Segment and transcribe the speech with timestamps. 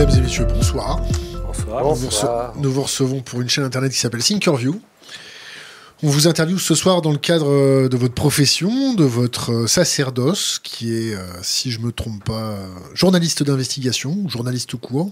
[0.00, 0.98] Mesdames et messieurs, bonsoir.
[1.46, 1.84] Bonsoir.
[1.84, 4.80] Nous vous, rece- nous vous recevons pour une chaîne internet qui s'appelle Thinkerview.
[6.02, 9.66] On vous interviewe ce soir dans le cadre euh, de votre profession, de votre euh,
[9.66, 12.56] sacerdoce, qui est, euh, si je me trompe pas,
[12.94, 15.10] journaliste d'investigation, ou journaliste court.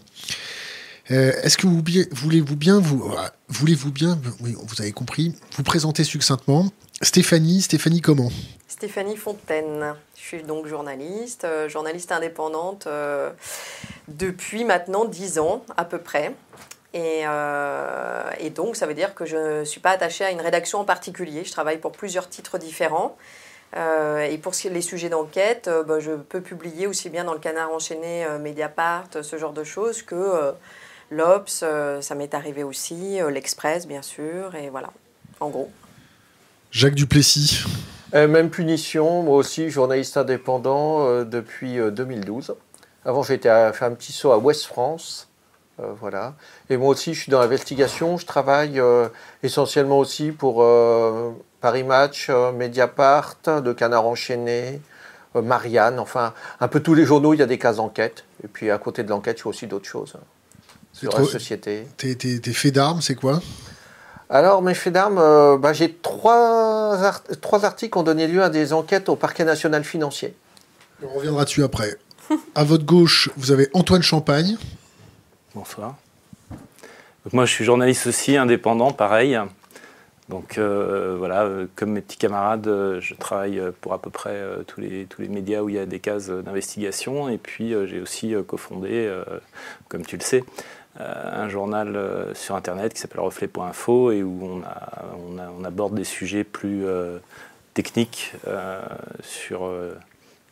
[1.10, 1.82] Euh, Est-ce que vous
[2.12, 3.12] voulez-vous bien vous
[3.50, 8.30] voulez-vous bien oui vous avez compris vous présenter succinctement Stéphanie Stéphanie comment?
[8.68, 9.94] Stéphanie Fontaine.
[10.14, 13.30] Je suis donc journaliste, euh, journaliste indépendante euh,
[14.08, 16.34] depuis maintenant 10 ans à peu près.
[16.92, 20.42] Et, euh, et donc, ça veut dire que je ne suis pas attachée à une
[20.42, 21.44] rédaction en particulier.
[21.44, 23.16] Je travaille pour plusieurs titres différents.
[23.76, 28.26] Et pour les sujets d'enquête, bah, je peux publier aussi bien dans le Canard enchaîné,
[28.40, 30.54] Mediapart, ce genre de choses, que
[31.10, 31.64] l'Obs,
[32.00, 34.54] ça m'est arrivé aussi, l'Express, bien sûr.
[34.54, 34.88] Et voilà,
[35.40, 35.70] en gros.
[36.70, 37.66] Jacques Duplessis
[38.12, 42.54] même punition, moi aussi, journaliste indépendant euh, depuis euh, 2012.
[43.04, 45.28] Avant, j'ai été à- fait un petit saut à Ouest France.
[45.80, 46.34] euh, voilà.
[46.70, 48.16] Et moi aussi, je suis dans l'investigation.
[48.16, 49.08] Je travaille euh,
[49.42, 54.80] essentiellement aussi pour euh, Paris Match, euh, Mediapart, Le Canard Enchaîné,
[55.36, 55.98] euh, Marianne.
[56.00, 58.24] Enfin, un peu tous les journaux, il y a des cases d'enquête.
[58.42, 60.14] Et puis, à côté de l'enquête, je fais aussi d'autres choses.
[60.16, 60.24] hein,
[60.92, 61.86] Sur trop- la société.
[61.96, 63.40] tes faits d'armes c'est quoi?
[64.30, 68.42] Alors, mes faits d'armes, euh, bah, j'ai trois, art- trois articles qui ont donné lieu
[68.42, 70.34] à des enquêtes au parquet national financier.
[71.02, 71.96] On reviendra dessus après.
[72.54, 74.56] à votre gauche, vous avez Antoine Champagne.
[75.54, 75.96] Bonsoir.
[76.50, 79.38] Donc moi, je suis journaliste aussi, indépendant, pareil.
[80.28, 84.10] Donc euh, voilà, euh, comme mes petits camarades, euh, je travaille euh, pour à peu
[84.10, 87.30] près euh, tous, les, tous les médias où il y a des cases euh, d'investigation.
[87.30, 89.24] Et puis euh, j'ai aussi euh, cofondé, euh,
[89.88, 90.42] comme tu le sais, euh,
[90.98, 96.86] un journal euh, sur Internet qui s'appelle reflet.info et où on, aborde des sujets plus
[96.86, 97.18] euh,
[97.74, 98.80] techniques euh,
[99.22, 99.94] sur euh,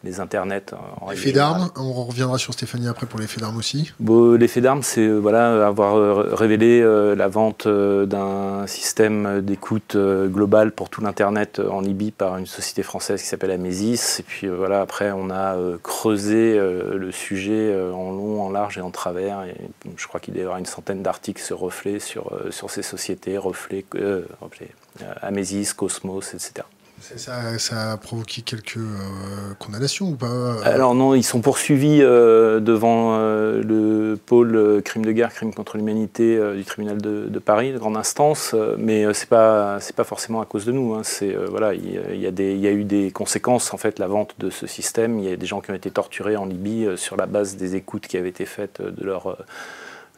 [0.07, 0.73] les internets.
[1.01, 1.33] en générale.
[1.35, 1.71] d'armes.
[1.77, 3.93] On reviendra sur Stéphanie après pour les faits d'armes aussi.
[4.01, 9.41] Bon, L'effet d'armes, c'est euh, voilà, avoir euh, révélé euh, la vente euh, d'un système
[9.43, 13.51] d'écoute euh, global pour tout l'Internet euh, en Libye par une société française qui s'appelle
[13.51, 14.21] Amesis.
[14.21, 18.43] Et puis euh, voilà, après, on a euh, creusé euh, le sujet euh, en long,
[18.43, 19.43] en large et en travers.
[19.43, 19.57] Et
[19.97, 22.83] je crois qu'il doit y avoir une centaine d'articles sur Reflet, sur, euh, sur ces
[22.83, 24.71] sociétés, Reflet, euh, Reflet,
[25.03, 26.67] euh, Amesis, Cosmos, etc.
[26.99, 33.19] Ça, a provoqué quelques euh, condamnations ou pas Alors non, ils sont poursuivis euh, devant
[33.19, 37.73] euh, le pôle euh, crime de guerre, crime contre l'humanité euh, du tribunal de, Paris,
[37.73, 40.95] de grande instance, euh, mais euh, c'est pas c'est pas forcément à cause de nous.
[40.95, 41.03] hein.
[41.05, 43.99] C'est euh, voilà, il y, a- des il y a eu des conséquences en fait
[43.99, 45.19] la vente de ce système.
[45.21, 47.57] Il y a des gens qui ont été torturés en Libye euh, sur la base
[47.57, 49.37] des écoutes qui avaient été faites euh, de leur euh,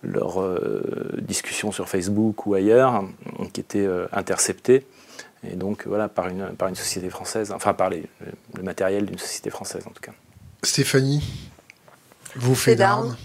[0.05, 0.81] leur euh,
[1.21, 3.05] discussion sur Facebook ou ailleurs,
[3.41, 4.87] euh, qui étaient euh, interceptées.
[5.44, 8.06] Et donc voilà, par une, par une société française, enfin par les-
[8.56, 10.12] le matériel d'une société française en tout cas.
[10.65, 11.22] Stéphanie,
[12.37, 13.16] vos faits Faits d'armes.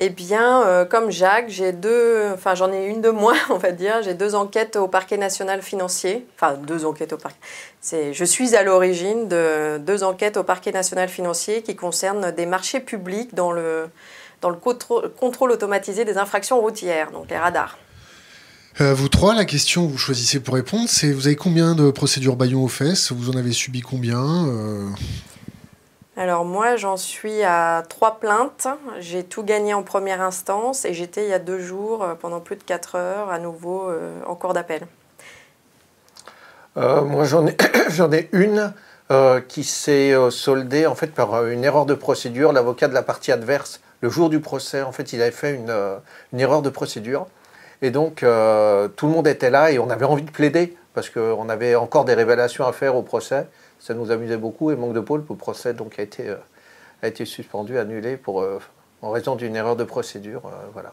[0.00, 3.72] Eh bien, euh, comme Jacques, j'ai deux, enfin j'en ai une de moins, on va
[3.72, 4.00] dire.
[4.02, 6.24] J'ai deux enquêtes au parquet national financier.
[6.36, 7.38] Enfin, deux enquêtes au parquet.
[7.80, 12.46] C'est, je suis à l'origine de deux enquêtes au parquet national financier qui concernent des
[12.46, 13.88] marchés publics dans le,
[14.40, 17.76] dans le contrôle automatisé des infractions routières, donc les radars.
[18.80, 21.90] Euh, vous trois, la question que vous choisissez pour répondre, c'est vous avez combien de
[21.90, 23.10] procédures Bayon aux fesses?
[23.10, 24.88] Vous en avez subi combien Euh,
[26.16, 28.68] Alors moi, j'en suis à trois plaintes.
[29.00, 32.38] J'ai tout gagné en première instance et j'étais il y a deux jours, euh, pendant
[32.40, 34.86] plus de quatre heures, à nouveau euh, en cours d'appel.
[36.76, 37.56] Euh, moi, j'en ai,
[37.88, 38.72] j'en ai une
[39.10, 42.52] euh, qui s'est euh, soldée en fait par une erreur de procédure.
[42.52, 45.70] L'avocat de la partie adverse, le jour du procès, en fait, il avait fait une,
[45.70, 45.96] euh,
[46.32, 47.26] une erreur de procédure.
[47.82, 51.10] Et donc, euh, tout le monde était là et on avait envie de plaider parce
[51.10, 53.46] qu'on avait encore des révélations à faire au procès.
[53.78, 56.36] Ça nous amusait beaucoup et manque de pôle, le procès donc a été, euh,
[57.02, 58.58] a été suspendu, annulé pour, euh,
[59.00, 60.42] en raison d'une erreur de procédure.
[60.72, 60.92] voilà.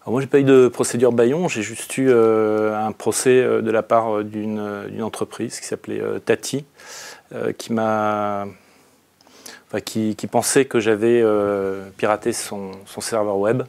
[0.00, 3.82] Alors moi, j'ai pas eu de procédure Bayon, j'ai juste eu un procès de la
[3.82, 6.64] part d'une entreprise qui s'appelait Tati,
[7.58, 8.46] qui m'a,
[9.84, 11.22] qui, qui pensait que j'avais
[11.98, 13.64] piraté son, son serveur web.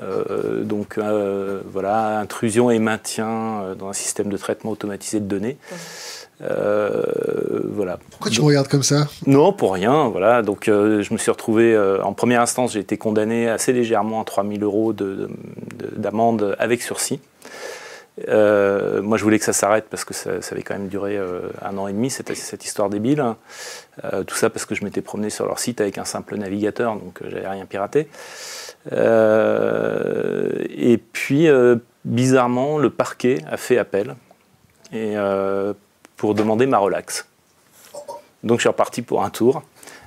[0.00, 3.28] Euh, donc euh, voilà, intrusion et maintien
[3.62, 5.58] euh, dans un système de traitement automatisé de données.
[6.40, 7.98] Euh, voilà.
[8.10, 9.06] Pourquoi tu me regardes comme ça?
[9.26, 10.08] Non, pour rien.
[10.08, 10.42] Voilà.
[10.42, 14.20] Donc, euh, je me suis retrouvé euh, en première instance, j'ai été condamné assez légèrement
[14.22, 15.28] à 3000 euros de-
[15.76, 17.20] de- d'amende avec sursis.
[18.28, 21.16] Euh, moi, je voulais que ça s'arrête parce que ça, ça avait quand même duré
[21.16, 23.24] euh, un an et demi, cette, cette histoire débile.
[24.04, 26.94] Euh, tout ça parce que je m'étais promené sur leur site avec un simple navigateur,
[26.96, 28.08] donc euh, j'avais rien piraté.
[28.90, 34.16] Euh, et puis, euh, bizarrement, le parquet a fait appel
[34.92, 35.72] et, euh,
[36.16, 37.26] pour demander ma relaxe.
[38.42, 39.62] Donc je suis reparti pour un tour.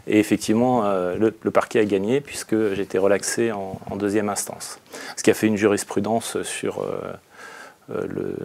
[0.08, 4.80] Et effectivement, le, parquet a gagné puisque été relaxé en, deuxième instance.
[5.18, 6.86] Ce qui a fait une jurisprudence sur
[7.90, 8.36] le,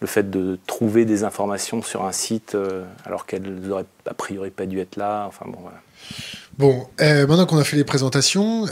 [0.00, 2.56] le, fait de trouver des informations sur un site
[3.04, 5.26] alors qu'elles n'auraient a priori pas dû être là.
[5.28, 5.78] Enfin bon, voilà.
[6.58, 8.66] Bon, maintenant qu'on a fait les présentations,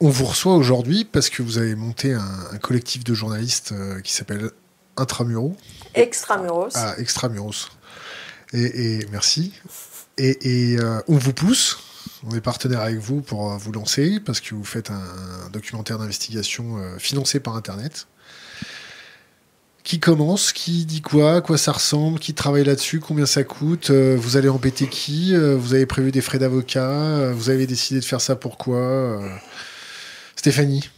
[0.00, 4.50] on vous reçoit aujourd'hui parce que vous avez monté un, collectif de journalistes qui s'appelle
[4.96, 5.56] Intramuros.
[5.94, 6.72] Extramuros.
[6.74, 7.70] Ah, Extramuros.
[8.52, 9.52] Et, merci.
[10.18, 11.78] Et, euh, on vous pousse.
[12.24, 15.98] On est partenaire avec vous pour euh, vous lancer parce que vous faites un, documentaire
[15.98, 18.06] d'investigation euh, financé par Internet.
[19.84, 24.36] Qui commence Qui dit quoi Quoi ça ressemble Qui travaille là-dessus Combien ça coûte Vous
[24.36, 28.36] allez embêter qui Vous avez prévu des frais d'avocat Vous avez décidé de faire ça
[28.36, 29.20] pourquoi
[30.36, 30.90] Stéphanie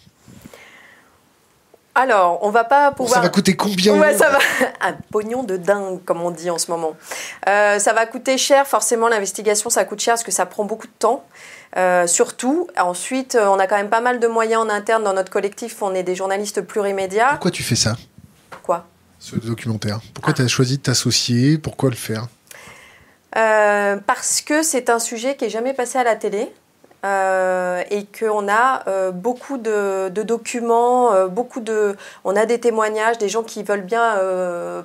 [1.96, 3.14] alors, on va pas pouvoir.
[3.14, 4.38] Ça va coûter combien ouais, ça va...
[4.80, 6.96] Un pognon de dingue, comme on dit en ce moment.
[7.48, 10.88] Euh, ça va coûter cher, forcément, l'investigation, ça coûte cher parce que ça prend beaucoup
[10.88, 11.24] de temps.
[11.76, 15.30] Euh, surtout, ensuite, on a quand même pas mal de moyens en interne dans notre
[15.30, 15.82] collectif.
[15.82, 17.30] On est des journalistes plurimédias.
[17.30, 17.94] Pourquoi tu fais ça?
[19.24, 20.00] Ce documentaire.
[20.12, 20.36] Pourquoi ah.
[20.36, 21.56] tu as choisi de t'associer?
[21.56, 22.26] Pourquoi le faire?
[23.36, 26.52] Euh, Parce que c'est un sujet qui est jamais passé à la télé.
[27.04, 33.18] Euh, et qu'on a euh, beaucoup de, documents, euh, beaucoup de, on a des témoignages,
[33.18, 34.16] des gens qui veulent bien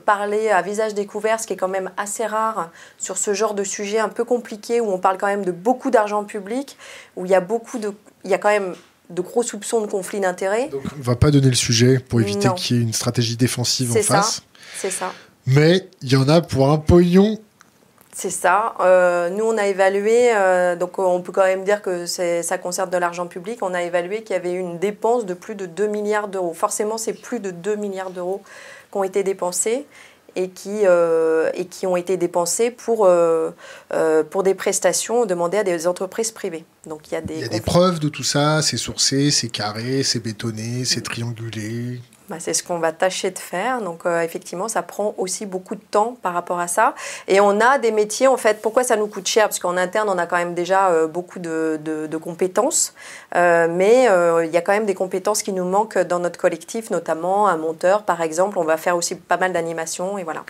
[0.06, 3.64] parler à visage découvert, ce qui est quand même assez rare sur ce genre de
[3.64, 6.78] sujet un peu compliqué où on parle quand même de beaucoup d'argent public,
[7.16, 7.94] où il y a beaucoup de,
[8.26, 8.76] il y a quand même
[9.10, 10.70] de gros soupçons de conflits d'intérêts.
[10.70, 13.38] Donc on ne va pas donner le sujet pour éviter qu'il y ait une stratégie
[13.38, 14.44] défensive en face.
[14.78, 15.14] C'est ça.
[15.46, 17.40] Mais il y en a pour un pognon
[18.12, 18.74] c'est ça.
[18.82, 22.90] Euh, nous, on a évalué, euh, donc on peut quand même dire que ça concerne
[22.90, 25.88] de l'argent public, on a évalué qu'il y avait une dépense de plus de 2
[25.88, 26.54] milliards d'euros.
[26.54, 28.42] Forcément, c'est plus de 2 milliards d'euros
[28.92, 29.86] qui ont été dépensés
[30.36, 33.10] et qui, euh, et qui ont été dépensés pour,
[34.30, 36.66] pour des prestations demandées à des entreprises privées.
[36.88, 39.32] Donc il y a des, il y a des preuves de tout ça, c'est sourcé,
[39.32, 42.00] c'est carré, c'est bétonné, c'est triangulé.
[42.30, 43.82] Bah, c'est ce qu'on va tâcher de faire.
[43.82, 46.94] Donc euh, effectivement, ça prend aussi beaucoup de temps par rapport à ça.
[47.28, 49.46] Et on a des métiers, en fait, pourquoi ça nous coûte cher?
[49.46, 52.94] Parce qu'en interne, on a quand même déjà euh, beaucoup de, compétences.
[53.36, 54.08] Euh, mais
[54.46, 57.58] il y a quand même des compétences qui nous manquent dans notre collectif, notamment un
[57.58, 58.60] monteur, par exemple.
[58.60, 60.44] On va faire aussi pas mal d'animations et voilà.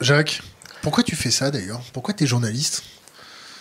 [0.00, 0.42] Jacques,
[0.82, 1.80] pourquoi tu fais ça d'ailleurs?
[1.92, 2.82] Pourquoi tu es journaliste?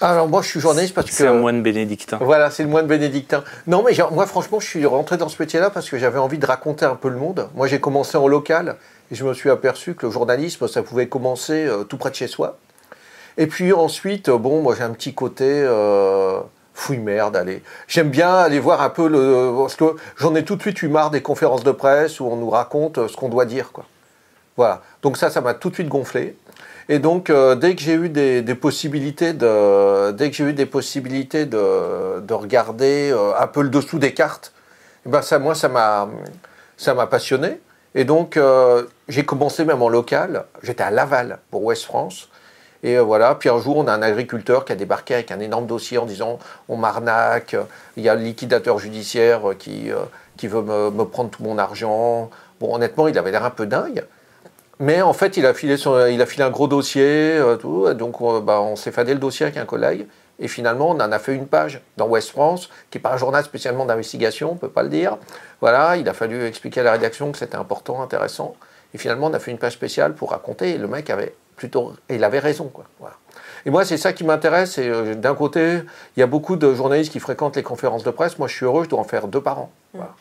[0.02, 1.14] Alors moi je suis journaliste parce que...
[1.14, 2.18] C'est un moine bénédictin.
[2.22, 3.44] Voilà, c'est le moine bénédictin.
[3.68, 6.46] Non mais moi franchement je suis rentré dans ce métier-là parce que j'avais envie de
[6.46, 7.50] raconter un peu le monde.
[7.56, 8.78] Moi j'ai commencé en local
[9.12, 12.16] et je me suis aperçu que le journalisme ça pouvait commencer euh, tout près de
[12.16, 12.58] chez soi.
[13.38, 15.46] Et puis ensuite, euh, bon moi j'ai un petit côté...
[15.48, 16.40] Euh,
[16.80, 17.62] fouille merde, allez.
[17.90, 19.54] J'aime bien aller voir un peu le...
[19.58, 22.38] Parce que j'en ai tout de suite eu marre des conférences de presse où on
[22.38, 23.74] nous raconte ce qu'on doit dire.
[23.74, 23.84] Quoi.
[24.56, 24.82] Voilà.
[25.02, 26.38] Donc ça, ça m'a tout de suite gonflé.
[26.92, 30.66] Et donc, euh, dès que j'ai eu des, possibilités de, dès que j'ai eu des
[30.66, 34.54] possibilités de, de regarder euh, un peu le dessous des cartes,
[35.06, 36.10] eh ben ça, moi, ça m'a,
[36.78, 37.62] ça m'a passionné.
[37.94, 40.46] Et donc, euh, j'ai commencé même en local.
[40.64, 42.28] J'étais à Laval pour Ouest France.
[42.82, 45.68] Et voilà, puis un jour, on a un agriculteur qui a débarqué avec un énorme
[45.68, 46.40] dossier en disant
[46.70, 47.56] on m'arnaque,
[47.98, 49.90] il y a le liquidateur judiciaire qui,
[50.38, 52.30] qui veut me, me, prendre tout mon argent.
[52.62, 54.06] Bon, honnêtement, il avait l'air un peu dingue.
[54.80, 55.76] Mais en fait, il a filé,
[56.12, 59.46] il a filé un gros dossier, euh, donc on, bah, on s'est fadé le dossier
[59.46, 60.08] avec un collègue.
[60.40, 63.18] Et finalement, on en a fait une page dans Ouest France, qui n'est pas un
[63.18, 65.18] journal spécialement d'investigation, on ne peut pas le dire.
[65.60, 68.56] Voilà, il a fallu expliquer à la rédaction que c'était important, intéressant.
[68.94, 70.72] Et finalement, on a fait une page spéciale pour raconter.
[70.72, 71.94] Et le mec avait plutôt.
[72.10, 72.86] Il avait raison, quoi.
[73.66, 74.78] Et moi, c'est ça qui m'intéresse.
[74.78, 75.82] Et euh, d'un côté,
[76.16, 78.40] il y a beaucoup de journalistes qui fréquentent les conférences de presse.
[78.40, 79.72] Moi, je suis heureux, je dois en faire deux par an.
[79.94, 80.14] Voilà.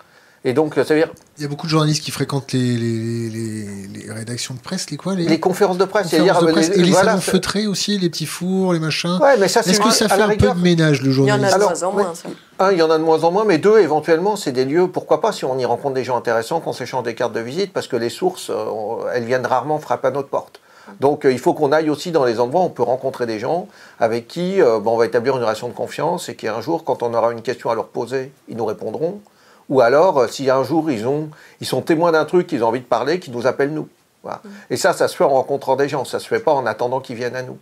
[0.44, 1.10] Et donc, ça veut dire.
[1.36, 4.96] Il y a beaucoup de journalistes qui fréquentent les, les, les, rédactions de presse, les
[4.96, 6.10] quoi Les, conférences de presse.
[6.10, 6.70] Conférences de presse.
[6.70, 9.18] et les salons feutrés aussi, les petits fours, les machins.
[9.20, 11.64] Ouais, mais ça, Est-ce que ça fait un peu de ménage, le journaliste Il y
[11.64, 12.28] en a de moins en moins, ça.
[12.60, 14.88] Un, il y en a de moins en moins, mais deux, éventuellement, c'est des lieux,
[14.88, 17.72] pourquoi pas, si on y rencontre des gens intéressants, qu'on s'échange des cartes de visite,
[17.72, 20.60] parce que les sources, euh, elles viennent rarement frapper à notre porte.
[21.00, 23.38] Donc euh, il faut qu'on aille aussi dans les endroits où on peut rencontrer des
[23.38, 23.68] gens
[24.00, 27.02] avec qui euh, on va établir une relation de confiance et qui un jour, quand
[27.02, 29.20] on aura une question à leur poser, ils nous répondront.
[29.68, 32.68] Ou alors, euh, si un jour ils, ont, ils sont témoins d'un truc, ils ont
[32.68, 33.88] envie de parler, qu'ils nous appellent nous.
[34.22, 34.40] Voilà.
[34.44, 34.48] Mm.
[34.70, 37.00] Et ça, ça se fait en rencontrant des gens, ça se fait pas en attendant
[37.00, 37.58] qu'ils viennent à nous.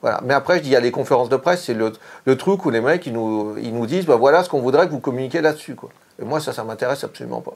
[0.00, 0.20] Voilà.
[0.24, 1.92] Mais après, je dis, il y a les conférences de presse, c'est le,
[2.24, 4.86] le, truc où les mecs, ils nous, ils nous disent, bah, voilà ce qu'on voudrait
[4.86, 5.74] que vous communiquiez là-dessus.
[5.74, 5.90] Quoi.
[6.20, 7.54] Et moi, ça, ça m'intéresse absolument pas.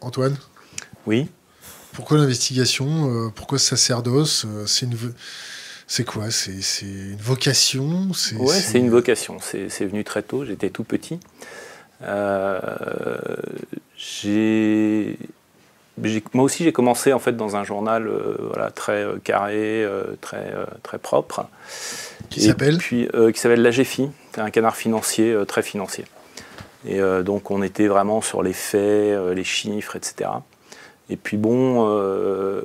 [0.00, 0.36] Antoine?
[1.06, 1.28] Oui.
[1.92, 4.96] Pourquoi l'investigation euh, Pourquoi ce sacerdoce euh, C'est une...
[5.86, 6.30] C'est quoi?
[6.30, 8.12] C'est une vocation?
[8.38, 9.38] Oui, c'est une vocation.
[9.40, 11.18] C'est venu très tôt, j'étais tout petit.
[12.02, 12.60] Euh,
[13.96, 15.16] j'ai
[16.32, 19.86] moi aussi, j'ai commencé en fait dans un journal euh, voilà, très euh, carré,
[20.22, 20.50] très,
[20.82, 21.46] très propre.
[22.30, 22.78] Qui s'appelle?
[22.78, 26.06] Qui s'appelle l'AGFI, c'est un canard financier très financier.
[26.86, 30.30] Et donc on était vraiment sur les faits, les chiffres, etc.
[31.10, 32.62] Et puis bon, euh,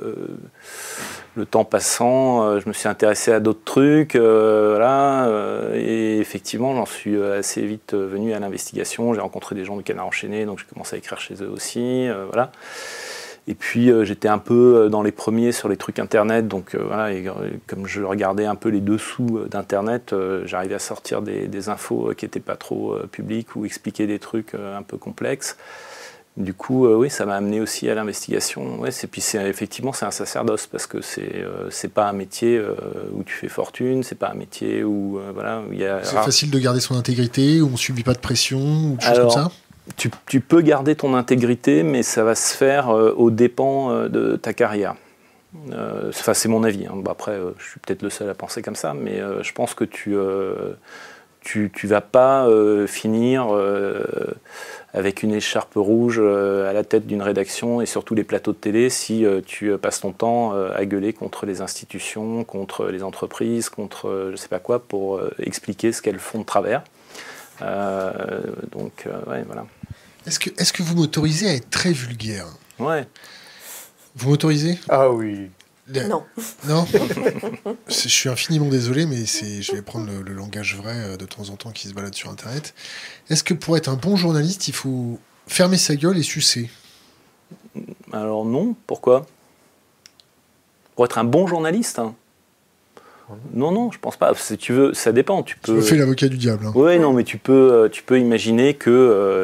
[1.34, 5.28] le temps passant, euh, je me suis intéressé à d'autres trucs, euh, voilà,
[5.74, 9.12] et effectivement j'en suis assez vite venu à l'investigation.
[9.14, 12.08] J'ai rencontré des gens du Canard enchaîné, donc j'ai commencé à écrire chez eux aussi,
[12.32, 12.52] voilà.
[13.48, 17.14] Et puis j'étais un peu dans les premiers sur les trucs internet, donc voilà,
[17.66, 22.40] comme je regardais un peu les dessous d'internet, j'arrivais à sortir des, infos qui n'étaient
[22.40, 25.56] pas trop publiques ou expliquer des trucs un peu complexes.
[26.36, 28.78] Du coup, euh, oui, ça m'a amené aussi à l'investigation.
[28.80, 32.12] Ouais, c'est puis c'est effectivement c'est un sacerdoce parce que c'est euh, c'est pas un
[32.12, 32.74] métier euh,
[33.14, 36.04] où tu fais fortune, c'est pas un métier où euh, voilà où il y a
[36.04, 39.04] C'est rare- facile de garder son intégrité, où on subit pas de pression, ou des
[39.04, 39.50] choses Alors, comme ça?
[39.96, 44.52] tu, tu peux garder ton intégrité, mais ça va se faire aux dépens de ta
[44.52, 44.94] carrière.
[46.10, 46.84] Enfin, c'est mon avis.
[46.86, 47.02] hein.
[47.08, 50.14] Après, je suis peut-être le seul à penser comme ça, mais je pense que tu
[51.46, 54.02] tu, tu vas pas euh, finir euh,
[54.92, 58.56] avec une écharpe rouge euh, à la tête d'une rédaction et surtout les plateaux de
[58.56, 62.88] télé si euh, tu euh, passes ton temps euh, à gueuler contre les institutions, contre
[62.88, 66.44] les entreprises, contre euh, je sais pas quoi pour euh, expliquer ce qu'elles font de
[66.44, 66.82] travers.
[67.62, 68.10] Euh,
[68.72, 69.66] donc, euh, ouais, voilà.
[70.26, 72.46] Est-ce que, est que vous m'autorisez à être très vulgaire?
[72.80, 73.06] Ouais.
[74.16, 74.80] Vous m'autorisez?
[74.88, 75.48] Ah oui.
[75.88, 76.24] Le- Non.
[76.66, 76.86] Non
[77.88, 81.26] Je suis infiniment désolé, mais c'est, je vais prendre le, le langage vrai euh, de
[81.26, 82.74] temps en temps qui se balade sur Internet.
[83.30, 86.70] Est-ce que pour être un bon journaliste, il faut fermer sa gueule et sucer?
[88.12, 89.26] Alors non, pourquoi?
[90.96, 92.14] Pour être un bon journaliste hein.
[93.54, 94.32] Non, non, je pense pas.
[94.36, 95.42] Si tu veux, ça dépend.
[95.42, 95.76] Tu Je peux.
[95.78, 96.66] me fais l'avocat du diable.
[96.66, 96.72] hein.
[96.74, 98.92] Oui, non, mais tu peux, euh, tu peux imaginer qu'il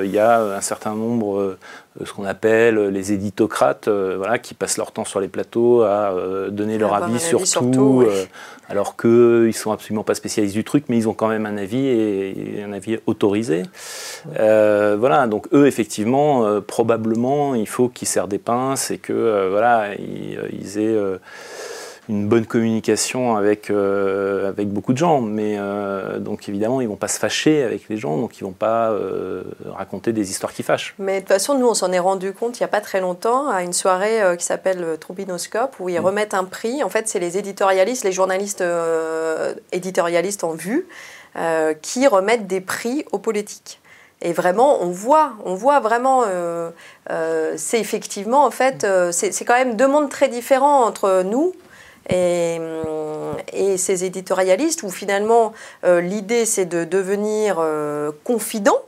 [0.05, 1.59] il y a un certain nombre, euh,
[2.05, 6.12] ce qu'on appelle les éditocrates, euh, voilà, qui passent leur temps sur les plateaux à
[6.12, 8.07] euh, donner leur avis sur tout, sur tout, oui.
[8.09, 8.25] euh,
[8.69, 11.57] alors qu'eux, ils sont absolument pas spécialistes du truc, mais ils ont quand même un
[11.57, 13.65] avis et, et un avis autorisé.
[14.39, 19.12] Euh, voilà, donc eux, effectivement, euh, probablement, il faut qu'ils serrent des pinces et que,
[19.12, 21.19] euh, voilà, ils, euh, ils aient euh,
[22.09, 25.21] une bonne communication avec, euh, avec beaucoup de gens.
[25.21, 28.53] Mais euh, donc évidemment, ils vont pas se fâcher avec les gens, donc ils vont
[28.53, 30.95] pas euh, raconter des histoires qui fâchent.
[30.99, 33.01] Mais de toute façon, nous, on s'en est rendu compte il n'y a pas très
[33.01, 36.05] longtemps à une soirée qui s'appelle Troubinoscope, où ils Mm.
[36.05, 36.83] remettent un prix.
[36.83, 38.65] En fait, c'est les éditorialistes, les journalistes
[39.73, 40.87] éditorialistes en vue,
[41.83, 43.79] qui remettent des prix aux politiques.
[44.23, 46.71] Et vraiment, on voit, on voit vraiment, euh,
[47.11, 51.53] euh, c'est effectivement, en fait, euh, c'est quand même deux mondes très différents entre nous
[52.09, 55.53] et, hum, et ces éditorialistes, où finalement,
[55.85, 58.79] euh, l'idée, c'est de devenir euh, confident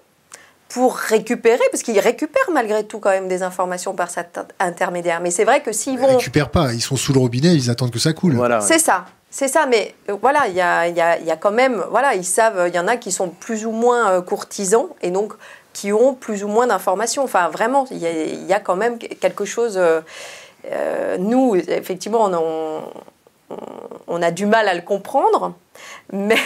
[0.68, 5.20] pour récupérer, parce qu'ils récupèrent malgré tout quand même des informations par cet intermédiaire.
[5.20, 6.06] Mais c'est vrai que s'ils Ils vont...
[6.08, 8.34] récupèrent pas, ils sont sous le robinet, ils attendent que ça coule.
[8.34, 8.60] Voilà.
[8.60, 11.30] C'est ça, c'est ça, mais euh, voilà, il y a, il y a- il y
[11.30, 14.10] a quand même, voilà, ils savent, il y en a qui sont plus ou moins
[14.10, 15.34] euh, courtisans et donc
[15.72, 17.22] qui ont plus ou moins d'informations.
[17.22, 19.78] Enfin, vraiment, il y a, il y a quand même quelque chose.
[20.70, 22.82] Euh, euh, nous, effectivement, on,
[23.50, 23.56] on-
[24.06, 25.54] on a du mal à le comprendre,
[26.12, 26.36] mais.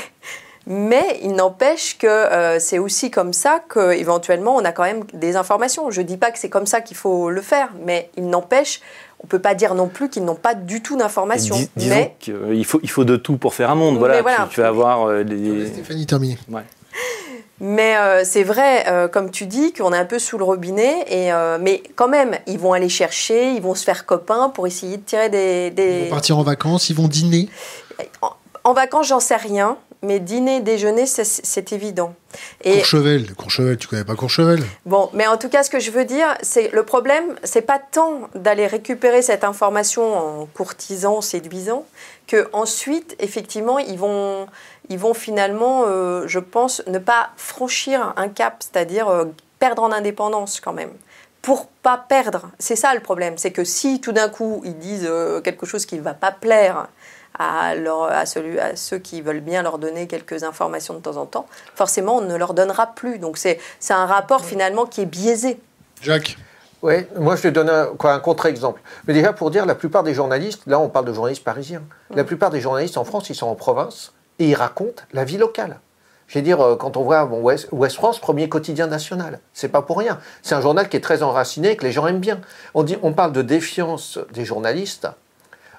[0.71, 5.35] Mais il n'empêche que euh, c'est aussi comme ça qu'éventuellement on a quand même des
[5.37, 5.91] informations.
[5.91, 8.83] Je ne dis pas que c'est comme ça qu'il faut le faire, mais il n'empêche,
[9.21, 11.55] on ne peut pas dire non plus qu'ils n'ont pas du tout d'informations.
[11.57, 13.97] Dis- disons Mais qu'il faut, il faut de tout pour faire un monde.
[13.97, 14.45] Voilà, voilà.
[14.51, 15.69] Tu, tu vas avoir euh, des.
[15.69, 16.37] Stéphanie, terminé.
[16.51, 16.61] Ouais.
[17.61, 21.05] Mais euh, c'est vrai, euh, comme tu dis, qu'on est un peu sous le robinet.
[21.09, 24.67] Et, euh, mais quand même, ils vont aller chercher, ils vont se faire copains pour
[24.67, 25.73] essayer de tirer des.
[25.77, 27.49] Ils vont partir en vacances, ils vont dîner.
[28.23, 28.31] En,
[28.65, 29.77] en vacances, j'en sais rien.
[30.00, 32.15] Mais dîner, déjeuner, c'est- c'est évident.
[32.62, 34.62] Et Courchevel, Courchevel, tu connais pas Courchevel?
[34.87, 37.81] Bon, mais en tout cas, ce que je veux dire, c'est le problème, c'est pas
[37.81, 41.85] tant d'aller récupérer cette information en courtisant, séduisant,
[42.29, 44.47] que ensuite, effectivement, ils vont,
[44.88, 49.25] ils vont finalement, euh, je pense, ne pas franchir un cap, c'est-à-dire euh,
[49.59, 50.90] perdre en indépendance quand même.
[51.42, 55.07] Pour pas perdre, c'est ça le problème, c'est que si tout d'un coup ils disent
[55.09, 56.88] euh, quelque chose qui ne va pas plaire
[57.38, 61.16] à, leur- à, celui- à ceux qui veulent bien leur donner quelques informations de temps
[61.16, 63.18] en temps, forcément on ne leur donnera plus.
[63.18, 63.59] Donc c'est
[63.90, 65.61] un rapport finalement qui est biaisé.
[66.02, 66.37] Jacques
[66.83, 68.80] Oui, moi je te donne un, quoi, un contre-exemple.
[69.07, 71.83] Mais déjà pour dire, la plupart des journalistes, là on parle de journalistes parisiens,
[72.14, 75.38] la plupart des journalistes en France, ils sont en province et ils racontent la vie
[75.38, 75.80] locale.
[76.26, 79.83] Je veux dire, euh, quand on voit bon, Ouest France, premier quotidien national, c'est pas
[79.83, 80.18] pour rien.
[80.42, 82.40] C'est un journal qui est très enraciné et que les gens aiment bien.
[82.75, 85.09] On, dit, on parle de défiance des journalistes.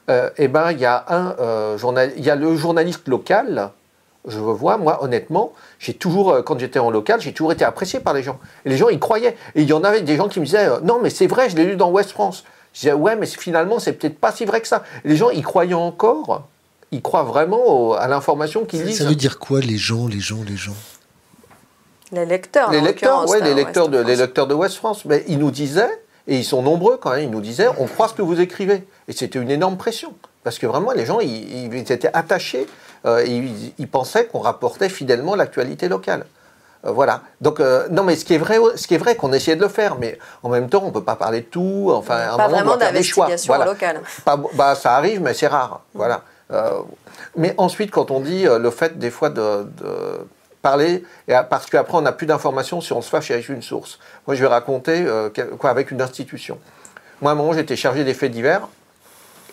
[0.09, 1.05] Euh, eh ben, il y a
[1.39, 3.69] euh, journal, il y a le journaliste local.
[4.27, 7.99] Je vois, moi, honnêtement, j'ai toujours, euh, quand j'étais en local, j'ai toujours été apprécié
[7.99, 8.39] par les gens.
[8.65, 9.37] Et les gens, ils croyaient.
[9.53, 11.55] Et il y en avait des gens qui me disaient, non, mais c'est vrai, je
[11.55, 12.43] l'ai lu dans Ouest France.
[12.73, 14.83] Je disais, ouais, mais finalement, c'est peut-être pas si vrai que ça.
[15.05, 16.47] Et les gens, ils croyaient encore.
[16.91, 18.99] Ils croient vraiment à l'information qu'ils lisent.
[18.99, 20.75] ça veut dire quoi, les gens, les gens, les gens?
[22.11, 22.71] Les lecteurs.
[22.71, 24.17] les lecteurs, ouais, les West lecteurs de, les France.
[24.19, 25.05] lecteurs de West France.
[25.05, 28.07] Mais ils nous disaient, et ils sont nombreux quand même, ils nous disaient, on croit
[28.07, 28.87] ce que vous écrivez.
[29.07, 30.13] Et c'était une énorme pression.
[30.43, 32.65] Parce que vraiment, les gens, ils, ils étaient attachés,
[33.05, 36.25] euh, ils, ils pensaient qu'on rapportait fidèlement l'actualité locale.
[36.85, 37.21] Euh, voilà.
[37.41, 39.61] Donc, euh, non, mais ce qui est vrai, ce qui est vrai qu'on essayait de
[39.61, 41.91] le faire, mais en même temps, on ne peut pas parler de tout.
[41.93, 43.65] Enfin, à un Pas moment, on vraiment d'investigation Voilà.
[43.65, 44.01] locale.
[44.25, 45.81] Pas- bah, ça arrive, mais c'est rare.
[45.93, 46.23] Voilà.
[46.51, 46.79] Euh,
[47.35, 50.27] mais ensuite, quand on dit euh, le fait des fois de, de
[50.61, 53.99] parler, et parce qu'après on n'a plus d'informations si on se fâche avec une source.
[54.27, 56.57] Moi, je vais raconter euh, quoi avec une institution.
[57.21, 58.67] Moi, à un moment, j'étais chargé des faits divers,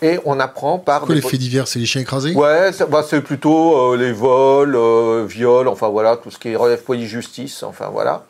[0.01, 2.33] et on apprend par des les faits divers, c'est les chiens écrasés?
[2.33, 6.83] Ouais, bah, c'est plutôt euh, les vols, euh, viols, enfin voilà, tout ce qui relève
[6.83, 8.25] police-justice, enfin voilà.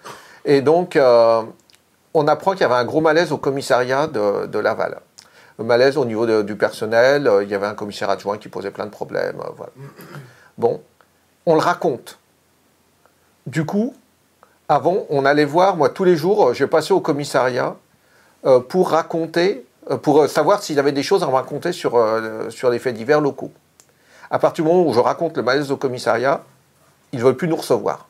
[0.46, 0.98] Et donc,
[2.14, 5.00] on apprend qu'il y avait un gros malaise au commissariat de, de Laval.
[5.64, 8.86] Malaise au niveau du personnel, euh, il y avait un commissaire adjoint qui posait plein
[8.86, 9.40] de problèmes.
[9.40, 9.66] euh.
[10.58, 10.82] Bon,
[11.46, 12.20] on le raconte.
[13.48, 13.96] Du coup,
[14.70, 17.76] avant, on allait voir, moi tous les jours, euh, je passais au commissariat
[18.70, 19.66] pour raconter,
[20.04, 22.00] pour savoir s'il y avait des choses à raconter sur,
[22.50, 23.52] sur les faits divers locaux.
[24.30, 26.44] À partir du moment où je raconte le malaise au commissariat,
[27.12, 28.08] ils ne veulent plus nous recevoir.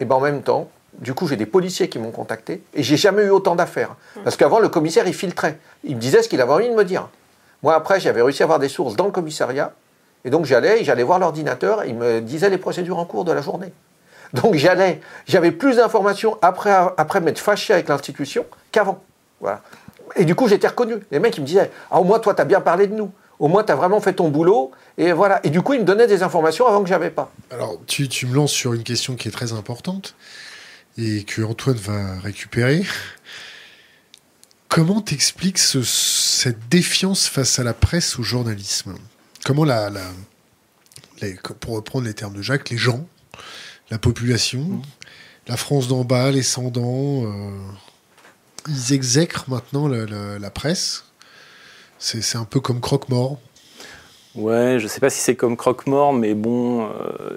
[0.00, 0.68] Et bien en même temps,
[1.00, 3.96] du coup, j'ai des policiers qui m'ont contacté et j'ai jamais eu autant d'affaires.
[4.22, 5.58] Parce qu'avant, le commissaire, il filtrait.
[5.82, 7.08] Il me disait ce qu'il avait envie de me dire.
[7.62, 9.72] Moi, après, j'avais réussi à avoir des sources dans le commissariat.
[10.26, 11.86] Et donc, j'allais j'allais voir l'ordinateur.
[11.86, 13.72] Il me disait les procédures en cours de la journée.
[14.34, 19.02] Donc, j'allais, j'avais plus d'informations après, après m'être fâché avec l'institution qu'avant.
[19.40, 19.62] Voilà.
[20.16, 20.96] Et du coup, j'étais reconnu.
[21.10, 23.10] Les mecs, ils me disaient Ah, au moins, toi, tu as bien parlé de nous.
[23.38, 24.70] Au moins, tu as vraiment fait ton boulot.
[24.98, 25.40] Et voilà.
[25.44, 27.30] Et du coup, ils me donnaient des informations avant que j'avais pas.
[27.50, 30.14] Alors, tu, tu me lances sur une question qui est très importante
[30.98, 32.84] et que Antoine va récupérer.
[34.68, 38.94] Comment t'expliques ce- cette défiance face à la presse, au journalisme?
[39.44, 40.12] Comment la, la-
[41.22, 43.06] les- pour reprendre les termes de Jacques, les gens,
[43.90, 44.80] la population,
[45.48, 47.50] la France d'en bas, les sans-dents, euh,
[48.68, 51.04] ils exècrent maintenant la, presse?
[51.98, 53.38] C'est un peu comme croque-mort.
[54.36, 57.36] Ouais, je sais pas si c'est comme croque-mort, mais bon, euh,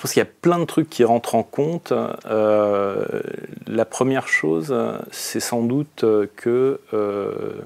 [0.00, 1.92] je pense qu'il y a plein de trucs qui rentrent en compte.
[2.24, 3.04] Euh,
[3.66, 4.74] la première chose,
[5.10, 7.60] c'est sans doute que euh,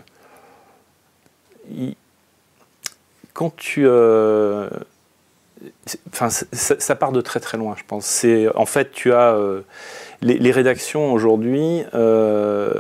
[3.35, 4.69] quand tu, euh,
[6.09, 8.05] enfin, ça, part de très très loin, je pense.
[8.05, 9.63] C'est en fait, tu as euh,
[10.23, 12.73] les, rédactions aujourd'hui euh,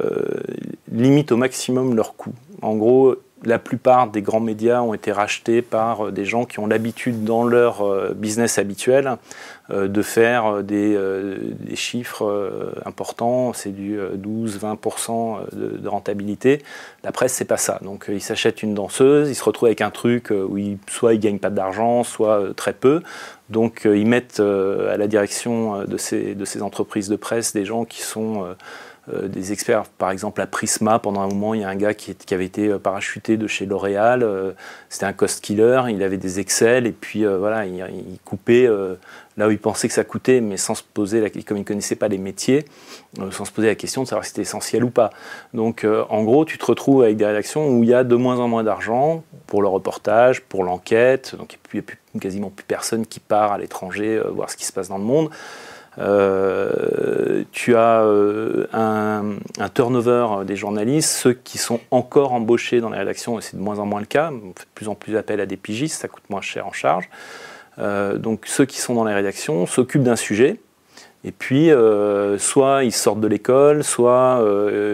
[0.90, 2.34] limitent au maximum leurs coûts.
[2.62, 6.59] En gros, la plupart des grands médias ont été rachetés par euh, des gens qui
[6.59, 9.16] ont l'habitude dans leur euh, business habituel
[9.70, 10.98] euh, de faire des,
[11.74, 16.62] chiffres importants, c'est du 12-20% de, de rentabilité.
[17.02, 17.80] La presse, c'est pas ça.
[17.83, 21.38] Donc ils s'achètent une danseuse, ils se retrouvent avec un truc où soit ils gagnent
[21.38, 23.02] pas d'argent, soit très peu.
[23.50, 28.46] Donc ils mettent à la direction de ces, entreprises de presse des gens qui sont
[29.12, 32.14] des experts, par exemple à Prisma, pendant un moment, il y a un gars qui,
[32.32, 34.52] avait été euh, parachuté de chez L'Oréal, euh,
[34.88, 38.94] c'était un cost killer, il avait des Excel, et puis euh, voilà, il, coupait euh,
[39.36, 41.96] là où il pensait que ça coûtait, mais sans se poser, comme il ne connaissait
[41.96, 42.64] pas les métiers,
[43.18, 45.10] euh, sans se poser la question de savoir si c'était essentiel ou pas.
[45.52, 48.14] Donc euh, en gros, tu te retrouves avec des rédactions où il y a de
[48.14, 52.50] moins en moins d'argent pour le reportage, pour l'enquête, donc il n'y a, plus- quasiment
[52.50, 55.30] plus personne qui part à l'étranger euh, voir ce qui se passe dans le monde.
[55.98, 62.98] Euh, tu as euh, un, turnover des journalistes, ceux qui sont encore embauchés dans les
[62.98, 65.16] rédactions, et c'est de moins en moins le cas, on fait de plus en plus
[65.16, 67.09] appel à des pigistes, ça coûte moins cher en charge.
[67.78, 70.59] Euh, donc ceux qui sont dans les rédactions s'occupent d'un sujet,
[71.26, 71.70] et puis
[72.38, 74.44] soit ils sortent de l'école, soit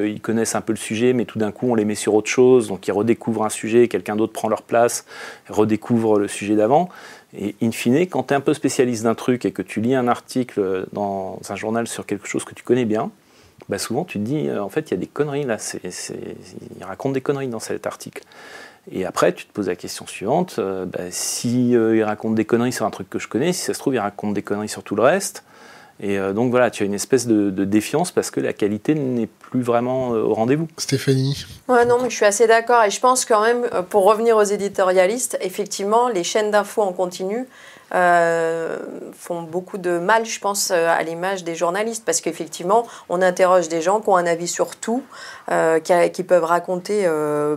[0.05, 2.31] ils connaissent un peu le sujet, mais tout d'un coup on les met sur autre
[2.31, 5.07] chose, donc ils redécouvrent un sujet, quelqu'un d'autre prend leur place,
[5.49, 6.89] redécouvre le sujet d'avant.
[7.37, 9.95] Et in fine, quand tu es un peu spécialiste d'un truc et que tu lis
[9.95, 13.11] un article dans un journal sur quelque chose que tu connais bien,
[13.69, 16.85] bah souvent tu te dis, euh, en fait, il y a des conneries là, il
[16.85, 18.23] raconte des conneries dans cet article.
[18.91, 22.45] Et après, tu te poses la question suivante, euh, bah, si euh, il raconte des
[22.45, 24.69] conneries sur un truc que je connais, si ça se trouve, il raconte des conneries
[24.69, 25.45] sur tout le reste.
[26.03, 28.95] Et euh, donc voilà, tu as une espèce de, de défiance parce que la qualité
[28.95, 30.67] n'est plus vraiment euh, au rendez-vous.
[30.79, 32.83] Stéphanie Ouais, non, mais je suis assez d'accord.
[32.85, 36.93] Et je pense quand même, euh, pour revenir aux éditorialistes, effectivement, les chaînes d'infos en
[36.93, 37.47] continu
[37.95, 38.79] euh,
[39.13, 42.05] font beaucoup de mal, je pense, euh, à l'image des journalistes.
[42.05, 45.03] Parce qu'effectivement, on interroge des gens qui ont un avis sur tout,
[45.51, 47.09] euh, qui, peuvent raconter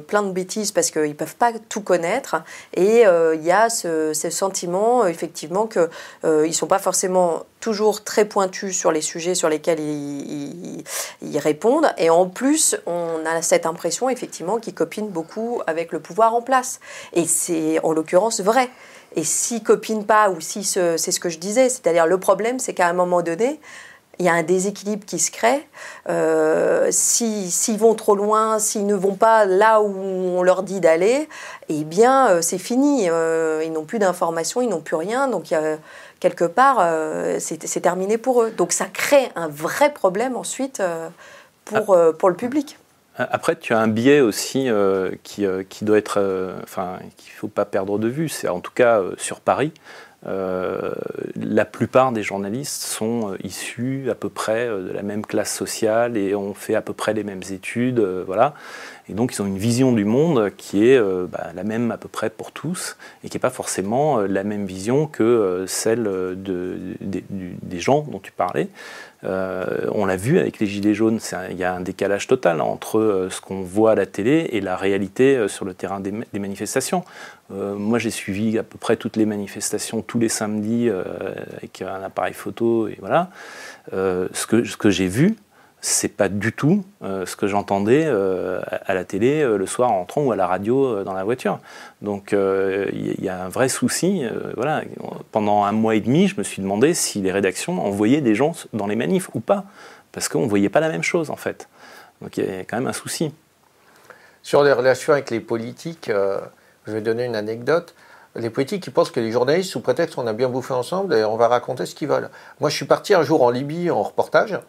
[0.08, 2.38] plein de bêtises parce qu'ils ne peuvent pas tout connaître.
[2.74, 5.90] Et il y a ce, sentiment, effectivement, qu'ils
[6.24, 10.84] ne sont pas forcément toujours très pointus sur les sujets sur lesquels ils,
[11.22, 11.94] ils- répondent.
[11.98, 16.42] Et en plus, on a cette impression, effectivement, qu'ils copinent beaucoup avec le pouvoir en
[16.42, 16.80] place.
[17.14, 18.70] Et c'est en l'occurrence vrai.
[19.16, 22.74] Et s'ils copinent pas, ou si c'est ce que je disais, c'est-à-dire le problème, c'est
[22.74, 23.60] qu'à un moment donné,
[24.20, 25.68] il y a un déséquilibre qui se crée.
[26.08, 31.28] Euh, s'ils vont trop loin, s'ils ne vont pas là où on leur dit d'aller,
[31.70, 33.10] eh bien, euh, c'est fini.
[33.10, 35.28] Euh, ils n'ont plus d'informations, ils n'ont plus rien.
[35.28, 35.54] Donc,
[36.20, 36.88] quelque part,
[37.40, 38.52] c'est terminé pour eux.
[38.52, 40.82] Donc, ça crée un vrai problème ensuite
[41.66, 42.14] pour, ah.
[42.14, 42.78] pour le public.
[43.16, 44.70] Après, tu as un biais aussi
[45.24, 48.28] qui, qui, doit être, enfin, qu'il ne faut pas perdre de vue.
[48.28, 49.72] C'est en tout cas sur Paris.
[50.26, 50.94] Euh,
[51.36, 55.54] la plupart des journalistes sont euh, issus à peu près euh, de la même classe
[55.54, 58.54] sociale et ont fait à peu près les mêmes études, voilà.
[59.10, 62.08] Et donc ils ont une vision du monde qui est bah, la même à peu
[62.08, 67.80] près pour tous et qui n'est pas forcément la même vision que celle de, des
[67.80, 68.70] gens dont tu parlais.
[69.24, 71.20] on l'a vu avec les Gilets jaunes,
[71.52, 74.78] il y a un décalage total entre ce qu'on voit à la télé et la
[74.78, 77.04] réalité sur le terrain des manifestations.
[77.52, 81.04] Euh, moi, j'ai suivi à peu près toutes les manifestations tous les samedis euh,
[81.58, 83.30] avec un appareil photo et voilà.
[83.94, 85.36] Euh, ce que, j'ai vu,
[85.82, 90.32] c'est pas du tout ce que j'entendais à la télé le soir en rentrant ou
[90.32, 91.60] à la radio dans la voiture.
[92.02, 94.24] Donc il y, a un vrai souci.
[94.56, 94.84] voilà.
[95.34, 98.54] Pendant un mois et demi, je me suis demandé si les rédactions envoyaient des gens
[98.72, 99.66] dans les manifs ou pas,
[100.14, 101.68] parce qu'on ne voyait pas la même chose en fait.
[102.22, 103.34] Donc il y a quand même un souci.
[104.42, 106.10] Sur les relations avec les politiques,
[106.86, 107.94] je vais donner une anecdote.
[108.36, 111.24] Les politiques, ils pensent que les journalistes, sous prétexte qu'on a bien bouffé ensemble, et
[111.24, 112.30] on va raconter ce qu'ils veulent.
[112.60, 114.60] Moi, je suis parti un jour en Libye en reportage.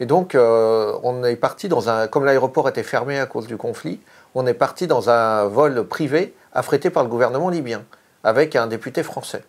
[0.00, 2.08] Et donc, euh, on est parti dans un.
[2.08, 4.00] Comme l'aéroport était fermé à cause du conflit,
[4.34, 7.84] on est parti dans un vol privé affrété par le gouvernement libyen,
[8.24, 9.44] avec un député français.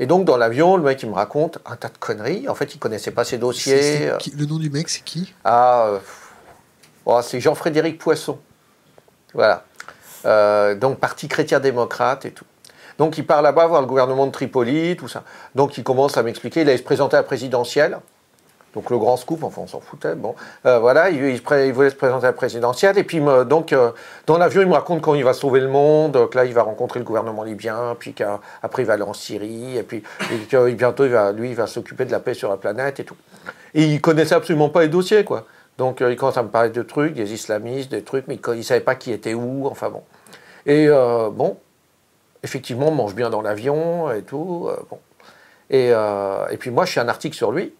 [0.00, 2.48] Et donc, dans l'avion, le mec, il me raconte un tas de conneries.
[2.48, 4.10] En fait, il connaissait pas ses dossiers.
[4.36, 5.34] le nom du mec, c'est qui?
[5.42, 5.98] Ah, euh,
[7.04, 8.38] oh, c'est Jean-Frédéric Poisson.
[9.34, 9.64] Voilà.
[10.28, 12.44] Euh, donc parti chrétien-démocrate et tout.
[12.98, 15.22] Donc il part là-bas voir le gouvernement de Tripoli, tout ça.
[15.54, 17.98] Donc il commence à m'expliquer, il allait se présenter à la présidentielle.
[18.74, 20.14] Donc le grand scoop, enfin on s'en foutait.
[20.14, 20.34] Bon,
[20.66, 21.40] euh, voilà, il,
[21.72, 22.98] voulait se présenter à la présidentielle.
[22.98, 23.92] Et puis donc euh,
[24.26, 26.62] dans l'avion, il me raconte quand il va sauver le monde, que là il va
[26.62, 30.02] rencontrer le gouvernement libyen, puis qu'après il va aller en Syrie, et puis
[30.76, 33.16] bientôt il va, lui il va s'occuper de la paix sur la planète et tout.
[33.72, 35.46] Et il connaissait absolument pas les dossiers, quoi.
[35.78, 38.62] Donc il commence à me parler de trucs, des islamistes, des trucs, mais il ne
[38.62, 40.02] savait pas qui était où, enfin bon.
[40.66, 41.56] Et euh, bon,
[42.42, 44.68] effectivement, on mange bien dans l'avion et tout.
[44.70, 44.96] Euh,
[45.72, 47.74] euh, et, puis moi, je fais un article sur lui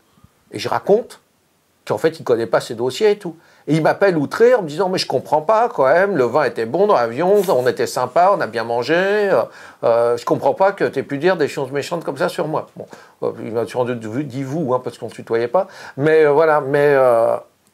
[0.52, 1.20] et je raconte
[1.86, 3.36] qu'en fait, il ne connaît pas ses dossiers et tout.
[3.66, 6.44] Et il m'appelle outré en me disant Mais je comprends pas quand même, le vin
[6.44, 9.30] était bon dans l'avion, on était sympa, on a bien mangé.
[9.82, 12.68] Je comprends pas que tu aies pu dire des choses méchantes comme ça sur moi.
[12.76, 12.86] Bon,
[13.42, 15.66] il m'a sûrement dit vous, hein, parce qu'on ne se tutoyait pas.
[15.98, 16.94] Mais voilà, mais.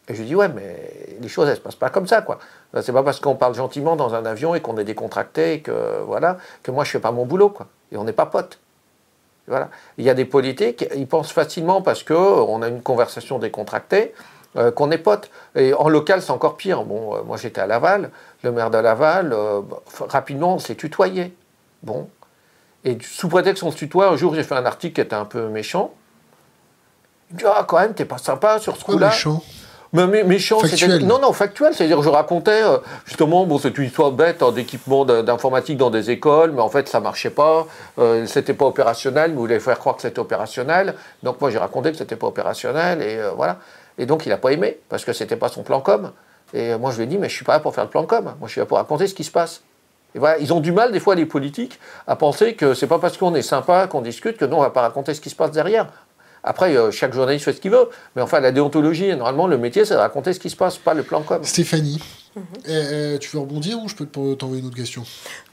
[0.08, 2.22] et je lui dis Ouais, mais les choses, elles ne se passent pas comme ça,
[2.22, 2.38] quoi.
[2.74, 6.00] Euh, c'est pas parce qu'on parle gentiment dans un avion et qu'on est décontracté que
[6.06, 7.66] voilà que moi je fais pas mon boulot quoi.
[7.92, 8.58] Et on n'est pas potes.
[9.46, 9.68] Voilà.
[9.98, 14.14] Il y a des politiques, ils pensent facilement parce que on a une conversation décontractée
[14.56, 15.30] euh, qu'on est potes.
[15.54, 16.84] Et en local, c'est encore pire.
[16.84, 18.10] Bon, euh, moi j'étais à Laval,
[18.42, 21.34] le maire de Laval, bah, rapidement on s'est tutoyé.
[21.82, 22.08] Bon.
[22.84, 25.24] Et sous prétexte qu'on se tutoie, un jour j'ai fait un article qui était un
[25.24, 25.92] peu méchant.
[27.30, 29.10] Il me dit Ah, quand même, t'es pas sympa sur ce coup-là?
[29.94, 30.58] Mais méchant,
[31.02, 31.72] Non, non, factuel.
[31.72, 36.10] C'est-à-dire, je racontais, euh, justement, bon, c'est une histoire bête hein, d'équipement d'informatique dans des
[36.10, 37.66] écoles, mais en fait, ça marchait pas.
[38.00, 40.94] Euh, c'était pas opérationnel, mais vous voulez faire croire que c'était opérationnel.
[41.22, 43.58] Donc, moi, j'ai raconté que c'était pas opérationnel, et euh, voilà.
[43.96, 46.10] Et donc, il a pas aimé, parce que c'était pas son plan com.
[46.52, 48.04] Et moi, je lui ai dit, mais je suis pas là pour faire le plan
[48.04, 48.24] com.
[48.24, 49.62] Moi, je suis là pour raconter ce qui se passe.
[50.14, 52.98] Et voilà, ils ont du mal, des fois, les politiques, à penser que c'est pas
[52.98, 55.34] parce qu'on est sympa, qu'on discute, que nous, on va pas raconter ce qui se
[55.34, 55.88] passe derrière.
[56.44, 57.88] Après, euh, chaque journaliste fait ce qu'il veut.
[58.14, 60.92] Mais enfin, la déontologie, normalement, le métier, c'est de raconter ce qui se passe, pas
[60.92, 61.42] le plan com.
[61.42, 62.02] Stéphanie,
[62.36, 62.44] mhm.
[62.66, 65.04] eh, eh, tu veux rebondir ou je peux t'envoyer une autre question?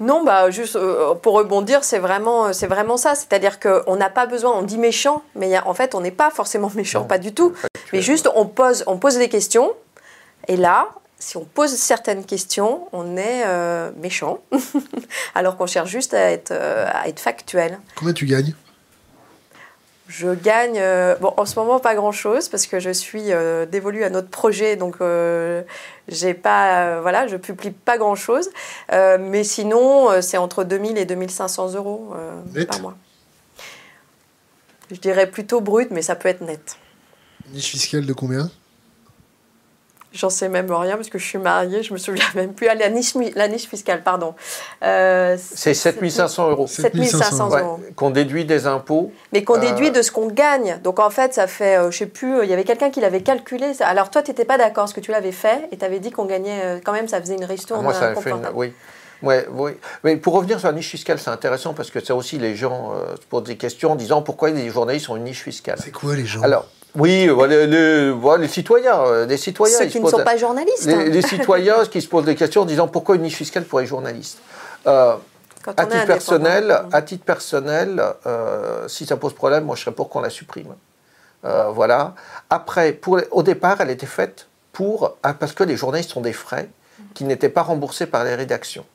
[0.01, 3.15] Non, bah, juste euh, pour rebondir, c'est vraiment, c'est vraiment ça.
[3.15, 6.71] C'est-à-dire qu'on n'a pas besoin, on dit méchant, mais en fait, on n'est pas forcément
[6.75, 7.53] méchant, pas du tout.
[7.93, 9.71] Mais juste, on pose, on pose des questions.
[10.49, 14.41] Et là, si on pose certaines questions, on est euh, méchant,
[15.35, 17.79] alors qu'on cherche juste à être, à être factuel.
[17.95, 18.53] Combien tu gagnes?
[20.11, 24.03] Je gagne, euh, bon, en ce moment pas grand-chose parce que je suis euh, dévolue
[24.03, 25.63] à notre projet, donc euh,
[26.09, 28.49] j'ai pas, voilà, je publie pas grand-chose.
[28.91, 32.13] mais sinon, c'est entre 2000 et 2500 euros
[32.67, 32.97] par mois.
[34.91, 36.77] Je dirais plutôt brut, mais ça peut être net.
[37.53, 38.51] Niche fiscale de combien?
[40.13, 42.67] J'en sais même rien parce que je suis mariée, je me souviens même plus.
[42.67, 44.33] Ah, la niche, la niche fiscale, pardon.
[44.83, 46.67] Euh, c'est 7500 euros.
[46.67, 47.79] 7500 euros.
[47.95, 49.11] qu'on déduit des impôts.
[49.31, 50.79] Mais qu'on déduit euh, de ce qu'on gagne.
[50.83, 53.71] Donc en fait, ça fait, je sais plus, il y avait quelqu'un qui l'avait calculé.
[53.79, 56.11] Alors toi, tu n'étais pas d'accord, parce que tu l'avais fait et tu avais dit
[56.11, 57.79] qu'on gagnait, quand même, ça faisait une ristourne.
[57.81, 58.73] Ah, moi, ça fait une, oui.
[59.21, 59.71] Ouais, oui.
[60.03, 62.93] Mais pour revenir sur la niche fiscale, c'est intéressant parce que ça aussi, les gens
[63.15, 65.77] se posent des questions en disant pourquoi les journalistes ont une niche fiscale.
[65.81, 66.41] C'est quoi les gens?
[66.41, 69.77] Alors, oui, les, les, citoyens, les citoyens.
[69.77, 70.85] Ceux qui ne sont pas journalistes.
[70.85, 73.85] Les, citoyens qui se posent des questions en disant pourquoi une niche fiscale pour les
[73.85, 74.39] journalistes.
[74.87, 75.15] Euh,
[75.77, 78.03] à, titre personnel, à titre personnel,
[78.87, 80.73] si ça pose problème, moi je serais pour qu'on la supprime.
[81.45, 82.13] Euh, voilà.
[82.49, 86.33] Après, pour, au départ, elle était faite pour ah, parce que les journalistes ont des
[86.33, 86.69] frais
[87.13, 88.85] qui n'étaient pas remboursés par les rédactions.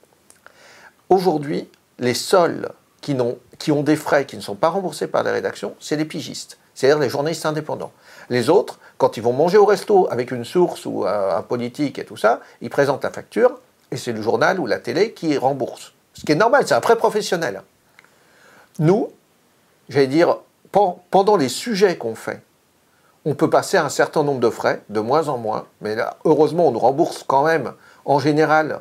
[1.09, 5.23] Aujourd'hui, les seuls qui, ont, qui ont des frais qui ne sont pas remboursés par
[5.23, 7.91] les rédactions, c'est les pigistes c'est-à-dire les journalistes indépendants.
[8.31, 12.05] Les autres, quand ils vont manger au resto avec une source ou un, politique et
[12.05, 13.59] tout ça, ils présentent la facture
[13.91, 15.95] et c'est le journal ou la télé qui rembourse.
[16.13, 17.63] Ce qui est normal, c'est un prêt professionnel.
[18.79, 19.11] Nous,
[19.89, 20.37] j'allais dire,
[21.11, 22.43] pendant les sujets qu'on fait,
[23.25, 26.73] on peut passer un certain nombre de frais, de moins en moins, mais heureusement, on
[26.73, 27.73] nous rembourse quand même,
[28.05, 28.81] en général,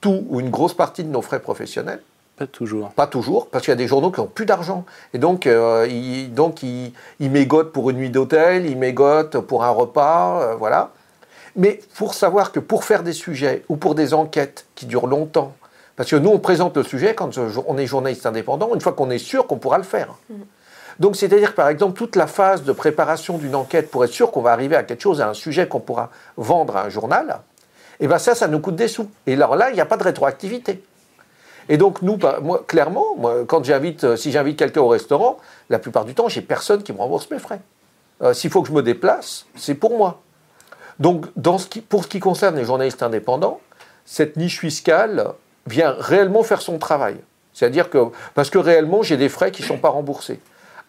[0.00, 2.02] tout ou une grosse partie de nos frais professionnels.
[2.40, 2.88] Pas toujours.
[2.92, 4.86] Pas toujours, parce qu'il y a des journaux qui n'ont plus d'argent.
[5.12, 9.68] Et donc, euh, ils, donc ils, mégotent pour une nuit d'hôtel, ils mégotent pour un
[9.68, 10.92] repas, euh, voilà.
[11.54, 15.52] Mais pour savoir que pour faire des sujets ou pour des enquêtes qui durent longtemps,
[15.96, 19.10] parce que nous, on présente le sujet quand on est journaliste indépendant, une fois qu'on
[19.10, 20.14] est sûr qu'on pourra le faire.
[20.30, 20.34] Mm.
[20.98, 24.40] Donc, c'est-à-dire, par exemple, toute la phase de préparation d'une enquête pour être sûr qu'on
[24.40, 27.40] va arriver à quelque chose, à un sujet qu'on pourra vendre à un journal,
[28.00, 29.10] et eh bien ça, ça nous coûte des sous.
[29.26, 30.82] Et alors là, il n'y a pas de rétroactivité.
[31.70, 35.38] Et donc, nous, bah, moi, clairement, quand j'invite, euh, si j'invite quelqu'un au restaurant,
[35.70, 37.60] la plupart du temps, j'ai personne qui me rembourse mes frais.
[38.22, 40.20] Euh, s'il faut que je me déplace, c'est pour moi.
[40.98, 41.26] Donc,
[41.88, 43.60] pour ce qui concerne les journalistes indépendants,
[44.04, 45.28] cette niche fiscale
[45.68, 47.16] vient réellement faire son travail.
[47.54, 50.40] C'est-à-dire que, parce que réellement, j'ai des frais qui ne sont pas remboursés.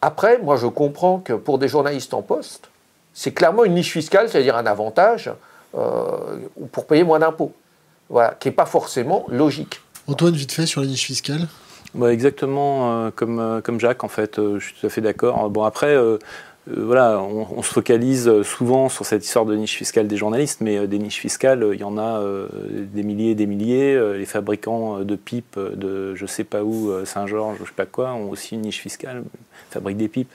[0.01, 2.71] Après, moi, je comprends que pour des journalistes en poste,
[3.13, 5.29] c'est clairement une niche fiscale, c'est-à-dire un avantage
[5.77, 6.07] euh,
[6.71, 7.53] pour payer moins d'impôts.
[8.09, 9.79] Voilà, qui n'est pas forcément logique.
[10.07, 11.47] Antoine, vite fait sur la niche fiscale
[11.93, 15.01] bah, Exactement euh, comme, euh, comme Jacques, en fait, euh, je suis tout à fait
[15.01, 15.49] d'accord.
[15.49, 15.95] Bon, après,
[16.67, 20.99] voilà, on, se focalise souvent sur cette histoire de niche fiscale des journalistes, mais des
[20.99, 22.23] niches fiscales, il y en a
[22.69, 23.99] des milliers et des milliers.
[24.15, 28.29] les fabricants de pipes de je sais pas où, Saint-Georges, je sais pas quoi, ont
[28.29, 29.23] aussi une niche fiscale,
[29.71, 30.31] fabriquent des pipes.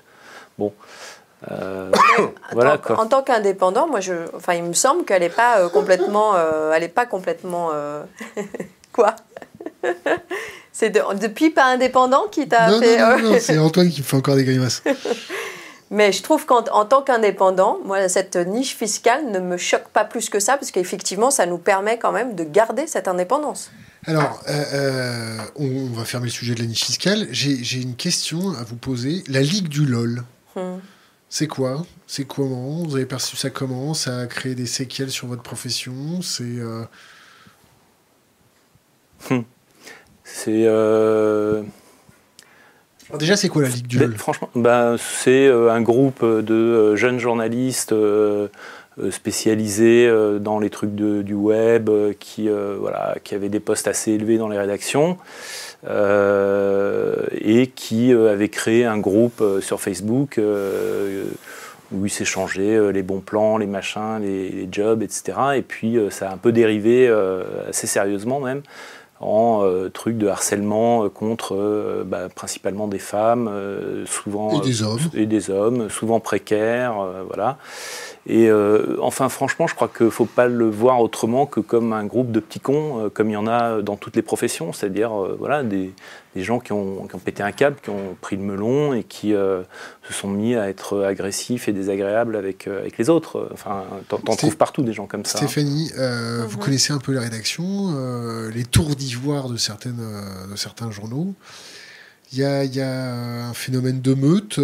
[0.58, 0.72] Bon.
[2.52, 6.34] voilà, en tant qu'indépendant, moi, je, enfin, il me semble qu'elle n'est pas complètement,
[6.72, 7.70] elle est pas complètement
[8.92, 9.14] quoi?
[10.72, 12.98] c'est depuis pas indépendant qui t'a fait.
[12.98, 14.82] Non, non, non, c'est Antoine qui me fait encore des grimaces.
[15.90, 20.28] Mais je trouve qu'en tant qu'indépendant, moi, cette niche fiscale ne me choque pas plus
[20.28, 23.70] que ça, parce qu'effectivement, ça nous permet quand même de garder cette indépendance.
[24.06, 27.28] Alors, euh, euh, on, va fermer le sujet de la niche fiscale.
[27.30, 29.22] J'ai une question à vous poser.
[29.28, 30.24] La Ligue du LOL,
[30.56, 30.78] hmm.
[31.28, 31.86] c'est quoi?
[32.08, 32.84] C'est comment?
[32.84, 33.94] Vous avez perçu ça comment?
[33.94, 36.20] Ça a créé des séquelles sur votre profession?
[36.20, 36.44] C'est.
[36.44, 36.84] Euh,
[39.30, 39.42] hmm.
[40.28, 40.64] C'est.
[40.66, 41.62] Euh,
[43.16, 46.96] déjà, c'est quoi la Ligue du LOL Franchement, bah, c'est euh, un groupe de euh,
[46.96, 47.94] jeunes journalistes
[49.10, 50.10] spécialisés
[50.40, 54.58] dans les trucs du web, qui, voilà, qui avaient des postes assez élevés dans les
[54.58, 55.18] rédactions.
[55.86, 60.40] et qui avaient créé un groupe sur Facebook
[61.92, 65.38] où ils s'échangeaient les bons plans, les machins, les, les jobs, etc.
[65.56, 67.06] Et puis ça a un peu dérivé
[67.68, 68.62] assez sérieusement même
[69.20, 73.50] en euh, truc de harcèlement euh, contre euh, bah, principalement des femmes,
[74.06, 77.58] souvent et des hommes, et des hommes, souvent précaires, voilà.
[78.28, 78.50] Et
[79.00, 82.32] enfin, franchement, je crois qu'il ne faut pas le voir autrement que comme un groupe
[82.32, 85.92] de petits cons, comme il y en a dans toutes les professions, c'est-à-dire voilà, des,
[86.36, 89.04] des gens qui ont, qui ont, pété un câble, qui ont pris le melon et
[89.04, 89.62] qui euh,
[90.06, 93.48] se sont mis à être agressifs et désagréables avec, euh, avec les autres.
[93.54, 95.38] Enfin, t'en, trouves partout des gens comme ça.
[95.38, 96.64] Stéphanie, euh, vous mhm.
[96.64, 97.94] connaissez un peu la rédaction,
[98.54, 100.02] les tours d'ivoire de, certaines,
[100.50, 101.34] de certains journaux.
[102.32, 104.58] Il y a, y a, un phénomène de meute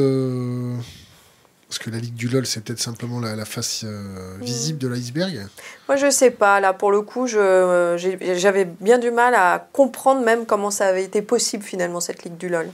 [1.72, 5.46] parce que la Ligue du LOL, c'est peut-être simplement la, face euh, visible de l'iceberg
[5.88, 6.60] Moi, je sais pas.
[6.60, 11.22] Là, pour le coup, j'avais bien du mal à comprendre même comment ça avait été
[11.22, 12.68] possible, finalement, cette Ligue du LOL.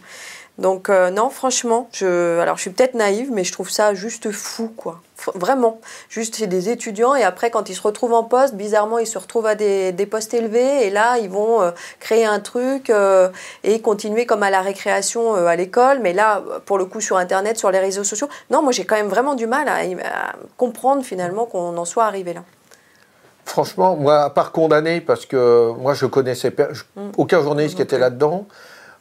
[0.59, 4.33] Donc euh, non, franchement, je, alors je suis peut-être naïve, mais je trouve ça juste
[4.33, 5.01] fou, quoi.
[5.35, 9.07] Vraiment, juste c'est des étudiants et après quand ils se retrouvent en poste, bizarrement ils
[9.07, 13.29] se retrouvent à des, postes élevés et là ils vont euh, créer un truc euh,
[13.65, 17.59] et continuer comme à la récréation à l'école, mais là pour le coup sur Internet,
[17.59, 19.81] sur les réseaux sociaux, non, moi j'ai quand même vraiment du mal à,
[20.57, 22.43] comprendre finalement qu'on en soit arrivé là.
[23.45, 26.55] Franchement, moi, à part condamné, parce que moi, je connaissais
[27.17, 28.47] aucun journaliste qui était là-dedans.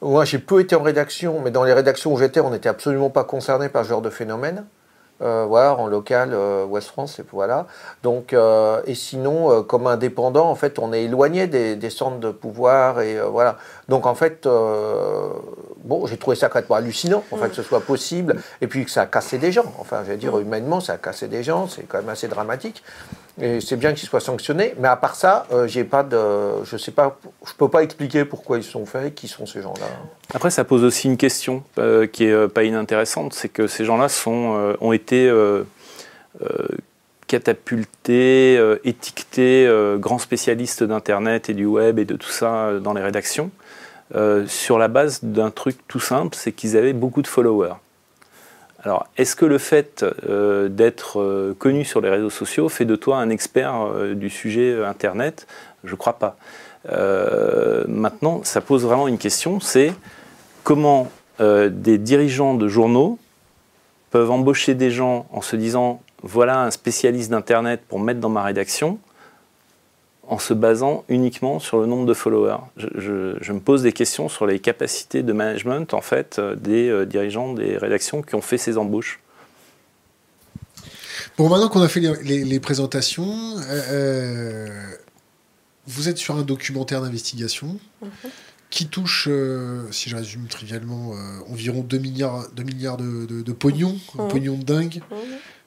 [0.02, 3.10] Moi, j'ai peu été en rédaction, mais dans les rédactions où j'étais, on n'était absolument
[3.10, 4.66] pas concerné par ce genre de phénomène.
[5.24, 7.66] Euh, voilà, en local, euh, Ouest France, et voilà.
[8.04, 13.02] Donc, euh, et sinon, comme indépendant, en fait, on est éloigné des, centres de pouvoir,
[13.02, 13.58] et voilà.
[13.90, 14.48] Donc, en fait,
[15.84, 18.92] bon, j'ai trouvé ça complètement hallucinant, en fait, que ce soit possible, et puis que
[18.92, 19.74] ça a cassé des gens.
[19.80, 22.84] Enfin, je veux dire, humainement, ça a cassé des gens, c'est quand même assez dramatique.
[23.40, 26.76] Et c'est bien qu'ils soient sanctionnés, mais à part ça, euh, j'ai pas de, je
[26.76, 29.86] sais pas, je peux pas expliquer pourquoi ils sont faits, qui sont ces gens-là.
[30.34, 33.86] Après, ça pose aussi une question euh, qui est euh, pas inintéressante, c'est que ces
[33.86, 35.32] gens-là sont, ont été
[37.28, 43.52] catapultés, étiquetés, grands spécialistes d'Internet et du web et de tout ça dans les rédactions,
[44.48, 47.74] sur la base d'un truc tout simple, c'est qu'ils avaient beaucoup de followers.
[48.88, 52.96] Alors, est-ce que le fait euh, d'être euh, connu sur les réseaux sociaux fait de
[52.96, 55.46] toi un expert euh, du sujet Internet?
[55.84, 56.38] Je ne crois pas.
[57.90, 59.94] maintenant, ça pose vraiment une question, c'est
[60.64, 63.20] comment des dirigeants de journaux
[64.10, 68.44] peuvent embaucher des gens en se disant, voilà un spécialiste d'Internet pour mettre dans ma
[68.44, 69.00] rédaction,
[70.28, 72.60] en se basant uniquement sur le nombre de followers.
[72.76, 77.06] Je, me pose des questions sur les capacités de management en fait euh, des euh,
[77.06, 79.20] dirigeants des rédactions qui ont fait ces embauches.
[81.38, 83.34] Bon, maintenant qu'on a fait les, présentations,
[83.70, 84.68] euh,
[85.86, 88.10] vous êtes sur un documentaire d'investigation mhm.
[88.70, 89.30] qui touche,
[89.92, 91.14] si je résume trivialement,
[91.50, 94.30] environ 2 milliards, 2 milliards de, de, pognon, un mhm.
[94.30, 95.02] pognon de dingue.
[95.12, 95.18] Mhm.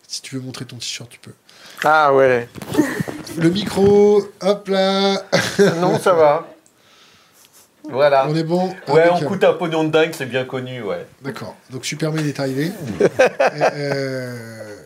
[0.09, 1.33] Si tu veux montrer ton t-shirt, tu peux.
[1.85, 2.49] Ah ouais.
[3.38, 5.23] Le micro, hop là.
[5.81, 6.47] non, ça va.
[7.85, 8.27] Voilà.
[8.29, 8.69] On est bon.
[8.88, 11.07] Ouais, on coûte un pognon de dingue, c'est bien connu, ouais.
[11.23, 11.57] D'accord.
[11.71, 12.71] Donc Superman est arrivé.
[13.73, 14.77] Euh,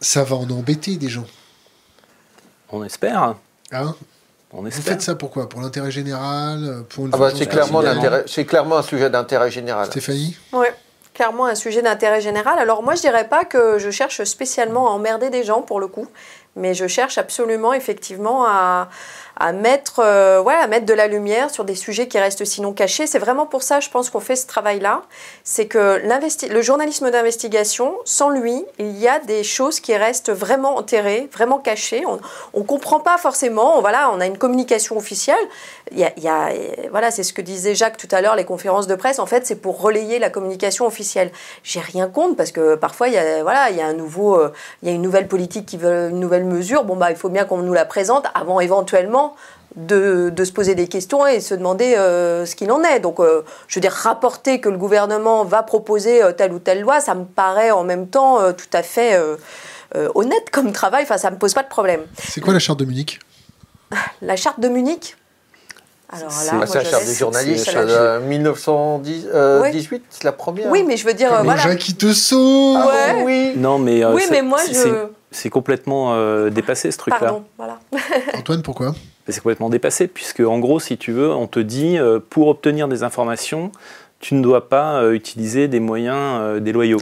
[0.00, 1.26] ça va en embêter des gens.
[2.70, 3.34] On espère.
[3.72, 3.94] Hein?
[4.52, 4.82] On espère.
[4.82, 6.84] Vous faites ça pourquoi Pour l'intérêt général?
[6.88, 7.82] Pour ah bah, c'est clairement,
[8.46, 9.86] clairement un sujet d'intérêt général.
[9.86, 10.36] Stéphanie?
[10.52, 10.66] Oui
[11.16, 12.58] clairement un sujet d'intérêt général.
[12.58, 15.86] Alors moi, je dirais pas que je cherche spécialement à emmerder des gens pour le
[15.86, 16.06] coup,
[16.56, 18.90] mais je cherche absolument effectivement à,
[19.38, 22.72] à mettre, euh, ouais, à mettre de la lumière sur des sujets qui restent sinon
[22.72, 23.06] cachés.
[23.06, 25.02] C'est vraiment pour ça, je pense, qu'on fait ce travail-là.
[25.44, 30.76] C'est que le journalisme d'investigation, sans lui, il y a des choses qui restent vraiment
[30.76, 32.04] enterrées, vraiment cachées.
[32.06, 33.80] On ne comprend pas forcément.
[33.80, 35.36] Voilà, on a une communication officielle.
[35.94, 36.50] Y a, y a
[36.90, 39.18] voilà, c'est ce que disait Jacques tout à l'heure, les conférences de presse.
[39.18, 41.30] En fait, c'est pour relayer la communication officielle.
[41.62, 44.34] J'ai rien contre parce que parfois, il y a, voilà, il y a un nouveau,
[44.36, 46.84] euh, il y a une nouvelle politique qui veut une nouvelle mesure.
[46.84, 49.36] Bon, bah, il faut bien qu'on nous la présente avant éventuellement
[49.76, 53.00] de, se poser des questions et se demander euh, ce qu'il en est.
[53.00, 56.80] Donc, euh, je veux dire, rapporter que le gouvernement va proposer euh, telle ou telle
[56.80, 59.18] loi, ça me paraît en même temps tout à fait
[60.14, 61.04] honnête comme travail.
[61.04, 62.02] Enfin, ça me pose pas de problème.
[62.18, 63.20] C'est quoi la charte de Munich?
[64.22, 65.16] La charte de Munich?
[66.08, 67.76] Alors là, c'est la charte des journalistes,
[68.28, 70.70] 1918, c'est la première.
[70.70, 71.74] Oui, mais je veux dire, voilà.
[71.76, 72.78] qui te sauve.
[72.80, 73.54] Ah oui.
[73.56, 77.20] Non, mais, oui, mais moi, je c'est complètement euh, dépassé ce truc-là.
[77.20, 77.78] Pardon, voilà.
[78.34, 78.94] Antoine, pourquoi?
[79.28, 82.88] C'est complètement dépassé, puisque en gros, si tu veux, on te dit, euh, pour obtenir
[82.88, 83.72] des informations,
[84.20, 87.00] tu ne dois pas euh, utiliser des moyens déloyaux.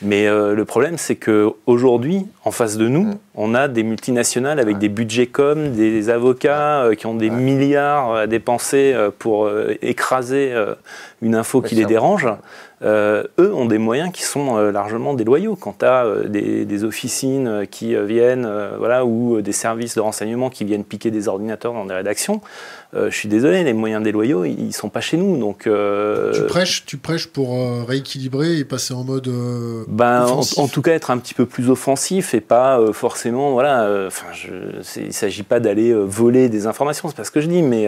[0.00, 3.18] Mais le problème, c'est qu'aujourd'hui, en face de nous, mm.
[3.40, 8.26] On a des multinationales avec des budgets comme, des avocats qui ont des milliards à
[8.26, 10.52] dépenser pour écraser
[11.22, 12.26] une info qui les dérange.
[12.82, 15.56] Euh, eux ont des moyens qui sont euh, largement déloyaux.
[15.56, 18.48] Quand tu as euh, des, officines qui viennent,
[18.78, 22.40] voilà, ou des services de renseignement qui viennent piquer des ordinateurs dans des rédactions,
[22.94, 25.36] je suis désolé, les moyens déloyaux, ils sont pas chez nous.
[25.36, 29.28] Donc, tu, prêches, tu prêches pour rééquilibrer et passer en mode.
[29.88, 33.27] ben, en, tout cas, être un petit peu plus offensif et pas forcément.
[33.30, 34.26] Voilà, enfin,
[34.96, 37.86] il ne s'agit pas d'aller voler des informations, c'est pas ce que je dis, mais.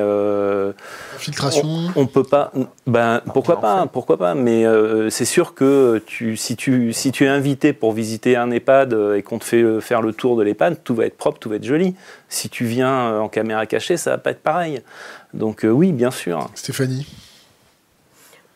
[1.15, 2.53] Infiltration On, peut pas.
[2.87, 4.67] Ben, pourquoi pas, pourquoi pas, mais.
[4.67, 6.03] Euh, c'est sûr que
[6.37, 10.03] si, tu, es invité pour visiter un EHPAD euh, et qu'on te fait euh, faire
[10.03, 11.95] le tour de l'EHPAD, tout va être propre, tout va être joli.
[12.29, 14.83] Si tu viens en caméra cachée, ça va pas être pareil.
[15.35, 16.49] Donc oui, bien sûr.
[16.55, 17.07] Stéphanie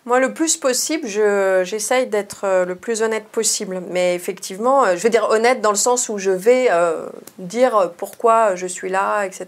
[0.07, 3.83] moi, le plus possible, j'essaye d'être le plus honnête possible.
[3.91, 6.69] Mais effectivement, je veux dire honnête dans le sens où je vais
[7.39, 9.47] dire pourquoi je suis là, etc.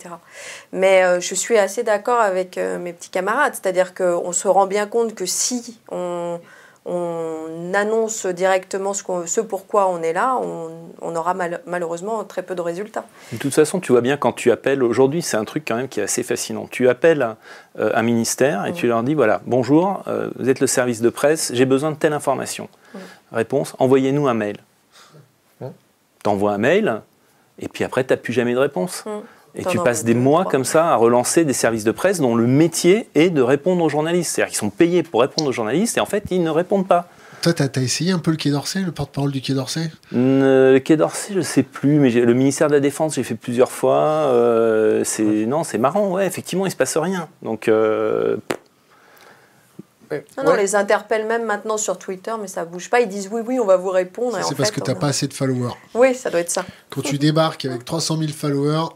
[0.72, 3.54] Mais je suis assez d'accord avec mes petits camarades.
[3.54, 6.40] C'est-à-dire qu'on se rend bien compte que si on,
[6.86, 11.34] on annonce directement ce, ce, pourquoi on est là, on, aura
[11.66, 13.04] malheureusement très peu de résultats.
[13.32, 15.88] De toute façon, tu vois bien quand tu appelles, aujourd'hui c'est un truc quand même
[15.88, 17.36] qui est assez fascinant, tu appelles
[17.78, 21.08] euh, un ministère et tu leur dis, voilà, bonjour, euh, vous êtes le service de
[21.10, 22.68] presse, j'ai besoin de telle information.
[23.32, 24.58] Réponse, envoyez-nous un mail.
[25.60, 27.02] Tu envoies un mail,
[27.58, 29.04] et puis après, tu n'as plus jamais de réponse.
[29.56, 32.34] Et tu as passes des mois comme ça à relancer des services de presse dont
[32.34, 34.34] le métier est de répondre aux journalistes.
[34.34, 37.08] C'est-à-dire qu'ils sont payés pour répondre aux journalistes et en fait, ils ne répondent pas.
[37.42, 39.90] Toi, t'as as essayé un peu le Quai d'Orsay, le porte-parole du Quai d'Orsay?
[40.14, 43.36] Euh, Le Quai d'Orsay, je sais plus, mais le ministère de la Défense, j'ai fait
[43.36, 43.98] plusieurs fois.
[43.98, 47.28] euh, c'est non, c'est marrant, ouais, effectivement, il se passe rien.
[47.42, 48.36] Donc, euh,
[50.10, 50.24] Ouais.
[50.38, 50.56] Non, non, Ouais.
[50.58, 53.00] les interpellent même maintenant sur Twitter, mais ça bouge pas.
[53.00, 54.38] Ils disent oui, oui, on va vous répondre.
[54.42, 55.74] C'est parce fait, que t'as on- pas assez de followers.
[55.94, 56.64] Oui, ça doit être ça.
[56.90, 58.88] Quand tu débarques avec 300 000 followers,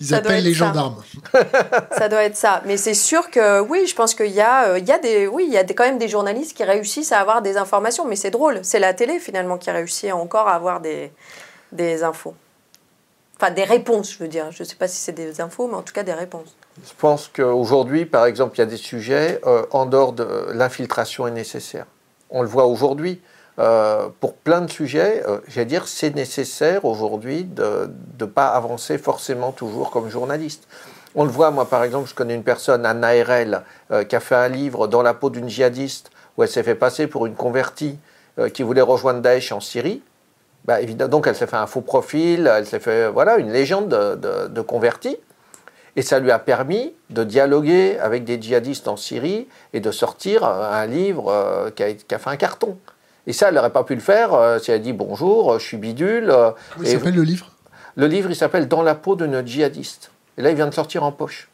[0.00, 0.66] ils Ça appellent les ça.
[0.66, 1.02] gendarmes.
[1.96, 2.60] Ça doit être ça.
[2.66, 5.26] Mais c'est sûr que oui, je pense qu'il y a, euh, il y a des,
[5.26, 8.04] oui, il y a des- quand même des journalistes qui réussissent à avoir des informations.
[8.04, 8.60] Mais c'est drôle.
[8.62, 11.10] C'est la télé finalement qui réussit encore à avoir des,
[11.72, 12.34] des infos.
[13.40, 14.50] Enfin, des réponses, je veux dire.
[14.50, 16.54] Je ne sais pas si c'est des infos, mais en tout cas des réponses.
[16.84, 21.26] Je pense qu'aujourd'hui, par exemple, il y a des sujets euh, en dehors de l'infiltration
[21.26, 21.86] est nécessaire.
[22.30, 23.20] On le voit aujourd'hui.
[23.58, 28.98] euh, pour plein de sujets, euh, j'allais dire, c'est nécessaire aujourd'hui de ne pas avancer
[28.98, 30.68] forcément toujours comme journaliste.
[31.14, 34.20] On le voit, moi par exemple, je connais une personne, Anna RL, euh, qui a
[34.20, 37.34] fait un livre dans la peau d'une djihadiste, où elle s'est fait passer pour une
[37.34, 37.98] convertie
[38.52, 40.02] qui voulait rejoindre Daesh en Syrie.
[40.66, 44.14] Bah, donc elle s'est fait un faux profil, elle s'est fait voilà, une légende de,
[44.14, 45.16] de, de convertie.
[45.96, 50.44] Et ça lui a permis de dialoguer avec des djihadistes en Syrie et de sortir
[50.44, 52.76] euh, un livre euh, qui, a, qui a fait un carton.
[53.26, 55.78] Et ça, elle n'aurait pas pu le faire euh, si elle dit bonjour, je suis
[55.78, 56.32] bidule.
[56.74, 57.50] Comment s'appelle le livre?
[57.96, 60.10] Le livre, il s'appelle Dans la peau notre djihadiste.
[60.38, 61.48] Et là, il vient de sortir en poche.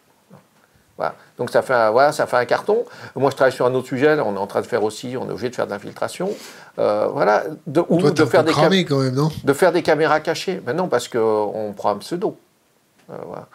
[0.97, 1.15] Voilà.
[1.39, 2.85] Donc ça fait, un, voilà, ça fait un carton.
[3.17, 4.15] Moi, je travaille sur un autre sujet.
[4.15, 6.31] Là, on est en train de faire aussi, on est obligé de faire de l'infiltration.
[6.79, 7.45] Euh, voilà.
[7.67, 9.31] De, ou Toi, de faire, des cramé quand même, non?
[9.43, 10.61] de faire des caméras cachées.
[10.67, 12.37] Mais non, parce qu'on prend un pseudo.
[13.11, 13.47] Euh, voilà.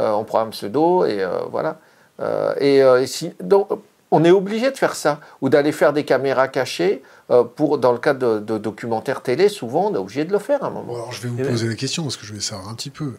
[0.00, 1.78] Euh, on prend un pseudo et euh, voilà.
[2.20, 3.68] Euh, et euh, si, donc,
[4.10, 5.20] on est obligé de faire ça.
[5.40, 7.02] Ou d'aller faire des caméras cachées.
[7.30, 10.38] euh, pour, dans le cadre de, de documentaires télé, souvent, on est obligé de le
[10.38, 10.92] faire à un moment.
[10.92, 11.48] Bon, alors je vais vous ben.
[11.48, 13.14] poser la question parce que je vais savoir un petit peu.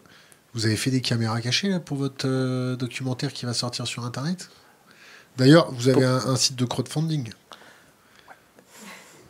[0.54, 4.04] Vous avez fait des caméras cachées là, pour votre euh, documentaire qui va sortir sur
[4.06, 4.50] Internet?
[5.38, 7.30] D'ailleurs, vous avez un, un site de crowdfunding.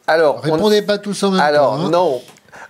[0.08, 1.86] Alors, on- Répondez pas tous en même Alors, temps.
[1.86, 1.90] hein.
[1.92, 2.22] non.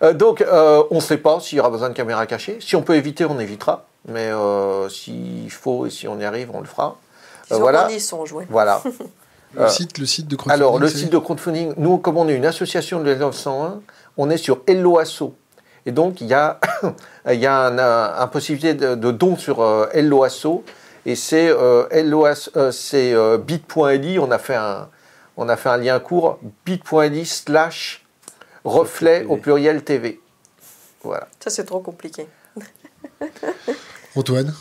[0.04, 2.58] Euh, donc, euh, on ne sait pas s'il y aura besoin de caméras cachées.
[2.60, 3.86] Si on peut éviter, on évitera.
[4.08, 6.98] Mais euh, s'il faut et si on y arrive, on le fera.
[7.52, 7.88] Euh, voilà.
[8.00, 8.46] songe, oui.
[8.50, 8.82] Voilà.
[9.54, 10.62] Le, euh, site, le site de crowdfunding.
[10.66, 13.82] Alors, le site de crowdfunding, nous, comme on est une association de 1901,
[14.16, 15.34] on est sur Hello Asso.
[15.86, 16.58] Et donc, il y a,
[17.30, 20.64] il y a un, un- un possibilité de, de don sur euh, Hello Asso.
[21.06, 24.20] Et c'est euh, euh, c'est, euh, bit.ly.
[24.20, 24.88] On a fait un,
[25.36, 28.06] on a fait un lien court bit.ly slash
[28.64, 30.22] reflet au pluriel TV.
[31.04, 31.28] Voilà.
[31.44, 32.26] Ça, c'est trop compliqué.
[34.16, 34.54] Antoine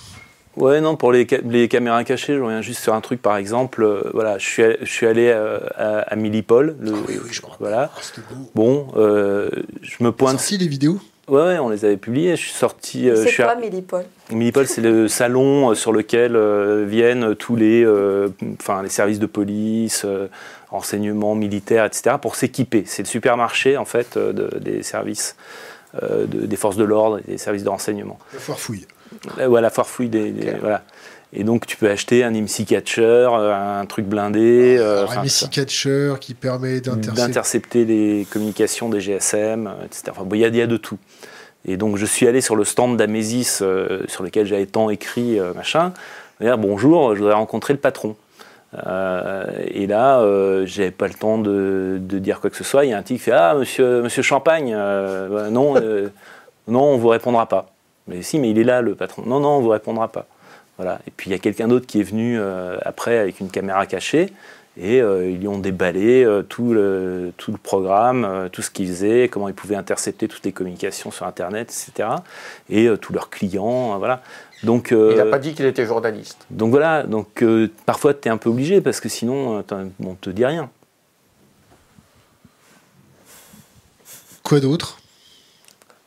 [0.56, 3.36] Ouais, non, pour les, ca- les caméras cachées, je reviens juste sur un truc, par
[3.36, 3.82] exemple.
[3.84, 6.76] euh, voilà, je suis, allé- je suis allé euh, à, à Millipol.
[6.80, 7.40] le- Ah oui, oui, je.
[7.60, 7.90] Voilà.
[7.96, 8.20] Oh.
[8.56, 9.48] Bon, euh,
[9.80, 10.38] je me pointe.
[10.38, 10.98] Sorti les vidéos
[11.28, 12.34] Ouais, ouais, on les avait publiées.
[12.34, 13.08] Je suis sorti.
[13.08, 14.04] euh, c'est quoi, à- Millipol?
[14.32, 18.28] Millipol, c'est le salon sur lequel euh, viennent tous les, euh,
[18.60, 20.26] enfin, les services de police, euh,
[20.70, 22.82] renseignements militaires, etc., pour s'équiper.
[22.86, 25.36] C'est le supermarché, en fait, euh, de- des services,
[26.02, 28.18] euh, de- des forces de l'ordre et des services de renseignement.
[28.32, 28.86] La foire fouille.
[29.38, 30.82] Euh, Voilà, foire fouille des, voilà.
[31.32, 35.22] Et donc, tu peux acheter un IMSI catcher, euh, un truc blindé, euh, Alors, enfin,
[35.22, 37.20] MSI Catcher qui permet d'intercepter.
[37.20, 40.02] d'intercepter les communications des GSM, etc.
[40.10, 40.98] Enfin, bon, il y, a- il y a de tout.
[41.66, 45.38] Et donc, je suis allé sur le stand d'Amesis, euh, sur lequel j'avais tant écrit,
[45.38, 45.92] euh, machin.
[46.40, 48.16] Dire, bonjour, je voudrais rencontrer le patron.
[48.86, 52.84] Euh, et là, euh, j'avais pas le temps de, de dire quoi que ce soit.
[52.84, 56.08] Il y a un type qui fait Ah, monsieur, monsieur Champagne, euh, bah, non, euh,
[56.68, 57.66] non, on vous répondra pas.
[58.06, 59.22] Mais si, mais il est là, le patron.
[59.26, 60.26] Non, non, on vous répondra pas.
[60.76, 60.98] Voilà.
[61.06, 62.40] Et puis il y a quelqu'un d'autre qui est venu
[62.82, 64.32] après avec une caméra cachée
[64.80, 69.48] et ils lui ont déballé tout, le, tout le programme, tout ce qu'ils faisaient, comment
[69.48, 72.08] ils pouvaient intercepter toutes les communications sur Internet, etc.
[72.70, 74.22] Et tous leurs clients, voilà.
[74.62, 76.38] Donc, euh, Il n'a pas dit qu'il était journaliste.
[76.50, 80.14] donc voilà, donc euh, parfois tu es un peu obligé parce que sinon euh, on
[80.14, 80.68] te dit rien.
[84.42, 84.98] Quoi d'autre?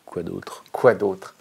[0.06, 0.64] Quoi d'autre?
[0.72, 1.34] Quoi d'autre?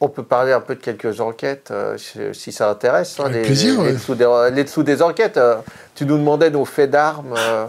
[0.00, 1.98] On peut parler un peu de quelques enquêtes, euh,
[2.32, 3.20] si- ça intéresse.
[3.20, 3.92] hein, Avec les, plaisir, les ouais.
[3.92, 5.36] dessous des, les dessous des enquêtes.
[5.36, 5.56] euh,
[5.94, 7.34] tu nous demandais nos faits d'armes.
[7.36, 7.66] euh,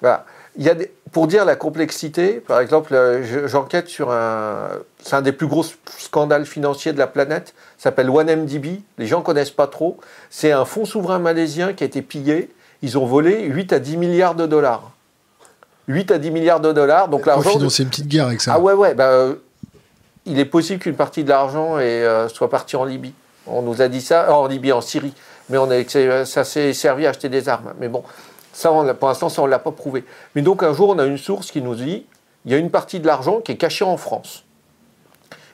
[0.00, 0.26] voilà.
[0.56, 4.68] Il y a des- pour dire la complexité, par exemple, euh, je- j'enquête sur un.
[5.02, 5.64] C'est un des plus gros
[5.98, 7.54] scandales financiers de la planète.
[7.78, 8.80] Ça s'appelle OneMDB.
[8.98, 9.98] Les gens connaissent pas trop.
[10.28, 12.50] C'est un fonds souverain malaisien qui a été pillé.
[12.82, 14.90] Ils ont volé 8 à 10 milliards de dollars.
[15.88, 17.08] 8 à 10 milliards de dollars.
[17.08, 17.50] Donc l'argent.
[17.50, 18.54] de- financer une petite guerre avec ça.
[18.54, 18.94] ah ouais, ouais.
[18.94, 19.34] Bah, euh,
[20.26, 23.14] il est possible qu'une partie de l'argent euh, soit partie en Libye.
[23.46, 25.14] On nous a dit ça, euh, en Libye, en Syrie.
[25.48, 27.72] Mais on a, ça s'est servi à acheter des armes.
[27.80, 28.04] Mais bon,
[28.52, 30.04] ça, on pour l'instant, ça, on ne l'a pas prouvé.
[30.34, 32.06] Mais donc, un jour, on a une source qui nous dit
[32.44, 34.44] il y a une partie de l'argent qui est cachée en France.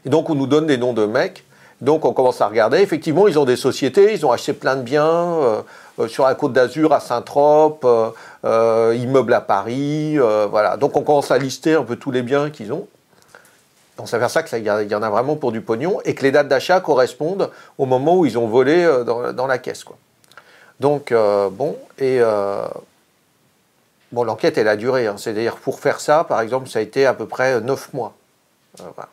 [0.07, 1.45] Et donc, on nous donne des noms de mecs.
[1.81, 2.79] Donc, on commence à regarder.
[2.79, 5.61] Effectivement, ils ont des sociétés, ils ont acheté plein de biens euh,
[5.99, 8.11] euh, sur la côte d'Azur, à Saint-Trope, euh,
[8.45, 10.17] euh, immeubles à Paris.
[10.17, 10.77] voilà.
[10.77, 12.87] Donc, on commence à lister un peu tous les biens qu'ils ont.
[13.99, 16.49] On s'aperçoit qu'il y, y en a vraiment pour du pognon et que les dates
[16.49, 19.85] d'achat correspondent au moment où ils ont volé dans, la caisse.
[19.85, 19.97] Quoi.
[20.81, 22.21] Donc, bon, et
[24.13, 25.07] bon, l'enquête, elle a duré.
[25.07, 25.17] hein.
[25.17, 28.13] C'est-à-dire, pour faire ça, par exemple, ça a été à peu près 9 mois.
[28.77, 29.09] Voilà.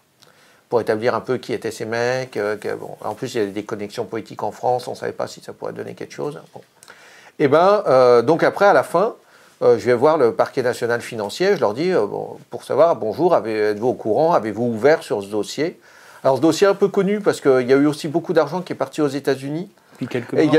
[0.74, 2.36] Pour établir un peu qui étaient ces mecs.
[2.36, 4.96] euh, que, bon, en plus, il y avait des connexions politiques en France, on ne
[4.96, 6.42] savait pas si ça pourrait donner quelque chose.
[6.52, 6.62] Bon.
[7.38, 9.14] Et ben, euh, donc après, à la fin,
[9.62, 13.36] euh, je vais voir le parquet national financier, je leur dis, bon, pour savoir, bonjour,
[13.36, 15.80] êtes-vous au courant, avez-vous ouvert sur ce dossier?
[16.24, 18.62] Alors ce dossier est un peu connu parce qu'il y a eu aussi beaucoup d'argent
[18.62, 19.70] qui est parti aux États-Unis.
[19.98, 20.50] Puis quelques Et,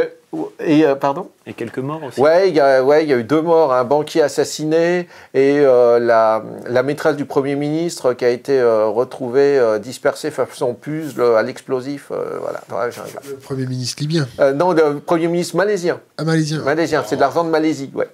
[0.61, 1.29] et, euh, pardon?
[1.47, 2.21] Et quelques morts aussi.
[2.21, 5.59] Ouais, il y, a, ouais, il y a eu deux morts, un banquier assassiné et
[5.61, 10.75] euh, la, la maîtresse du Premier ministre qui a été euh, retrouvée euh, dispersée façon
[10.75, 12.11] puzzle à l'explosif.
[12.11, 12.61] euh, voilà.
[12.71, 12.91] Ouais,
[13.29, 14.27] Le Premier ministre libyen.
[14.41, 16.01] Euh, non, le Premier ministre malaisien.
[16.19, 16.63] Ah, malaisien.
[16.63, 18.09] Malaisien, c'est de l'argent de Malaisie, ouais.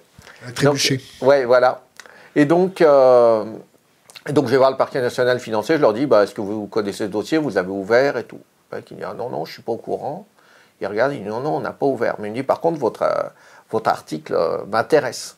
[0.55, 0.97] Trébuché.
[1.19, 1.81] Donc, ouais, voilà.
[2.35, 3.43] Et donc, euh,
[4.27, 6.41] et donc, je vais voir le parquet national financier, je leur dis, bah, est-ce que
[6.41, 8.39] vous connaissez ce dossier, vous avez ouvert et tout.
[8.73, 10.25] Il dit, ah, non, non, je ne suis pas au courant.
[10.81, 12.15] Il regarde, il dit, non, non, on n'a pas ouvert.
[12.19, 13.29] Mais il me dit, par contre, votre, euh,
[13.69, 15.37] votre article euh, m'intéresse.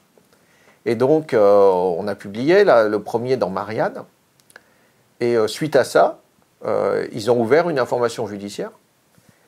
[0.85, 4.03] Et donc, euh, on a publié là, le premier dans Marianne.
[5.19, 6.19] Et suite à ça,
[7.13, 8.71] ils ont ouvert une information judiciaire.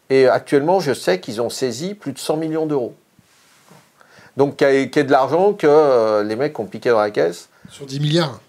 [0.09, 2.95] Et actuellement, je sais qu'ils ont saisi plus de 100 millions d'euros.
[4.37, 7.49] Donc, qui est, est de l'argent que les mecs ont piqué dans la caisse.
[7.69, 8.39] Sur 10 milliards.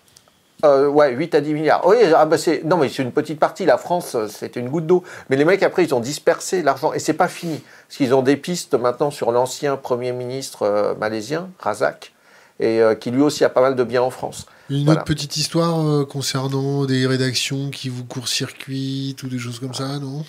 [0.64, 1.86] Euh, ouais, 8 à 10 milliards.
[1.86, 3.66] Oui, ah bah c'est, non, mais c'est une petite partie.
[3.66, 5.02] La France, euh, c'était une goutte d'eau.
[5.28, 6.92] Mais les mecs, après, ils ont dispersé l'argent.
[6.94, 7.62] Et c'est pas fini.
[7.86, 12.12] Parce qu'ils ont des pistes maintenant sur l'ancien Premier ministre euh, malaisien, Razak,
[12.58, 14.46] et euh, qui lui aussi a pas mal de biens en France.
[14.68, 15.00] Une Voilà.
[15.00, 19.98] autre petite histoire euh, concernant des rédactions qui vous court-circuitent ou des choses comme ça,
[20.00, 20.24] non?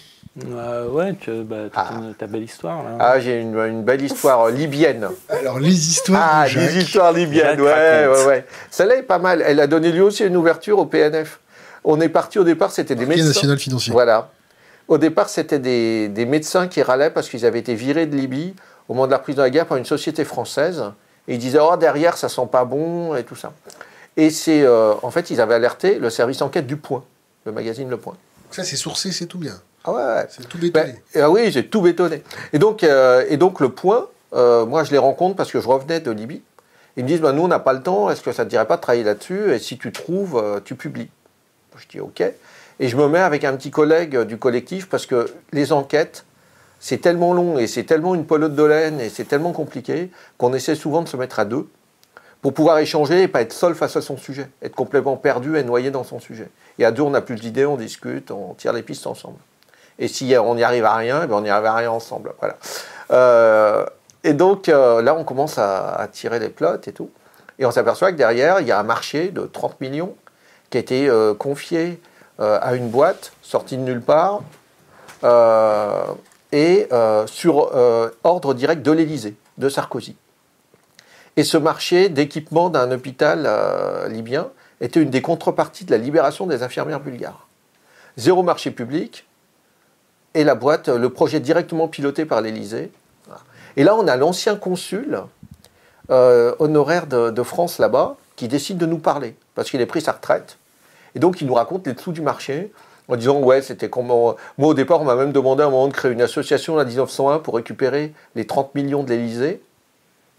[0.46, 2.02] Euh, ouais, tu, bah, t'as Ah.
[2.20, 2.98] ta belle histoire là.
[3.00, 5.08] Ah, j'ai une, une belle histoire euh, libyenne.
[5.30, 6.72] Alors, les histoires Ah, de Jacques.
[6.72, 8.46] les histoires libyennes, ouais, ouais, ouais.
[8.70, 9.42] Celle-là est pas mal.
[9.44, 11.40] Elle a donné lieu aussi à une ouverture au PNF.
[11.84, 13.26] On est parti au départ, c'était des médecins.
[13.26, 13.92] national financier.
[13.92, 14.30] Voilà.
[14.88, 18.54] Au départ, c'était des, des médecins qui râlaient parce qu'ils avaient été virés de Libye
[18.88, 20.84] au moment de la prise de la guerre par une société française.
[21.28, 23.52] Et ils disaient, oh, derrière, ça sent pas bon et tout ça.
[24.18, 27.04] Et c'est, euh, en fait, ils avaient alerté le service enquête du Point,
[27.46, 28.16] le magazine Le Point.
[28.52, 29.54] Ça, c'est sourcé, c'est tout bien.
[29.84, 30.26] Ah ouais.
[30.30, 30.96] C'est tout Ben, bétonné.
[31.16, 32.24] ah oui, j'ai tout bétonné.
[32.52, 35.68] Et donc, euh, et donc le point, euh, moi je les rencontre parce que je
[35.68, 36.42] revenais de Libye.
[36.98, 38.50] Ils me disent, ben, nous on n'a pas le temps, est-ce que ça ne te
[38.50, 39.54] dirait pas de travailler là-dessus?
[39.54, 41.10] Et si tu trouves, tu publies.
[41.78, 42.22] Je dis ok.
[42.80, 46.26] Et je me mets avec un petit collègue du collectif parce que les enquêtes,
[46.80, 50.54] c'est tellement long et c'est tellement une pelote de laine et c'est tellement compliqué qu'on
[50.54, 51.68] essaie souvent de se mettre à deux
[52.42, 55.64] pour pouvoir échanger et pas être seul face à son sujet, être complètement perdu et
[55.64, 56.50] noyé dans son sujet.
[56.80, 59.38] Et à deux, on n'a plus d'idées, on discute, on tire les pistes ensemble.
[60.00, 62.34] Et si on n'y arrive à rien, ben on n'y arrive à rien ensemble.
[62.40, 62.56] Voilà.
[63.12, 63.86] Euh,
[64.24, 67.10] et donc euh, là, on commence à, tirer les plots et tout.
[67.60, 70.16] Et on s'aperçoit que derrière, il y a un marché de 30 millions
[70.70, 72.00] qui a été euh, confié
[72.40, 74.42] à une boîte sortie de nulle part
[76.52, 76.88] et
[77.26, 77.72] sur
[78.24, 80.16] ordre direct de l'Élysée, de Sarkozy.
[81.38, 84.50] Et ce marché d'équipement d'un hôpital euh, libyen
[84.82, 87.48] était une des contreparties de la libération des infirmières bulgares.
[88.18, 89.28] Zéro marché public,
[90.34, 92.92] et la boîte, le projet directement piloté par l'Élysée.
[93.76, 95.20] Et là, on a l'ancien consul
[96.10, 100.14] euh, honoraire de, France là-bas qui décide de nous parler, parce qu'il est pris sa
[100.14, 100.58] retraite.
[101.16, 102.72] Et donc, il nous raconte les dessous du marché,
[103.08, 104.36] en disant Ouais, c'était comment.
[104.58, 106.86] Moi, au départ, on m'a même demandé à un moment de créer une association en
[106.86, 109.62] 1901 pour récupérer les 30 millions de l'Élysée.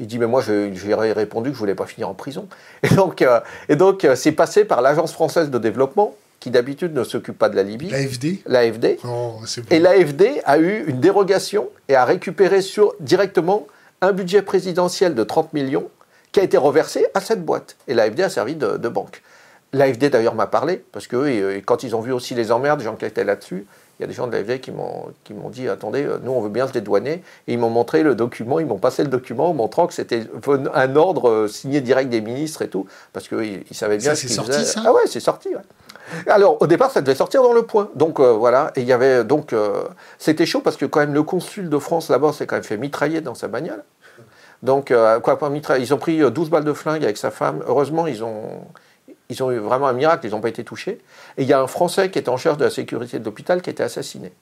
[0.01, 2.49] Il dit, mais moi, j'ai répondu que je voulais pas finir en prison.
[2.83, 6.95] Et donc, euh, et donc euh, c'est passé par l'Agence française de développement, qui d'habitude
[6.95, 8.99] ne s'occupe pas de la Libye, L'AFD l'AFD.
[9.05, 9.41] Oh.
[9.71, 13.67] Et l'AFD a eu une dérogation et a récupéré sur, directement
[14.01, 15.89] un budget présidentiel de 30 millions
[16.31, 17.77] qui a été reversé à cette boîte.
[17.89, 19.23] Et l'AFD a servi de, de banque.
[19.73, 22.83] L'AFD d'ailleurs m'a parlé, parce que eux, et quand ils ont vu aussi les emmerdes,
[23.03, 23.67] étaient là-dessus,
[23.99, 26.41] il y a des gens de qui m'ont qui m'ont dit attendez, euh, nous on
[26.41, 27.23] veut bien se dédouaner.
[27.47, 30.27] Et ils m'ont montré le document, ils m'ont passé le document en montrant que c'était
[30.75, 34.17] un ordre euh, signé direct des ministres et tout, parce qu'ils ils savaient bien Ça,
[34.17, 34.65] ce c'est sorti, faisaient.
[34.65, 35.49] ça Ah ouais, c'est sorti.
[35.49, 35.63] ouais.
[36.27, 37.91] Alors, au départ, ça devait sortir dans le point.
[37.95, 38.73] Donc, euh, voilà.
[38.77, 39.25] Et il y avait.
[39.25, 39.83] Donc, euh,
[40.19, 42.79] c'était chaud parce que, quand même, le consul de France là-bas s'est quand même fait
[42.79, 43.83] mitrailler dans sa bagnole.
[44.63, 45.85] Donc, euh, quoi, pas mitrailler?
[45.85, 47.63] Ils ont pris euh, 12 balles de flingue avec sa femme.
[47.67, 48.43] Heureusement, ils ont.
[49.31, 51.01] Ils ont eu vraiment un miracle, ils n'ont pas été touchés.
[51.37, 53.61] Et il y a un Français qui était en charge de la sécurité de l'hôpital
[53.61, 54.33] qui a été assassiné.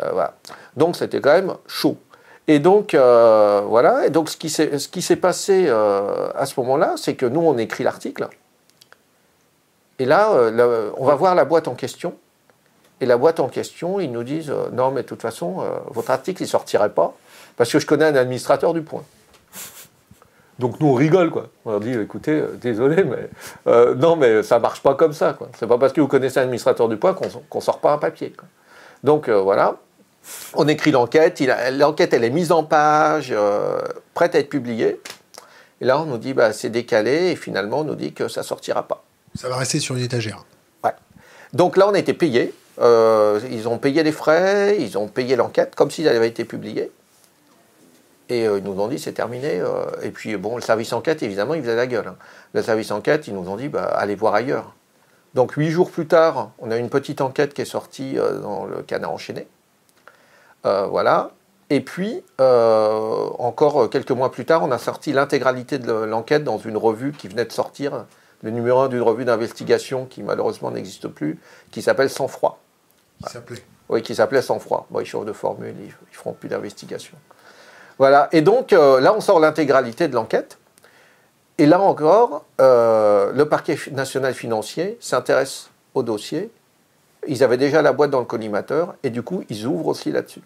[0.00, 0.34] Euh, voilà.
[0.76, 1.96] Donc c'était quand même chaud.
[2.46, 4.04] Et donc, euh, voilà.
[4.26, 8.28] Ce qui s'est passé euh, à ce moment-là, c'est que nous, on écrit l'article.
[9.98, 12.14] Et là, le- on va voir la boîte en question.
[13.00, 16.42] Et la boîte en question, ils nous disent non, mais de toute façon, votre article,
[16.42, 17.14] il sortirait pas
[17.56, 19.02] parce que je connais un administrateur du point.
[20.60, 21.48] Donc nous, on rigole, quoi.
[21.64, 23.28] On leur dit écoutez, euh, désolé, mais
[23.66, 25.48] euh, non, mais ça marche pas comme ça, quoi.
[25.58, 27.98] C'est pas parce que vous connaissez un administrateur du point qu'on qu'on sort pas un
[27.98, 28.46] papier, quoi.
[29.02, 29.76] Donc euh, voilà.
[30.54, 31.42] On écrit l'enquête,
[31.72, 33.34] l'enquête elle est mise en page,
[34.12, 35.00] prête à être publiée.
[35.80, 38.42] Et là, on nous dit bah, c'est décalé, et finalement, on nous dit que ça
[38.42, 39.02] sortira pas.
[39.34, 40.44] Ça va rester sur une étagère.
[41.52, 42.54] Donc là, on a été payé.
[42.80, 46.44] Euh, ils ont payé les frais, ils ont payé l'enquête, comme si elle avait été
[46.44, 46.90] publiée.
[48.30, 49.60] Et euh, ils nous ont dit c'est terminé.
[49.60, 52.06] euh, et puis bon, le service enquête, évidemment, il faisait la gueule.
[52.08, 52.16] hein.
[52.54, 54.74] Le service enquête, ils nous ont dit bah, allez voir ailleurs.
[55.34, 58.64] Donc huit jours plus tard, on a une petite enquête qui est sortie euh, dans
[58.64, 59.46] le canard enchaîné.
[60.62, 61.30] Voilà.
[61.70, 66.76] Et puis, encore quelques mois plus tard, on a sorti l'intégralité de l'enquête dans une
[66.76, 68.04] revue qui venait de sortir,
[68.42, 71.38] le numéro 1 d'une revue d'investigation qui malheureusement n'existe plus,
[71.70, 72.58] qui s'appelle Sans Froid.
[73.20, 73.62] Il s'appelait.
[73.88, 74.86] Oui, qui s'appelait Sans Froid.
[74.90, 77.16] Bon, ils changent de formule, ils, ils feront plus d'investigation.
[78.00, 78.30] Voilà.
[78.32, 80.56] Et donc, euh, là, on sort l'intégralité de l'enquête.
[81.58, 86.50] Et là encore, euh, le parquet national financier s'intéresse au dossier.
[87.28, 90.40] Ils avaient déjà la boîte dans le collimateur et du coup, ils ouvrent aussi là-dessus.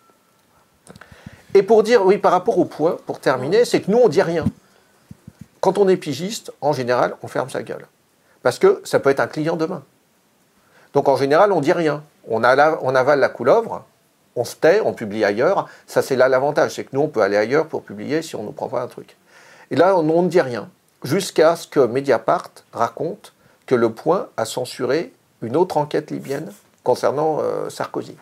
[1.54, 4.22] Et pour dire, oui, par rapport au point, pour terminer, c'est que nous, on dit
[4.22, 4.46] rien.
[5.60, 7.86] Quand on est pigiste, en général, on ferme sa gueule.
[8.42, 9.84] Parce que ça peut être un client demain.
[10.92, 12.02] Donc en général, on dit rien.
[12.26, 13.84] On avale la couleuvre,
[14.36, 15.68] on se tait, on publie ailleurs.
[15.86, 18.40] Ça, c'est là l'avantage, c'est que nous, on peut aller ailleurs pour publier si on
[18.40, 19.16] ne nous prend pas un truc.
[19.70, 20.68] Et là, on, on ne dit rien.
[21.02, 23.32] Jusqu'à ce que Mediapart raconte
[23.66, 25.12] que Le Point a censuré
[25.42, 26.50] une autre enquête libyenne
[26.82, 28.16] concernant euh, Sarkozy.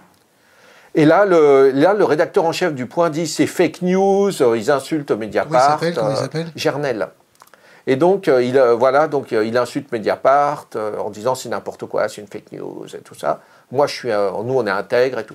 [0.95, 4.59] Et là le, là, le rédacteur en chef du Point dit c'est fake news, euh,
[4.59, 5.81] ils insultent Mediapart.
[5.81, 7.09] Comment il euh, Gernel.
[7.87, 11.87] Et donc, euh, il, euh, voilà, donc euh, il insulte Mediapart en disant c'est n'importe
[11.87, 13.41] quoi, c'est une fake news et tout ça.
[13.71, 15.35] Moi, je suis, nous, on est intègre et tout.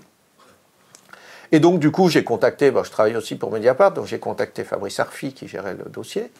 [1.52, 4.64] Et donc, du coup, j'ai contacté, bah, je travaille aussi pour Mediapart, donc j'ai contacté
[4.64, 6.32] Fabrice Arfi qui gérait le dossier.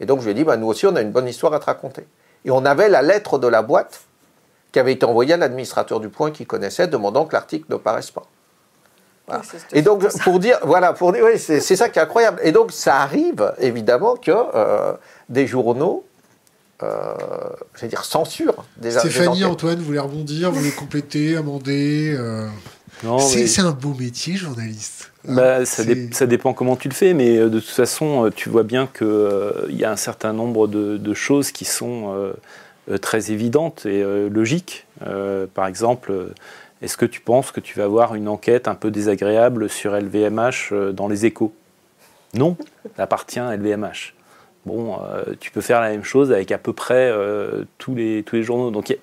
[0.00, 1.58] Et donc, je lui ai dit, bah, nous aussi, on a une bonne histoire à
[1.60, 2.06] te raconter.
[2.44, 4.00] Et on avait la lettre de la boîte
[4.72, 8.10] qui avait été envoyée à l'administrateur du Point qui connaissait, demandant que l'article ne paraisse
[8.10, 8.24] pas.
[9.26, 9.42] Voilà.
[9.42, 12.40] Oui, c'est- Et donc, pour dire, voilà, pour dire, oui, c'est ça qui est incroyable.
[12.42, 14.92] Et donc, ça arrive, évidemment, que euh,
[15.28, 16.04] des journaux,
[16.82, 17.14] euh,
[17.74, 19.44] je vais dire, censurent des Stéphanie.
[19.44, 22.48] Antoine, vous voulez rebondir, vous voulez compléter, amender euh,
[23.18, 25.10] C'est mais- un beau métier, journaliste.
[25.24, 28.30] Bah, ça, dé- ça dépend comment tu le fais, mais euh, de toute façon, euh,
[28.34, 32.32] tu vois bien qu'il y a un certain nombre de, de choses qui sont euh,
[32.90, 34.86] euh, très évidentes et euh, logiques.
[35.06, 36.34] Euh, par exemple, euh,
[36.80, 40.70] est-ce que tu penses que tu vas avoir une enquête un peu désagréable sur LVMH
[40.72, 41.52] euh, dans les échos?
[42.34, 42.56] Non,
[42.96, 44.14] ça appartient à LVMH.
[44.64, 48.22] Bon, euh, tu peux faire la même chose avec à peu près euh, tous, les,
[48.22, 48.70] tous les journaux.
[48.70, 48.98] Donc il y a-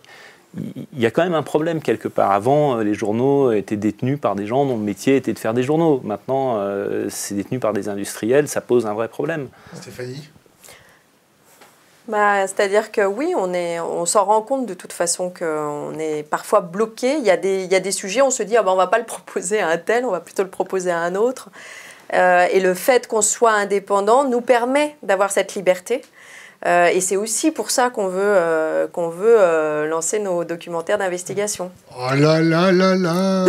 [0.58, 2.32] il y a quand même un problème quelque part.
[2.32, 5.54] Avant, euh, les journaux étaient détenus par des gens dont le métier était de faire
[5.54, 6.02] des journaux.
[6.04, 9.50] Maintenant, euh, c'est détenu par des industriels, ça pose un vrai problème.
[9.74, 10.30] Stéphanie?
[12.08, 16.24] Bah, C'est-à-dire que oui, on, est, on s'en rend compte de toute façon qu'on est
[16.24, 17.18] parfois bloqué.
[17.18, 18.74] Il y, a des, il y a des sujets, on se dit, ah ben, on
[18.74, 21.14] ne va pas le proposer à un tel, on va plutôt le proposer à un
[21.14, 21.50] autre.
[22.14, 26.02] Euh, et le fait qu'on soit indépendant nous permet d'avoir cette liberté.
[26.66, 30.98] Euh, et c'est aussi pour ça qu'on veut, euh, qu'on veut euh, lancer nos documentaires
[30.98, 31.72] d'investigation.
[31.98, 33.46] Oh là là là là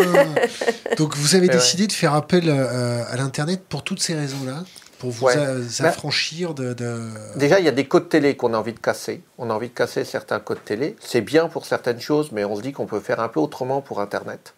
[0.96, 1.52] Donc vous avez ouais.
[1.52, 4.62] décidé de faire appel euh, à l'Internet pour toutes ces raisons-là
[5.00, 5.34] Pour vous Ouais.
[5.36, 6.72] a- affranchir de...
[6.72, 7.00] de-
[7.36, 9.22] Déjà, il y a des codes télé qu'on a envie de casser.
[9.38, 10.94] On a envie de casser certains codes télé.
[11.00, 13.80] C'est bien pour certaines choses, mais on se dit qu'on peut faire un peu autrement
[13.80, 14.54] pour Internet.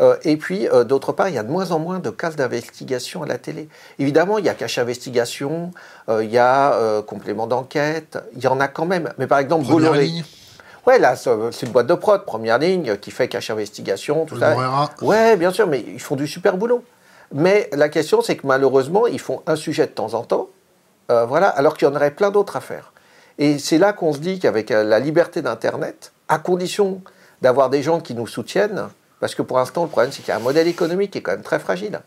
[0.00, 2.36] Euh, et puis, euh, d'autre part, il y a de moins en moins de cases
[2.36, 3.68] d'investigation à la télé.
[3.98, 5.70] Évidemment, il y a cache investigation,
[6.08, 9.12] euh, il y a complément d'enquête, il y en a quand même.
[9.18, 10.06] Mais par exemple, Première Bolloré.
[10.06, 10.24] ligne
[10.86, 14.40] Ouais, là, c'est une boîte de prod, première ligne, qui fait cache investigation, tout Le
[14.40, 14.56] ça.
[15.00, 16.82] Ouais, bien sûr, mais ils font du super boulot.
[17.32, 20.48] Mais la question, c'est que malheureusement, ils font un sujet de temps en temps,
[21.10, 22.92] euh, voilà, alors qu'il y en aurait plein d'autres à faire.
[23.38, 27.00] Et c'est là qu'on se dit qu'avec la liberté d'Internet, à condition
[27.40, 28.88] d'avoir des gens qui nous soutiennent,
[29.22, 31.22] parce que pour l'instant, le problème, c'est qu'il y a un modèle économique qui est
[31.22, 32.00] quand même très fragile.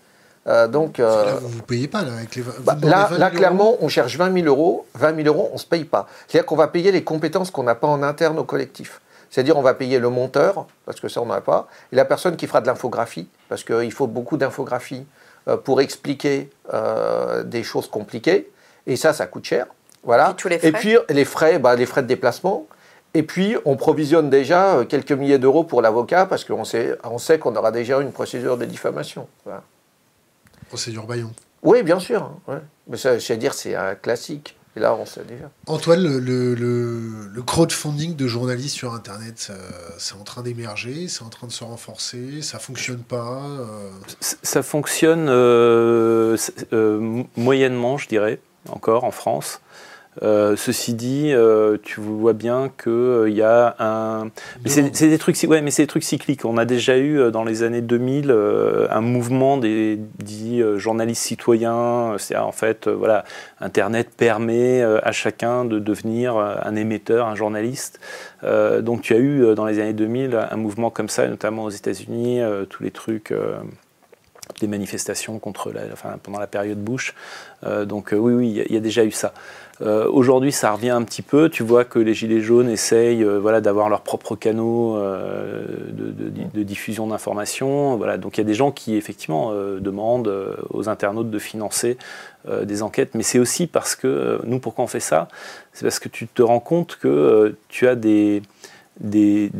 [0.47, 2.43] Euh, donc, euh, Là, vous ne payez pas, là, avec les...
[2.59, 3.37] bah, là, 20 000 là, euros.
[3.37, 4.85] clairement, on cherche 20 000 euros.
[4.95, 6.09] 20 000 euros, on ne se paye pas.
[6.27, 8.99] C'est-à-dire qu'on va payer les compétences qu'on n'a pas en interne au collectif.
[9.29, 12.03] C'est-à-dire on va payer le monteur, parce que ça, on n'en a pas, et la
[12.03, 15.05] personne qui fera de l'infographie, parce qu'il faut beaucoup d'infographie
[15.47, 18.51] euh, pour expliquer euh, des choses compliquées.
[18.87, 19.67] Et ça, ça coûte cher.
[20.03, 20.31] Voilà.
[20.31, 22.67] Et tous les Et puis, les frais, bah, les frais de déplacement.
[23.15, 27.17] Et puis, on provisionne déjà euh, quelques milliers d'euros pour l'avocat, parce qu'on sait, on
[27.17, 29.27] sait qu'on aura déjà une procédure de diffamation.
[29.45, 29.63] Voilà.
[30.67, 31.31] Procédure Bayon.
[31.63, 32.23] Oui, bien sûr.
[32.23, 32.59] hein, ouais.
[32.87, 34.57] Mais ça, je vais dire, c'est un classique.
[34.75, 35.49] Et là, on sait déjà.
[35.67, 39.49] Antoine, le, le, le, crowdfunding de journalistes sur Internet,
[39.97, 43.89] c'est en train d'émerger, c'est en train de se renforcer, ça fonctionne pas euh
[44.19, 46.35] Ça fonctionne euh,
[46.73, 49.61] euh, moyennement, je dirais, encore en France.
[50.23, 54.29] Euh, ceci dit, euh, tu vois bien qu'il euh, y a un.
[54.63, 56.45] Mais c'est des trucs, ouais, mais c'est des trucs cycliques.
[56.45, 58.31] On a déjà eu dans les années 2000
[58.89, 62.15] un mouvement des dits journalistes citoyens.
[62.17, 63.25] C'est en fait, voilà,
[63.59, 67.99] Internet permet à chacun de devenir un émetteur, un journaliste.
[68.43, 72.41] donc tu as eu dans les années 2000 un mouvement comme ça, notamment aux États-Unis,
[72.69, 73.33] tous les trucs
[74.61, 77.13] des manifestations contre la, enfin, pendant la période Bush.
[77.85, 79.33] donc oui, oui, il y, a déjà eu ça.
[79.81, 81.49] Euh, aujourd'hui, ça revient un petit peu.
[81.49, 86.63] Tu vois que les Gilets jaunes essayent euh, voilà, d'avoir leurs propres canaux euh, de,
[86.63, 87.97] diffusion d'informations.
[87.97, 88.17] Voilà.
[88.17, 90.33] Donc il y a des gens qui, effectivement, demandent
[90.69, 91.97] aux internautes de financer
[92.63, 93.13] des enquêtes.
[93.13, 95.27] Mais c'est aussi parce que, nous, pourquoi on fait ça?
[95.73, 98.41] C'est parce que tu te rends compte que tu as des,
[98.99, 99.51] des,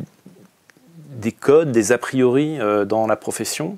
[1.11, 2.57] des, codes, des a priori
[2.87, 3.77] dans la profession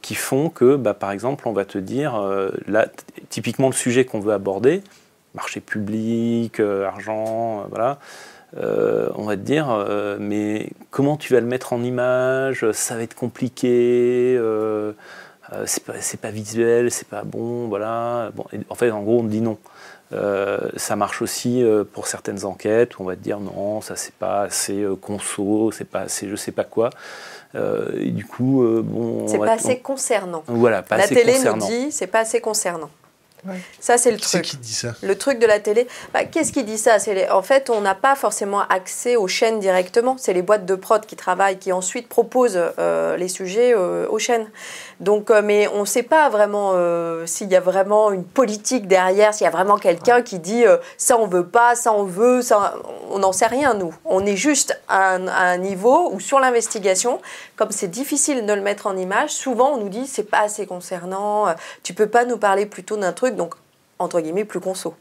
[0.00, 2.20] qui font que, bah, par exemple, on va te dire,
[2.68, 2.86] là,
[3.30, 4.82] typiquement le sujet qu'on veut aborder,
[5.34, 7.98] marché public, euh, argent, euh, voilà.
[8.56, 9.84] Euh, on va te dire,
[10.20, 12.70] mais comment tu vas le mettre en image?
[12.70, 14.40] Ça va être compliqué,
[15.66, 18.30] c'est pas, pas, visuel, c'est pas bon, voilà.
[18.36, 19.58] Bon, en fait, en gros, on te dit non.
[20.76, 24.42] ça marche aussi pour certaines enquêtes où on va te dire non, ça c'est pas
[24.42, 26.90] assez conso, c'est pas assez je sais pas quoi.
[27.56, 29.26] et du coup, bon.
[29.26, 30.44] C'est pas assez concernant.
[30.46, 31.68] Voilà, pas La assez télé concernant.
[31.68, 32.90] nous dit c'est pas assez concernant.
[33.80, 34.42] Ça, c'est le truc.
[34.42, 34.94] qui dit ça?
[35.02, 35.86] Le truc de la télé.
[36.12, 36.96] Bah, Qu'est-ce qui dit ça?
[37.30, 40.16] En fait, on n'a pas forcément accès aux chaînes directement.
[40.18, 44.18] C'est les boîtes de prod qui travaillent, qui ensuite proposent euh, les sujets euh, aux
[44.18, 44.46] chaînes.
[45.00, 46.72] Donc, euh, mais on ne sait pas vraiment
[47.26, 50.64] s'il y a vraiment une politique derrière, s'il y a vraiment quelqu'un qui dit
[50.96, 52.74] ça on veut pas, ça on veut, ça
[53.10, 53.94] on n'en sait rien nous.
[54.04, 57.20] On est juste à un, à un niveau où sur l'investigation,
[57.56, 60.66] comme c'est difficile de le mettre en image, souvent on nous dit c'est pas assez
[60.66, 61.46] concernant,
[61.82, 63.54] tu peux pas nous parler plutôt d'un truc donc
[63.98, 64.94] entre guillemets plus conso.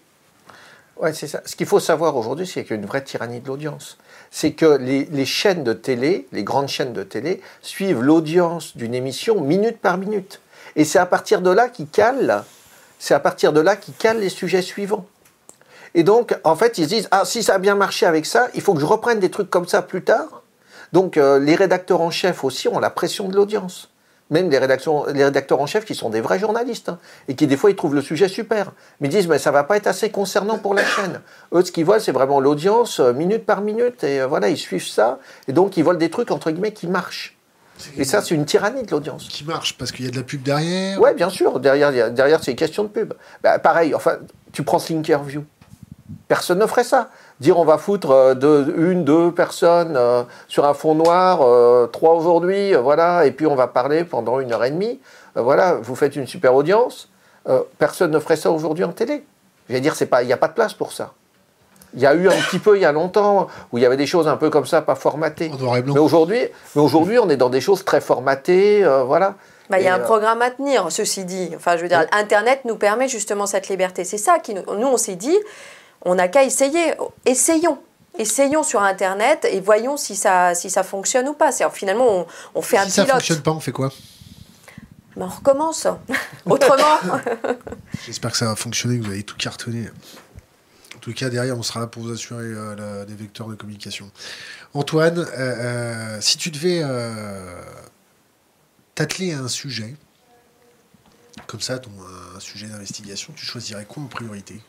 [0.97, 1.41] Ouais, c'est ça.
[1.45, 3.97] Ce qu'il faut savoir aujourd'hui, c'est qu'il y a une vraie tyrannie de l'audience.
[4.35, 9.39] C'est que les, chaînes de télé, les grandes chaînes de télé, suivent l'audience d'une émission
[9.39, 10.41] minute par minute.
[10.75, 12.43] Et c'est à partir de là qu'ils calent,
[12.97, 15.05] c'est à partir de là qu'ils calent les sujets suivants.
[15.93, 18.47] Et donc, en fait, ils se disent, ah, si ça a bien marché avec ça,
[18.55, 20.41] il faut que je reprenne des trucs comme ça plus tard.
[20.93, 23.92] Donc, euh, les rédacteurs en chef aussi ont la pression de l'audience
[24.29, 27.57] même les, les rédacteurs en chef qui sont des vrais journalistes hein, et qui des
[27.57, 30.09] fois ils trouvent le sujet super, mais ils disent mais ça va pas être assez
[30.09, 31.21] concernant pour la chaîne.
[31.53, 34.57] Eux ce qu'ils voient c'est vraiment l'audience euh, minute par minute et euh, voilà ils
[34.57, 37.37] suivent ça et donc ils voient des trucs entre guillemets qui marchent.
[37.97, 39.27] Et ça, c'est une tyrannie de l'audience.
[39.27, 41.01] Qui marche parce qu'il y a de la pub derrière.
[41.01, 41.59] Ouais, bien sûr.
[41.59, 43.13] Derrière, derrière, c'est une question de pub.
[43.41, 43.95] Bah, pareil.
[43.95, 44.19] Enfin,
[44.51, 45.43] tu prends Slinkerview.
[46.27, 47.09] Personne ne ferait ça
[47.43, 52.15] dire on va foutre euh, une, deux personnes euh, sur un fond noir, euh, trois
[52.15, 54.99] aujourd'hui, voilà, et puis on va parler pendant une heure et demie.
[55.35, 57.09] voilà, vous faites une super audience.
[57.77, 59.23] personne ne ferait ça aujourd'hui en télé.
[59.67, 61.11] Je vais dire, il n'y a pas de place pour ça.
[61.95, 63.97] Il y a eu un petit peu il y a longtemps où il y avait
[63.97, 65.51] des choses un peu comme ça, pas formatées.
[65.85, 66.41] Mais aujourd'hui,
[66.75, 69.35] mais aujourd'hui, on est dans des choses très formatées, voilà.
[69.69, 71.51] Bah, il y a un programme à tenir, ceci dit.
[71.55, 74.03] Enfin, je veux dire, Internet nous permet justement cette liberté.
[74.03, 75.37] C'est ça qui nous, nous on s'est dit,
[76.03, 76.93] on n'a qu'à essayer.
[77.25, 77.79] Essayons.
[78.17, 81.51] Essayons sur Internet et voyons si ça, si ça fonctionne ou pas.
[81.71, 82.91] Finalement, on, fait un pilote.
[82.91, 83.89] Si ça fonctionne pas, on fait quoi?
[85.15, 85.87] Ben, On recommence.
[86.45, 87.19] Autrement.
[88.05, 89.89] J'espère que ça va fonctionner, que vous allez tout cartonner.
[90.95, 94.11] En tout cas, derrière, on sera là pour vous assurer euh, des vecteurs de communication.
[94.75, 96.83] Antoine, euh, euh, si tu devais
[98.93, 99.95] t'atteler à un sujet,
[101.47, 101.91] comme ça, ton,
[102.35, 104.61] un sujet d'investigation, tu choisirais quoi en priorité?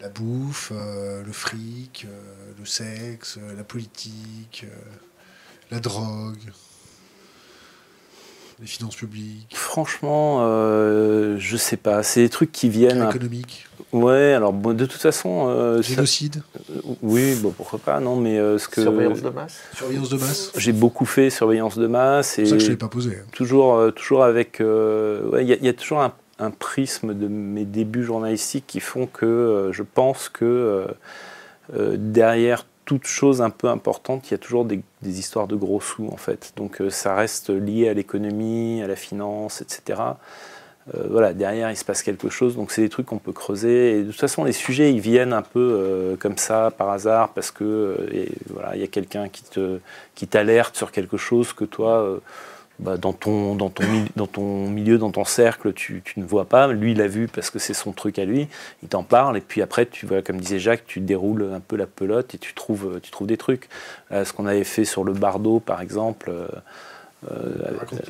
[0.00, 4.66] La bouffe, euh, le fric, euh, le sexe, euh, la politique,
[5.70, 6.36] la drogue,
[8.60, 9.54] les finances publiques.
[9.54, 10.40] Franchement,
[11.38, 12.02] je sais pas.
[12.02, 13.08] C'est des trucs qui viennent.
[13.08, 13.66] Économique.
[13.92, 15.80] Ouais, alors de toute façon.
[15.82, 16.42] Génocide.
[17.02, 18.82] oui, bon, pourquoi pas, non, mais ce que.
[18.82, 19.58] Surveillance de masse.
[19.74, 20.52] Surveillance de masse.
[20.56, 22.28] J'ai beaucoup fait surveillance de masse.
[22.28, 23.16] C'est ça que je l'ai pas posé.
[23.16, 23.26] Hein.
[23.32, 24.58] Toujours, toujours avec.
[24.60, 29.26] Il y, y, a toujours un un prisme de mes débuts journalistiques qui font que
[29.26, 30.86] euh, je pense que euh,
[31.76, 35.80] euh, derrière toute chose un peu importante, il y a toujours des, histoires de gros
[35.80, 36.52] sous en fait.
[36.56, 40.02] Donc ça reste lié à l'économie, à la finance, etc.
[41.08, 44.02] voilà, derrière il se passe quelque chose, donc c'est des trucs qu'on peut creuser.
[44.02, 47.96] De toute façon, les sujets ils viennent un peu comme ça par hasard parce que
[48.50, 49.30] voilà, il y a quelqu'un
[50.14, 52.20] qui t'alerte sur quelque chose que toi
[52.78, 53.84] bah, dans, ton, dans, ton,
[54.16, 56.66] dans ton milieu, dans ton cercle, tu, tu ne vois pas.
[56.68, 58.48] Lui, il a vu parce que c'est son truc à lui.
[58.82, 59.36] Il t'en parle.
[59.36, 62.38] Et puis après, tu vois, comme disait Jacques, tu déroules un peu la pelote et
[62.38, 63.68] tu trouves, tu trouves des trucs.
[64.10, 66.32] ce qu'on avait fait sur le Bardo, par exemple.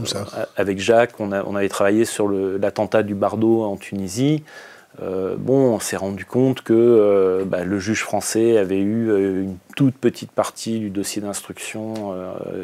[0.05, 0.49] ça.
[0.57, 4.43] avec Jacques, on, a, on avait travaillé sur l'attentat du Bardo en Tunisie.
[5.03, 9.43] Euh, bon, on s'est rendu compte que euh, bah, le juge français avait eu euh,
[9.43, 12.15] une toute petite partie du dossier d'instruction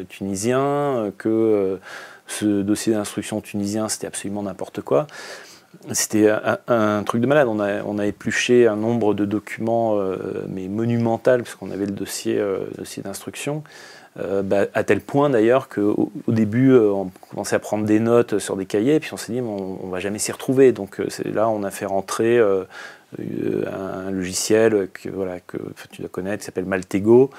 [0.07, 1.79] tunisien, que
[2.27, 5.07] ce dossier d'instruction tunisien, c'était absolument n'importe quoi.
[5.91, 6.31] C'était
[6.67, 7.47] un, truc de malade.
[7.47, 9.97] On a, on épluché un nombre de documents,
[10.47, 12.41] mais monumental, puisqu'on avait le dossier,
[12.77, 13.63] dossier d'instruction.
[14.19, 18.01] Euh, bah, à tel point d'ailleurs qu'au au début, euh, on commençait à prendre des
[18.01, 20.73] notes sur des cahiers, puis on s'est dit, on, ne va jamais s'y retrouver.
[20.73, 22.39] Donc euh, là, on a fait rentrer
[23.19, 25.09] un logiciel que,
[25.91, 27.29] tu dois connaître, qui s'appelle Maltego,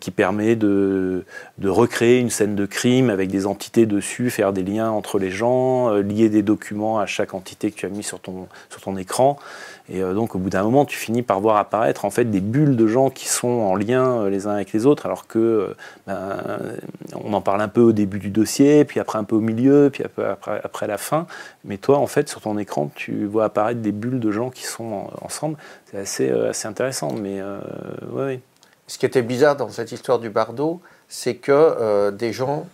[0.00, 1.24] qui permet de,
[1.62, 5.94] recréer une scène de crime avec des entités dessus, faire des liens entre les gens,
[5.96, 8.20] lier des documents à chaque entité que tu as mis sur
[8.70, 9.38] sur ton écran.
[9.88, 12.40] Et euh, donc, au bout d'un moment, tu finis par voir apparaître en fait des
[12.40, 15.38] bulles de gens qui sont en lien euh, les uns avec les autres, alors que
[15.38, 15.74] euh,
[16.06, 16.48] ben,
[17.24, 19.90] on en parle un peu au début du dossier, puis après un peu au milieu,
[19.92, 21.26] puis après, après, la fin.
[21.64, 24.64] Mais toi, en fait, sur ton écran, tu vois apparaître des bulles de gens qui
[24.64, 25.56] sont ensemble.
[25.90, 27.12] C'est assez, assez intéressant.
[27.12, 27.40] Mais
[28.12, 28.40] ouais,
[28.86, 32.66] Ce qui était bizarre dans cette histoire du Bardo, c'est que des gens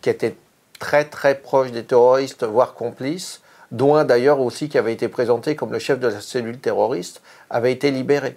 [0.00, 0.36] qui étaient
[0.78, 5.56] très très proches des terroristes, voire complices, dont un d'ailleurs aussi qui avait été présenté
[5.56, 8.36] comme le chef de la cellule terroriste, avait été libéré.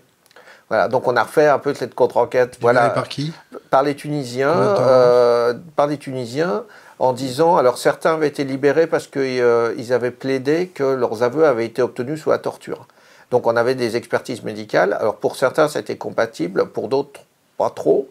[0.70, 2.58] Voilà, donc on a refait un peu cette contre-enquête.
[2.62, 3.34] Voilà, par qui?
[3.70, 4.54] Par les Tunisiens.
[4.54, 6.64] Euh, par les Tunisiens,
[7.00, 11.46] en disant, alors certains avaient été libérés parce qu'ils euh, avaient plaidé que leurs aveux
[11.46, 12.88] avaient été obtenus sous la torture.
[13.30, 14.94] Donc on avait des expertises médicales.
[15.00, 17.22] Alors pour certains, c'était compatible, pour d'autres,
[17.58, 18.10] pas trop.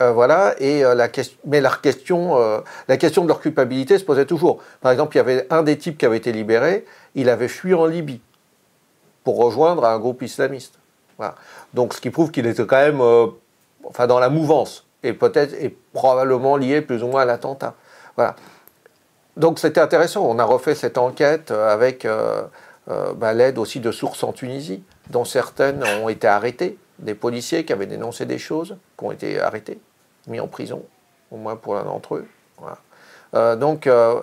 [0.00, 1.08] Euh, voilà, euh, la
[1.44, 4.62] mais la question, euh, la question de leur culpabilité se posait toujours.
[4.80, 6.84] Par exemple, il y avait un des types qui avait été libéré,
[7.16, 8.20] il avait fui en Libye
[9.24, 10.78] pour rejoindre un groupe islamiste.
[11.16, 11.34] Voilà.
[11.74, 13.02] Donc, ce qui prouve qu'il était quand même,
[13.84, 17.74] enfin, dans la mouvance et peut-être et probablement lié plus ou moins à l'attentat.
[18.14, 18.36] Voilà.
[19.36, 20.24] Donc, c'était intéressant.
[20.24, 22.06] On a refait cette enquête avec
[22.86, 27.72] bah, l'aide aussi de sources en Tunisie, dont certaines ont été arrêtées, des policiers qui
[27.72, 29.80] avaient dénoncé des choses, qui ont été arrêtés
[30.28, 30.82] mis en prison,
[31.30, 32.28] au moins pour l'un d'entre eux.
[33.34, 34.20] Euh, donc, euh,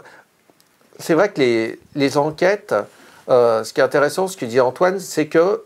[1.00, 2.76] c'est vrai que les, enquêtes,
[3.30, 5.64] euh, ce qui est intéressant, ce que dit Antoine, c'est que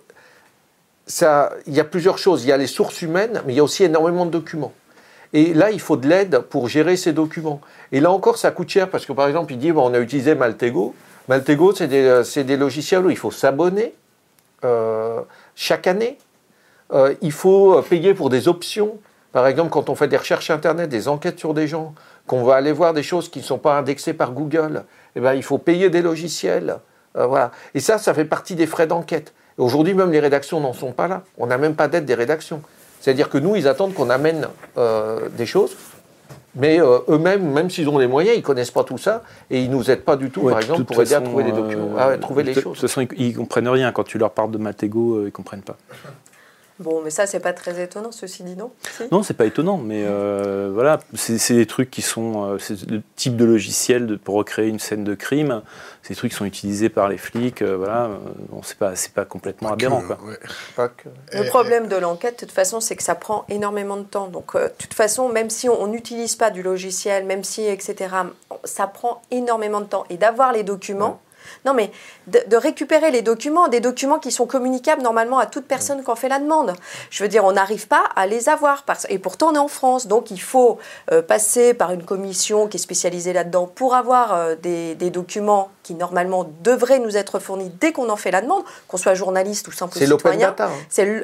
[1.08, 2.44] ça, il y a plusieurs choses.
[2.44, 4.74] Il y a les sources humaines, mais il y a aussi énormément de documents.
[5.34, 7.62] Et là, il faut de l'aide pour gérer ces documents.
[7.92, 10.00] Et là encore, ça coûte cher parce que par exemple, il dit bon, on a
[10.00, 10.96] utilisé Maltego.
[11.28, 13.94] Maltego, c'est des, des, logiciels où il faut s'abonner
[15.56, 16.18] chaque année.
[17.22, 18.98] il faut payer pour des options.
[19.32, 21.94] Par exemple, quand on fait des recherches Internet, des enquêtes sur des gens,
[22.26, 24.84] qu'on va aller voir des choses qui ne sont pas indexées par Google,
[25.16, 26.78] eh ben, il faut payer des logiciels.
[27.16, 27.52] Euh, voilà.
[27.74, 29.34] Et ça, ça fait partie des frais d'enquête.
[29.58, 31.24] Aujourd'hui, même les rédactions n'en sont pas là.
[31.38, 32.62] On n'a même pas d'aide des rédactions.
[33.02, 35.76] C'est-à-dire que nous, ils attendent qu'on amène euh, des choses,
[36.56, 39.62] mais euh, eux-mêmes, même s'ils ont les moyens, ils ne connaissent pas tout ça et
[39.62, 41.98] ils ne nous aident pas du tout, par exemple, pour aider à trouver des documents,
[41.98, 42.64] à trouver les choses.
[42.64, 43.92] De toute façon, ils ne comprennent rien.
[43.92, 45.78] Quand tu leur parles de Matego, ils ne comprennent pas.
[46.80, 48.72] Bon, mais ça, c'est pas très étonnant, ceci dit, non?
[49.12, 52.46] Non, c'est pas étonnant, mais euh, voilà, c'est des trucs qui sont.
[52.46, 55.62] Euh, c'est le type de logiciel pour recréer une scène de crime.
[56.04, 57.62] C'est des trucs qui sont utilisés par les flics.
[57.62, 58.10] Euh, voilà,
[58.48, 60.02] bon, c'est pas, pas complètement aberrant.
[60.02, 60.18] quoi.
[61.34, 64.28] Le problème de l'enquête, de toute façon, c'est que ça prend énormément de temps.
[64.28, 68.16] Donc, de toute façon, même si on n'utilise pas du logiciel, même si, etc.,
[68.64, 70.06] ça prend énormément de temps.
[70.10, 71.20] Et d'avoir les documents.
[71.66, 71.92] Non, mais
[72.28, 76.16] de, récupérer les documents, des documents qui sont communicables normalement à toute personne qui en
[76.16, 76.74] fait la demande.
[77.10, 78.84] Je veux dire, on n'arrive pas à les avoir.
[78.84, 80.08] Parce, et pourtant, on est en France.
[80.08, 80.78] Donc, il faut
[81.12, 85.96] euh, passer par une commission qui est spécialisée là-dedans pour avoir euh, des, documents qui,
[85.96, 89.72] normalement, devraient nous être fournis dès qu'on en fait la demande, qu'on soit journaliste ou
[89.72, 90.56] simple citoyen.
[90.60, 90.70] Hein.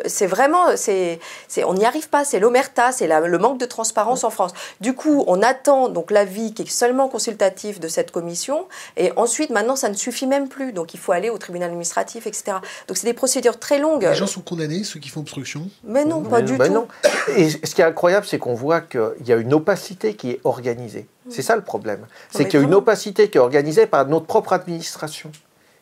[0.06, 0.76] C'est vraiment...
[0.76, 1.20] c'est
[1.64, 2.26] on n'y arrive pas.
[2.26, 4.54] C'est l'omerta, c'est le manque de transparence en France.
[4.82, 8.68] Du coup, on attend donc l'avis qui est seulement consultatif de cette commission.
[8.98, 10.72] Et ensuite, maintenant, ça ne suffit même plus.
[10.74, 12.58] Donc, il faut aller au tribunal administratif, etc.
[12.88, 14.04] Donc c'est des procédures très longues.
[14.04, 16.72] Les gens sont condamnés, ceux qui font obstruction Mais non, pas du tout.
[16.72, 16.88] Non.
[17.36, 20.40] Et ce qui est incroyable, c'est qu'on voit qu'il y a une opacité qui est
[20.44, 21.08] organisée.
[21.30, 22.06] C'est ça le problème.
[22.32, 25.32] C'est qu'il y a une opacité qui est organisée par notre propre administration.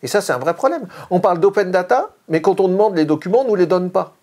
[0.01, 0.87] Et ça, c'est un vrai problème.
[1.09, 3.89] On parle d'open data, mais quand on demande les documents, on ne nous les donne
[3.89, 4.15] pas.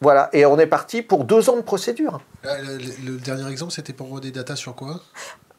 [0.00, 2.20] Voilà, et on est parti pour deux ans de procédure.
[2.44, 5.00] Euh, le, le dernier exemple, c'était pour des datas sur quoi?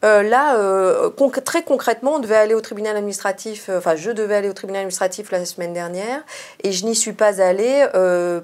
[0.03, 1.09] Euh, là, euh,
[1.43, 4.81] très concrètement, on devait aller au tribunal administratif, euh, enfin je devais aller au tribunal
[4.81, 6.21] administratif la semaine dernière,
[6.63, 7.87] et je n'y suis pas allée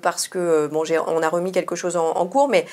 [0.02, 2.66] parce que, bon, on a remis quelque chose en, cours, mais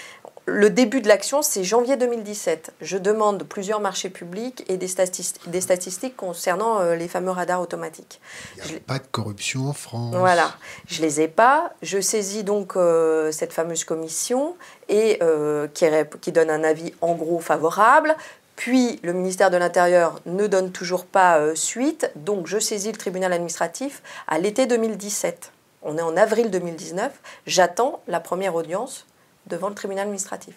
[0.49, 2.73] le début de l'action, c'est janvier 2017.
[2.81, 7.61] Je demande plusieurs marchés publics et des, statistiques, des statistiques concernant euh, les fameux radars
[7.61, 8.21] automatiques.
[8.65, 10.15] Il n'y a pas de corruption en France.
[10.17, 10.55] Voilà,
[10.87, 11.73] je les ai pas.
[11.83, 14.57] Je saisis donc euh, cette fameuse commission
[14.89, 15.85] et euh, qui,
[16.23, 18.17] qui donne un avis en gros favorable.
[18.59, 23.33] Puis le ministère de l'Intérieur ne donne toujours pas suite, donc je saisis le tribunal
[23.33, 25.53] administratif à l'été 2017.
[25.83, 27.13] On est en avril 2019.
[27.47, 29.07] J'attends la première audience
[29.47, 30.55] devant le tribunal administratif.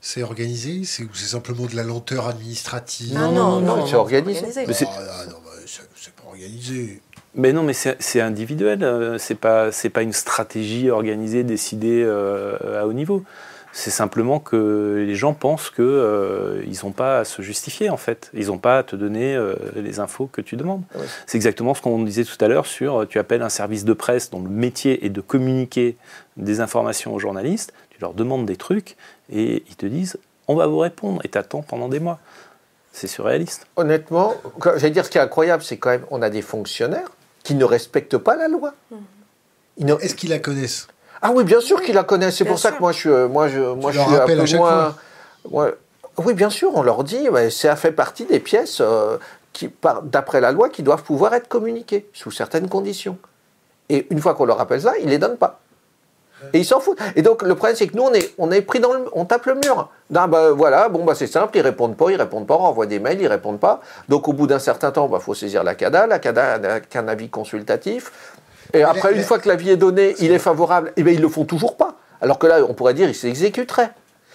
[0.00, 0.82] C'est organisé?
[0.84, 3.14] C'est simplement de la lenteur administrative?
[3.14, 4.64] Non, non, non, c'est organisé.
[4.66, 5.24] Mais c'est ah,
[6.16, 7.00] pas organisé.
[7.36, 8.82] Mais non, mais c'est individuel.
[8.82, 13.22] Euh, c'est pas c'est pas une stratégie organisée, décidée euh, à haut niveau.
[13.78, 18.30] C'est simplement que les gens pensent qu'ils euh, n'ont pas à se justifier, en fait.
[18.32, 20.82] Ils n'ont pas à te donner euh, les infos que tu demandes.
[21.26, 23.92] C'est exactement ce qu'on disait tout à l'heure sur euh, tu appelles un service de
[23.92, 25.98] presse dont le métier est de communiquer
[26.38, 28.96] des informations aux journalistes, tu leur demandes des trucs
[29.30, 30.16] et ils te disent
[30.48, 32.18] on va vous répondre et t'attends pendant des mois.
[32.92, 33.66] C'est surréaliste.
[33.76, 34.36] Honnêtement,
[34.76, 37.10] j'allais dire ce qui est incroyable, c'est quand même on a des fonctionnaires
[37.44, 38.72] qui ne respectent pas la loi.
[38.90, 39.90] Mmh.
[40.00, 40.88] Est-ce qu'ils la connaissent?
[41.22, 42.36] Ah oui, bien sûr qu'ils la connaissent.
[42.36, 44.56] C'est pour ça que moi, je suis, euh, moi, je, moi, je suis un peu
[44.56, 44.94] moins.
[46.18, 49.18] Oui, bien sûr, on leur dit, ça fait partie des pièces euh,
[49.52, 49.70] qui,
[50.04, 53.18] d'après la loi, qui doivent pouvoir être communiquées sous certaines conditions.
[53.90, 55.60] Et une fois qu'on leur rappelle ça, ils les donnent pas.
[56.52, 56.98] Et ils s'en foutent.
[57.16, 59.24] Et donc le problème, c'est que nous, on est, on est pris dans le, on
[59.24, 59.90] tape le mur.
[60.10, 62.86] Non, bah, voilà, bon, bah, c'est simple, ils répondent pas, ils répondent pas, on envoie
[62.86, 63.80] des mails, ils répondent pas.
[64.08, 66.06] Donc au bout d'un certain temps, il bah, faut saisir la CADA.
[66.06, 68.12] La CADA n'a qu'un avis consultatif.
[68.72, 71.20] Et après, une fois que l'avis est donné, il est favorable, et eh bien ils
[71.20, 71.96] le font toujours pas.
[72.20, 73.92] Alors que là, on pourrait dire, ils s'exécuteraient.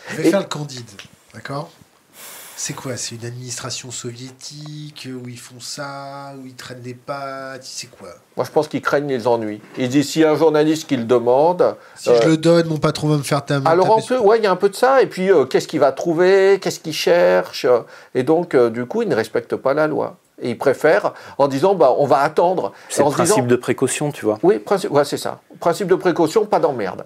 [0.09, 0.89] Je vais faire le candide,
[1.34, 1.69] d'accord?
[2.63, 2.95] C'est quoi?
[2.95, 8.09] C'est une administration soviétique où ils font ça, où ils traînent des pattes C'est quoi?
[8.38, 9.59] Moi, je pense qu'ils craignent les ennuis.
[9.79, 11.75] Ils disent a un journaliste qui le demande.
[11.95, 14.38] Si je euh, le donne, mon patron va me faire ta Alors, en plus, ouais,
[14.38, 15.01] il y a un peu de ça.
[15.01, 16.59] Et puis, euh, qu'est-ce qu'il va trouver?
[16.61, 17.65] Qu'est-ce qu'il cherche?
[18.13, 20.17] Et donc, euh, du coup, ils ne respectent pas la loi.
[20.42, 22.74] Et ils préfèrent en disant bah, on va attendre.
[22.89, 24.39] C'est le principe de précaution, tu vois.
[24.44, 25.39] Oui, ouais, c'est ça.
[25.60, 27.06] Principe de précaution, pas d'emmerde.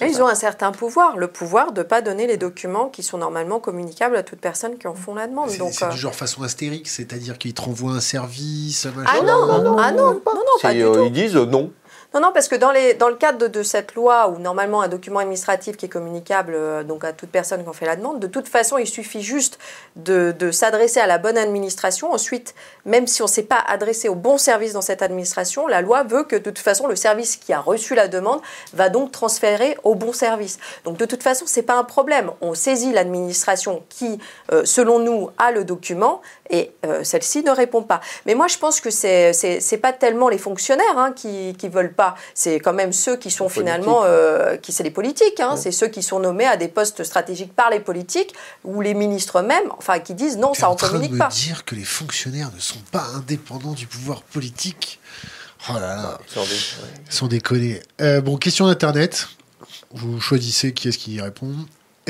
[0.00, 3.18] ils ont un certain pouvoir, le pouvoir de ne pas donner les documents qui sont
[3.18, 5.50] normalement communicables à toute personne qui en font la demande.
[5.50, 9.62] C'est euh, du genre façon astérique, c'est-à-dire qu'ils te renvoient un service, Ah non, non,
[9.62, 11.04] non, ah non, non, non, pas du euh, tout.
[11.04, 11.70] Ils disent non.
[12.12, 15.76] Non, non, parce que dans, le cadre de, cette loi, où normalement un document administratif
[15.76, 18.48] qui est communicable euh, donc à toute personne qui en fait la demande, de toute
[18.48, 19.60] façon, il suffit juste
[19.94, 22.12] de, s'adresser à la bonne administration.
[22.12, 25.82] Ensuite, même si on ne s'est pas adressé au bon service dans cette administration, la
[25.82, 28.40] loi veut que de toute façon, le service qui a reçu la demande
[28.74, 30.58] va donc transférer au bon service.
[30.84, 32.32] Donc de toute façon, ce n'est pas un problème.
[32.40, 34.18] On saisit l'administration qui,
[34.50, 38.00] euh, selon nous, a le document et euh, celle-ci ne répond pas.
[38.26, 41.92] Mais moi, je pense que c'est c'est pas tellement les fonctionnaires hein, qui qui veulent
[41.92, 41.99] pas.
[42.34, 45.40] C'est quand même ceux qui sont finalement euh, qui c'est les politiques.
[45.40, 48.34] Hein, C'est ceux qui sont nommés à des postes stratégiques par les politiques
[48.64, 51.28] ou les ministres même, enfin qui disent non, ça en, communique pas.
[51.28, 55.00] dire que les fonctionnaires ne sont pas indépendants du pouvoir politique.
[55.68, 57.82] Oh là là, ils sont décollés.
[58.00, 59.28] Euh, bon, question d'internet.
[59.92, 61.54] Vous choisissez qui est-ce qui y répond.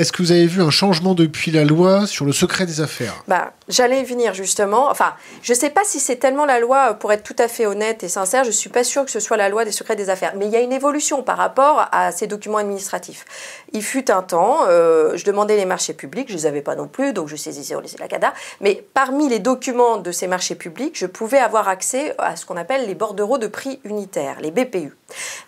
[0.01, 3.23] Est-ce que vous avez vu un changement depuis la loi sur le secret des affaires?
[3.27, 4.89] Bah, J'allais venir justement.
[4.89, 7.65] Enfin, je ne sais pas si c'est tellement la loi, pour être tout à fait
[7.65, 9.95] honnête et sincère, je ne suis pas sûre que ce soit la loi des secrets
[9.95, 10.33] des affaires.
[10.35, 13.23] Mais il y a une évolution par rapport à ces documents administratifs.
[13.71, 16.75] Il fut un temps, euh, je demandais les marchés publics, je ne les avais pas
[16.75, 18.33] non plus, donc je saisissais la CADA.
[18.59, 22.57] Mais parmi les documents de ces marchés publics, je pouvais avoir accès à ce qu'on
[22.57, 24.97] appelle les bordereaux de prix unitaires, les BPU.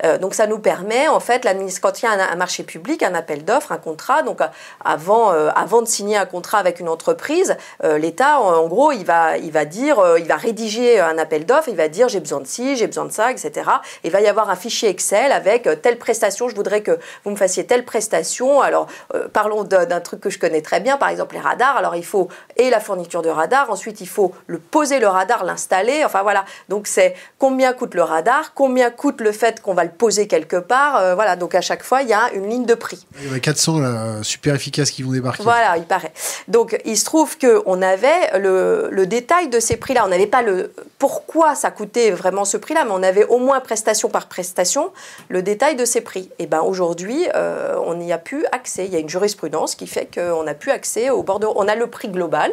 [0.05, 1.45] Euh, donc ça nous permet, en fait,
[1.81, 4.39] quand il y a un, un marché public, un appel d'offres, un contrat, donc
[4.83, 9.05] avant, euh, avant de signer un contrat avec une entreprise, euh, l'État, en, gros, il
[9.05, 12.19] va, il va dire, euh, il va rédiger un appel d'offres, il va dire j'ai
[12.19, 13.69] besoin de ci, j'ai besoin de ça, etc.
[14.03, 17.35] il va y avoir un fichier Excel avec telle prestation, je voudrais que vous me
[17.35, 18.61] fassiez telle prestation.
[18.61, 18.87] Alors,
[19.31, 21.77] parlons d'un truc que je connais très bien, par exemple les radars.
[21.77, 22.27] Alors, il faut
[22.57, 26.03] et la fourniture de radar, ensuite il faut le poser le radar, l'installer.
[26.05, 26.45] Enfin voilà.
[26.69, 30.57] Donc c'est combien coûte le radar, combien coûte le fait qu'on va le poser quelque
[30.57, 31.15] part.
[31.15, 31.35] voilà.
[31.35, 33.07] Donc à chaque fois il y a une ligne de prix.
[33.23, 35.43] Il y a 400 là, super efficaces qui vont débarquer.
[35.43, 36.11] Voilà, il paraît.
[36.47, 40.03] Donc, il se trouve qu'on avait le, le, détail de ces prix-là.
[40.05, 43.59] On n'avait pas le pourquoi ça coûtait vraiment ce prix-là, mais on avait au moins
[43.59, 44.91] prestation par prestation
[45.29, 46.29] le détail de ces prix.
[46.39, 48.86] Et ben aujourd'hui, euh, on n'y a plus accès.
[48.86, 51.75] Il y a une jurisprudence qui fait qu'on n'a plus accès au bord On a
[51.75, 52.51] le prix global,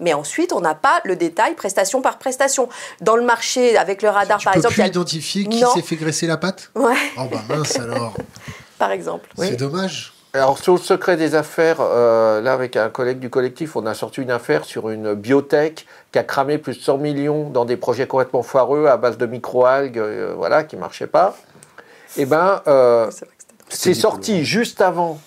[0.00, 2.68] mais ensuite, on n'a pas le détail prestation par prestation.
[3.00, 4.74] Dans le marché, avec le radar, tu par peux exemple.
[4.74, 6.70] Plus identifier qui s'est fait graisser la patte?
[6.74, 6.94] Ouais.
[7.18, 8.14] Oh bah mince alors.
[8.78, 9.30] par exemple.
[9.38, 10.15] C'est dommage.
[10.36, 13.94] Alors sur le secret des affaires, euh, là avec un collègue du collectif, on a
[13.94, 17.78] sorti une affaire sur une biotech qui a cramé plus de 100 millions dans des
[17.78, 21.36] projets complètement foireux à base de microalgues, euh, voilà, qui marchaient pas.
[22.18, 23.10] Et eh ben, euh,
[23.70, 25.18] c'est sorti juste avant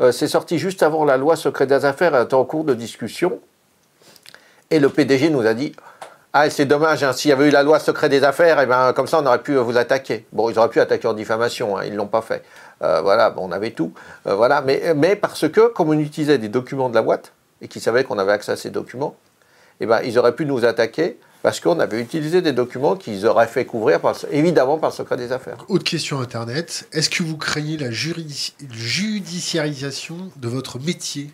[0.00, 2.74] euh, c'est sorti juste avant la loi secret des affaires, elle était en cours de
[2.74, 3.38] discussion.
[4.70, 5.76] Et le PDG nous a dit
[6.32, 8.92] Ah, c'est dommage, hein, s'il y avait eu la loi secret des affaires, et ben,
[8.94, 10.26] comme ça, on aurait pu vous attaquer.
[10.32, 12.42] Bon, ils auraient pu attaquer en diffamation, hein, ils ne l'ont pas fait.
[12.82, 13.92] Euh, voilà, bon, on avait tout.
[14.26, 17.68] Euh, voilà, mais, mais parce que, comme on utilisait des documents de la boîte, et
[17.68, 19.16] qu'ils savaient qu'on avait accès à ces documents,
[19.80, 23.46] et ben, ils auraient pu nous attaquer parce qu'on avait utilisé des documents qu'ils auraient
[23.46, 25.56] fait couvrir, par, évidemment, par le secret des affaires.
[25.68, 26.86] Autre question Internet.
[26.92, 31.30] Est-ce que vous craignez la judiciarisation de votre métier?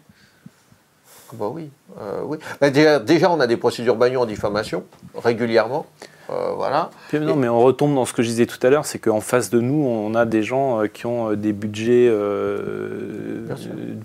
[1.32, 1.70] Bah oui,
[2.00, 2.38] euh, oui.
[2.60, 4.84] Bah, déjà, déjà, on a des procédures bagnon en diffamation
[5.16, 5.86] régulièrement.
[6.30, 6.90] Euh, voilà.
[7.12, 9.50] non, mais on retombe dans ce que je disais tout à l'heure, c'est qu'en face
[9.50, 12.10] de nous, on a des gens euh, qui ont des budgets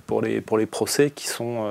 [0.06, 1.66] pour, les, pour les procès qui sont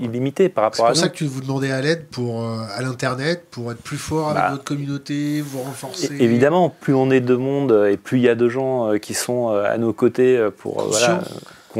[0.00, 0.48] illimités.
[0.48, 0.94] par rapport à.
[0.94, 4.30] C'est pour ça que vous demandez à l'aide pour à l'internet pour être plus fort
[4.30, 6.14] avec bah, votre communauté, vous renforcer.
[6.18, 9.48] Évidemment, plus on est de monde et plus il y a de gens qui sont
[9.48, 11.20] à nos côtés pour voilà,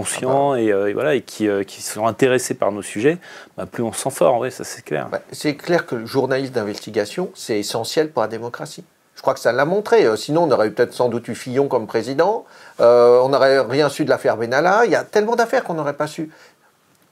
[0.00, 0.60] conscients ah bah.
[0.60, 3.18] et, voilà, et qui, qui, sont intéressés par nos sujets,
[3.56, 5.08] bah, plus on s'en fort, oui, ça c'est clair.
[5.10, 8.84] Bah, c'est clair que le journaliste d'investigation, c'est essentiel pour la démocratie.
[9.16, 10.04] Je crois que ça l'a montré.
[10.04, 12.44] Euh, sinon, on aurait peut-être sans doute eu Fillon comme président.
[12.80, 14.84] Euh, on n'aurait rien su de l'affaire Benalla.
[14.84, 16.30] Il y a tellement d'affaires qu'on n'aurait pas su.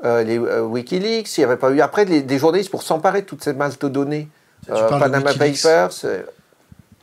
[0.04, 1.80] Euh, les Wikileaks, il n'y avait pas eu.
[1.80, 4.28] Après, des journalistes pour s'emparer de toutes ces masses de données.
[4.68, 5.90] Panama Papers.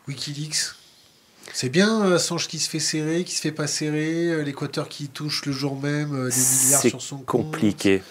[0.07, 0.75] Wikileaks
[1.53, 5.45] c'est bien Assange qui se fait serrer, qui se fait pas serrer, l'Équateur qui touche
[5.45, 7.45] le jour même des milliards sur son compte.
[7.45, 8.03] C'est compliqué.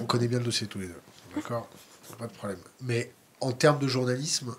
[0.00, 1.00] On connaît bien le dossier tous les deux.
[1.34, 1.68] D'accord?
[2.18, 2.58] Pas de problème.
[2.82, 4.54] Mais en termes de journalisme.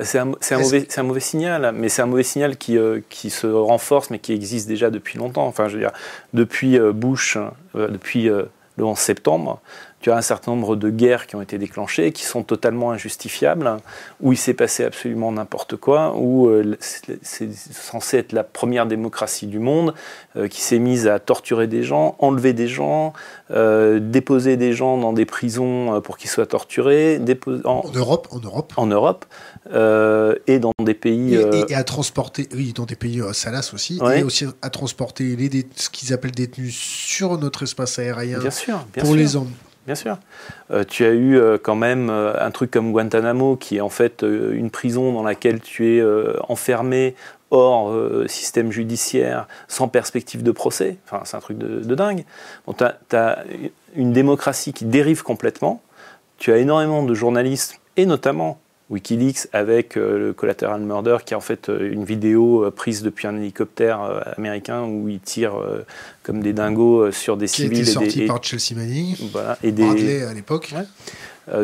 [0.00, 3.28] C'est un, un, mauvais, un, mauvais, signal, mais c'est un mauvais signal qui, euh, qui,
[3.28, 5.46] se renforce, mais qui existe déjà depuis longtemps.
[5.46, 5.92] Enfin, je veux dire,
[6.32, 7.36] depuis euh, Bush,
[7.74, 8.48] euh, depuis le
[8.78, 9.60] 11 septembre,
[10.02, 13.76] tu as un certain nombre de guerres qui ont été déclenchées, qui sont totalement injustifiables,
[14.20, 19.46] où il s'est passé absolument n'importe quoi, où euh, c'est censé être la première démocratie
[19.46, 19.94] du monde,
[20.36, 23.12] euh, qui s'est mise à torturer des gens, enlever des gens,
[23.52, 27.20] euh, déposer des gens dans des prisons pour qu'ils soient torturés.
[27.64, 28.72] En, en, Europe En Europe.
[28.76, 29.24] En Europe.
[30.46, 31.34] et dans des pays.
[31.68, 35.88] Et, à transporter, oui, dans des pays Salas aussi, et aussi à transporter les, ce
[35.90, 39.16] qu'ils appellent détenus sur notre espace aérien bien sûr, bien pour sûr.
[39.16, 39.52] les hommes
[39.86, 40.18] Bien sûr.
[40.70, 43.88] Euh, tu as eu euh, quand même euh, un truc comme Guantanamo, qui est en
[43.88, 46.04] fait une prison dans laquelle tu es
[46.48, 47.14] enfermé
[47.50, 47.94] hors
[48.28, 50.96] système judiciaire, sans perspective de procès.
[51.04, 52.24] Enfin, c'est un truc de, dingue.
[52.78, 52.84] tu
[53.16, 53.44] as,
[53.94, 55.82] une démocratie qui dérive complètement.
[56.38, 58.58] Tu as énormément de journalistes, et notamment
[58.92, 63.02] Wikileaks avec euh, le Collateral Murder, qui est en fait euh, une vidéo euh, prise
[63.02, 64.00] depuis un hélicoptère
[64.36, 65.58] américain où ils tirent
[66.22, 67.84] comme des dingos sur des qui civils.
[67.84, 70.74] Qui sorti et par Chelsea Manning, voilà, et des, Bradley à l'époque.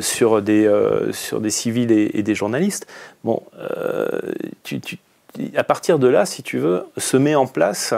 [0.01, 0.71] sur, des,
[1.13, 2.87] sur des civils et, des journalistes.
[3.25, 3.43] Bon,
[4.65, 4.99] tu, tu,
[5.55, 7.95] à partir de là, si tu veux, se met en place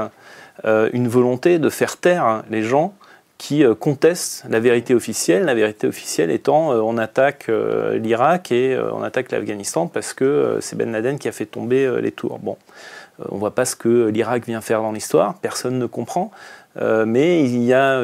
[0.64, 2.94] une volonté de faire taire les gens
[3.40, 5.44] qui euh, contestent la vérité officielle.
[5.44, 10.58] La vérité officielle étant euh, on attaque euh, l'Irak et on attaque l'Afghanistan parce que
[10.60, 12.38] c'est Ben Laden qui a fait tomber les tours.
[12.38, 12.58] Bon,
[13.30, 16.30] on ne voit pas ce que l'Irak vient faire dans l'histoire, personne ne comprend.
[17.06, 18.00] mais il y a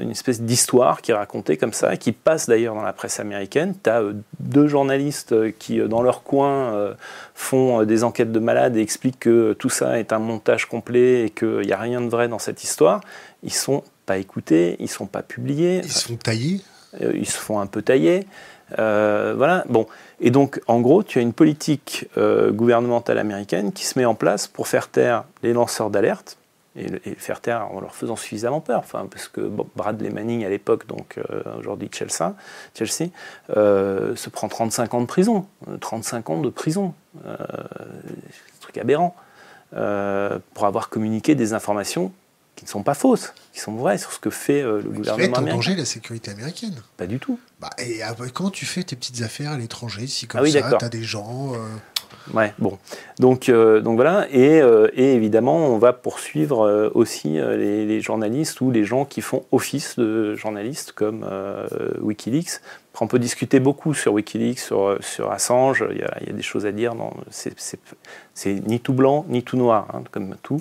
[0.00, 3.74] une espèce d'histoire qui est racontée comme ça, qui passe d'ailleurs dans la presse américaine.
[3.82, 4.02] Tu as
[4.40, 6.94] deux journalistes qui, dans leur coin,
[7.34, 11.30] font des enquêtes de malades et expliquent que tout ça est un montage complet et
[11.30, 13.00] qu'il n'y a rien de vrai dans cette histoire.
[13.42, 15.82] Ils sont pas écoutés, ils sont pas publiés.
[15.84, 16.60] Ils se font tailler
[17.00, 18.26] euh, Ils se font un peu tailler.
[18.80, 19.62] Euh, voilà.
[19.68, 19.86] Bon.
[20.18, 24.16] Et donc, en gros, tu as une politique euh, gouvernementale américaine qui se met en
[24.16, 26.38] place pour faire taire les lanceurs d'alerte
[26.74, 26.88] et,
[27.18, 28.80] faire taire en leur faisant suffisamment peur.
[28.80, 31.20] Enfin, parce que Bradley Manning, à l'époque, donc
[31.56, 32.34] aujourd'hui Chelsea,
[32.76, 33.10] Chelsea
[33.54, 35.46] se prend 35 ans de prison.
[35.80, 36.94] 35 ans de prison.
[37.22, 39.14] c'est un truc aberrant.
[39.70, 42.12] pour avoir communiqué des informations
[42.60, 45.38] qui ne sont pas fausses, qui sont vraies sur ce que fait euh, le gouvernement
[45.38, 45.52] américain.
[45.52, 46.74] en danger la sécurité américaine.
[46.98, 47.40] Pas du tout.
[47.58, 48.02] Bah, et
[48.34, 51.02] comment tu fais tes petites affaires à l'étranger si comme ah ça, tu as des
[51.02, 51.54] gens...
[51.54, 51.58] Euh,
[52.34, 52.78] Ouais, bon.
[53.18, 54.28] Donc, euh, donc voilà.
[54.30, 54.60] Et,
[54.94, 60.34] et, évidemment, on va poursuivre aussi les, journalistes ou les gens qui font office de
[60.36, 61.26] journalistes comme
[62.00, 62.60] Wikileaks.
[63.00, 65.84] On peut discuter beaucoup sur Wikileaks, sur, Assange.
[65.90, 66.94] Il y, a, des choses à dire.
[67.30, 70.60] C'est ni tout blanc ni tout noir, hein, comme tout.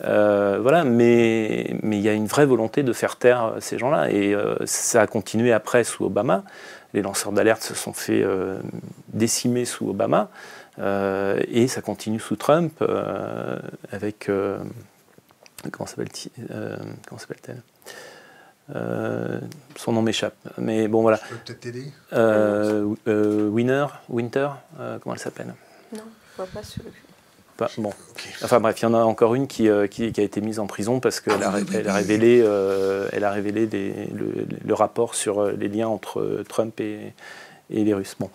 [0.00, 4.10] voilà, mais, il y a une vraie volonté de faire taire ces gens-là.
[4.10, 4.36] Et
[4.66, 6.44] ça a continué après sous Obama.
[6.94, 8.24] Les lanceurs d'alerte se sont fait
[9.14, 10.30] décimer sous Obama.
[10.80, 13.58] Euh, et ça continue sous Trump euh,
[13.90, 14.28] avec.
[14.28, 14.58] Euh,
[15.72, 17.62] comment s'appelle-t-elle?
[18.72, 20.36] Son nom m'échappe.
[20.58, 21.18] Mais bon, voilà.
[21.24, 21.92] Je peux peut-être t'aider?
[23.50, 24.48] Winner, Winter,
[25.02, 25.54] comment elle s'appelle?
[25.92, 26.88] Non, je vois pas celui
[27.56, 27.92] Pas- bon.
[28.44, 30.60] Enfin bref, il y en a encore une qui, euh, qui, qui a été mise
[30.60, 34.46] en prison parce qu'elle a, ré- elle a révélé, euh, elle a révélé des- le,
[34.64, 37.12] le rapport sur euh, les liens entre euh, Trump et,
[37.70, 38.14] et les Russes.
[38.20, 38.30] Bon,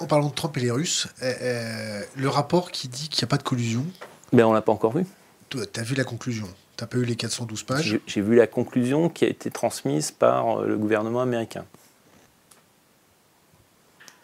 [0.00, 3.28] en parlant de Trump et les Russes, euh, euh, le rapport qui dit qu'il n'y
[3.28, 3.84] a pas de collusion,
[4.32, 5.06] mais on l'a pas encore vu.
[5.50, 6.48] toi, t'as vu la conclusion?
[6.76, 10.60] T'as pas eu les 412 pages J'ai vu la conclusion qui a été transmise par
[10.60, 11.64] euh, le gouvernement américain.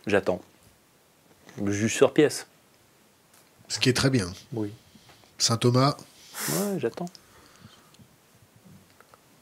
[0.06, 0.40] J'attends.
[1.64, 2.46] Je juge sur pièce.
[3.68, 4.32] Ce qui est très bien.
[4.52, 4.72] Oui.
[5.38, 5.96] Saint Thomas,
[6.48, 7.08] Ouais, j'attends.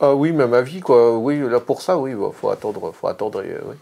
[0.00, 1.16] Ah oui, même avis, quoi.
[1.16, 2.92] Oui, là, pour ça, oui, il faut attendre.
[2.92, 3.76] Faut attendre euh, oui.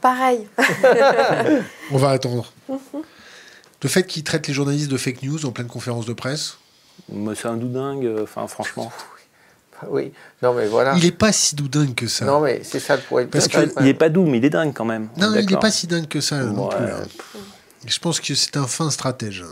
[0.00, 0.46] Pareil.
[1.90, 2.52] on va attendre.
[3.82, 6.56] Le fait qu'il traite les journalistes de fake news en pleine conférence de presse,
[7.12, 8.92] Mais C'est un doudingue, euh, enfin franchement.
[9.88, 10.94] Oui, non, mais voilà.
[10.96, 12.24] il est pas si doudingue que ça.
[12.24, 13.28] Non, mais c'est ça le problème.
[13.28, 13.68] Parce que-.
[13.80, 15.08] Il est pas doux, mais il est dingue quand même.
[15.18, 16.76] non, il n'est pas si dingue que ça non Ouais.
[16.76, 16.86] plus.
[16.86, 17.02] hein.
[17.84, 19.44] Je pense que c'est un fin stratège.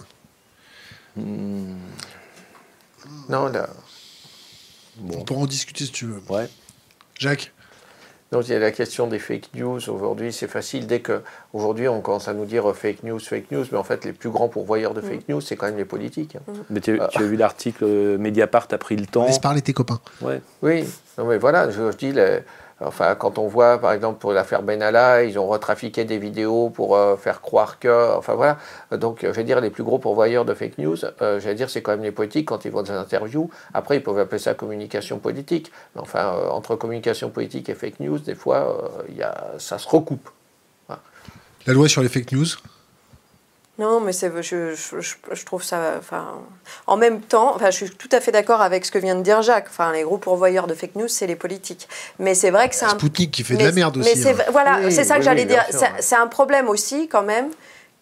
[1.16, 1.74] Hmm,
[3.28, 3.68] Non, là.
[5.12, 6.22] On pourra en discuter si tu veux.
[6.30, 6.48] ouais.
[7.18, 7.52] Jacques?
[8.32, 9.78] Donc il y a la question des fake news.
[9.90, 10.86] Aujourd'hui, c'est facile.
[10.86, 11.20] Dès que
[11.52, 14.12] aujourd'hui on commence à nous dire euh, fake news, fake news, mais en fait, les
[14.14, 16.36] plus grands pourvoyeurs de fake news, c'est quand même les politiques.
[16.36, 16.52] hein.
[16.70, 19.26] Mais tu, tu as vu l'article euh, Mediapart a pris le temps.
[19.26, 20.00] Laisse parler tes copains.
[20.22, 20.40] Ouais.
[20.62, 20.84] Oui,
[21.18, 22.38] non, mais voilà, je, je dis, les-
[22.84, 26.96] enfin, quand on voit, par exemple, pour l'affaire Benalla, ils ont retrafiqué des vidéos pour
[26.96, 28.58] euh, faire croire que, enfin voilà,
[28.90, 31.54] donc euh, je vais dire, les plus gros pourvoyeurs de fake news, euh, je vais
[31.54, 33.50] dire, c'est quand même les politiques quand ils vont dans des interviews.
[33.74, 38.18] Après, ils peuvent appeler ça communication politique, enfin, euh, entre communication politique et fake news,
[38.18, 38.90] des fois,
[39.58, 40.28] ça se recoupe.
[41.66, 42.46] La loi sur les fake news,
[43.78, 45.94] Non, mais c'est, je, je, je- je trouve ça.
[45.98, 46.26] Enfin,
[46.86, 49.22] en même temps, enfin, je suis tout à fait d'accord avec ce que vient de
[49.22, 49.68] dire Jacques.
[49.70, 51.88] Enfin, les gros pourvoyeurs de fake news, c'est les politiques.
[52.18, 52.90] Mais c'est vrai que c'est un.
[52.90, 54.22] Spoutnik qui fait de mais- la merde mais aussi.
[54.22, 54.44] c'est hein.
[54.52, 55.64] voilà, Oui, c'est ça oui, que j'allais oui, dire.
[55.70, 56.00] sûr, C'est, ouais.
[56.00, 57.48] c'est un problème aussi, quand même,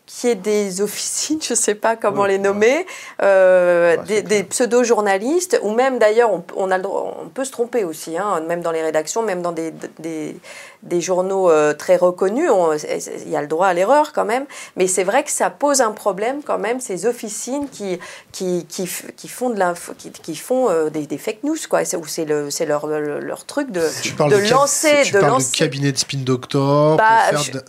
[0.06, 2.84] qui est des officines, je ne sais pas comment les nommer,
[3.22, 7.52] euh, Ouais, des, pseudo-journalistes, ou même d'ailleurs, on, on a le droit- on peut se
[7.52, 10.34] tromper aussi, hein, même dans les rédactions, même dans des, des,
[10.82, 14.46] des journaux euh, très reconnus, on- il y a le droit à l'erreur quand même,
[14.76, 17.98] mais c'est vrai que ça pose un problème quand même, ces officines qui,
[18.32, 21.96] qui, qui, font, de l'info- qui, qui font euh, des, des fake news, quoi, C'est-
[21.96, 25.18] où c'est, le, c'est leur, leur, leur truc de, Tu parles de lancer, tu de
[25.20, 26.96] parles lancer de cabinet de spin doctor.
[26.96, 27.62] bah, je- de- euh,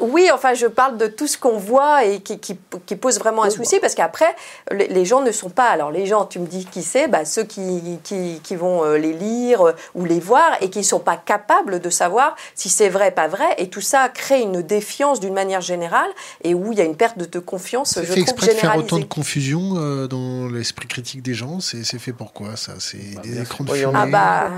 [0.00, 3.42] Oui, enfin, je parle de tout ce qu'on voit et qui, qui, qui pose vraiment
[3.44, 4.34] un souci parce qu'après,
[4.72, 5.68] les, les gens ne sont pas.
[5.68, 9.12] Alors, les gens, tu me dis qui c'est bah, Ceux qui, qui, qui vont les
[9.12, 13.12] lire ou les voir et qui ne sont pas capables de savoir si c'est vrai,
[13.12, 13.46] pas vrai.
[13.58, 16.10] Et tout ça crée une défiance d'une manière générale
[16.44, 18.46] et où il y a une perte de, de confiance, C'est je fait trouve, exprès
[18.48, 21.60] de faire autant de confusion euh, dans l'esprit critique des gens.
[21.60, 22.72] C'est c'est fait pourquoi ça?
[22.78, 23.70] C'est Bah, des écrans de.
[23.70, 23.92] Oui, fumée?
[23.94, 24.50] Ah bah,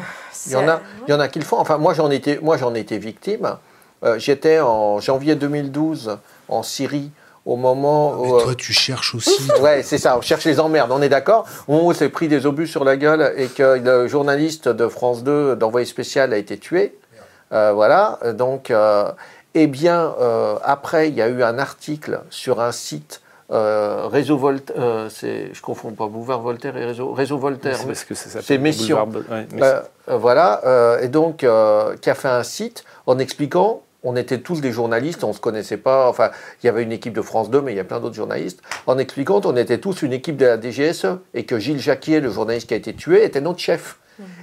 [0.47, 1.59] Il y en a, il y en a qui le font.
[1.59, 3.57] Enfin, moi, j'en étais, moi, j'en ai été victime.
[4.03, 6.17] Euh, J'étais en janvier 2012
[6.49, 7.11] en Syrie
[7.45, 8.37] au moment Mais où.
[8.39, 9.47] euh, toi, tu cherches aussi.
[9.61, 11.47] Ouais, c'est ça, on cherche les emmerdes, on est d'accord.
[11.69, 14.69] Au moment où on s'est pris des obus sur la gueule et que le journaliste
[14.69, 17.10] de France 2 d'envoyé spécial a été tué, euh,
[17.51, 19.11] voilà, donc, euh,
[19.55, 23.21] eh bien, euh, après, il y a eu un article sur un site.
[23.53, 27.77] euh, réseau Voltaire, je confonds pas Boulevard Voltaire et Réseau, réseau Voltaire.
[27.77, 29.07] C'est parce que ça s'appelle C'est Messiaen.
[29.07, 29.67] Boulevard- ouais, Messiaen.
[29.67, 34.15] Euh, euh, voilà, euh, et donc euh, qui a fait un site en expliquant, on
[34.15, 36.31] était tous des journalistes, on se connaissait pas, enfin
[36.63, 38.61] il y avait une équipe de France 2, mais il y a plein d'autres journalistes,
[38.87, 42.31] en expliquant qu'on était tous une équipe de la DGSE et que Gilles Jacquier, le
[42.31, 43.97] journaliste qui a été tué, était notre chef.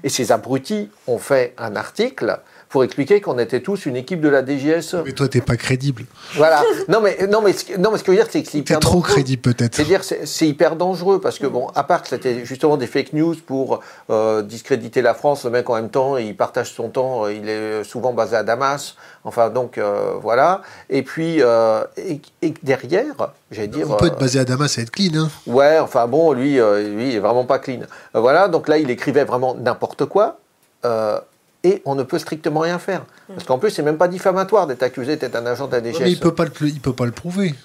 [0.03, 2.39] Et ces abrutis ont fait un article
[2.69, 4.97] pour expliquer qu'on était tous une équipe de la DGSE.
[5.05, 6.03] Mais toi, t'es pas crédible.
[6.35, 6.61] Voilà.
[6.89, 8.51] Non mais, non, mais, ce- non, mais ce que je veux dire, c'est que c'est
[8.53, 9.13] T'es hyper trop dangereux.
[9.13, 9.75] crédible, peut-être.
[9.75, 13.13] C'est-à-dire, c'est c'est hyper dangereux parce que, bon, à part que c'était justement des fake
[13.13, 13.79] news pour
[14.09, 17.47] euh, discréditer la France, le mec en même temps, il partage son temps, euh, il
[17.49, 20.61] est souvent basé à Damas, enfin, donc euh, voilà.
[20.89, 23.13] Et puis, euh, et, et derrière,
[23.51, 23.89] j'allais dire.
[23.89, 25.15] On peut être basé à Damas et être clean.
[25.15, 25.29] Hein.
[25.45, 27.79] Ouais, enfin bon, lui, lui, il est vraiment pas clean.
[28.13, 30.39] Voilà, donc là, il écrivait vraiment n'importe quoi.
[30.85, 31.19] euh,
[31.63, 33.03] et on ne peut strictement rien faire.
[33.29, 35.99] Parce qu'en plus, c'est même pas diffamatoire d'être accusé d'être un agent de la DGSE.
[36.01, 37.55] mais il peut pas le, il peut pas le prouver.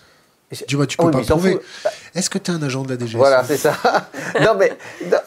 [0.50, 1.52] Et c'est- Tu vois, tu Ah peux pas le prouver.
[1.52, 1.92] fout.
[2.14, 3.72] Est-ce que tu es un agent de la DGS Voilà, c'est ça.
[4.42, 4.70] non mais,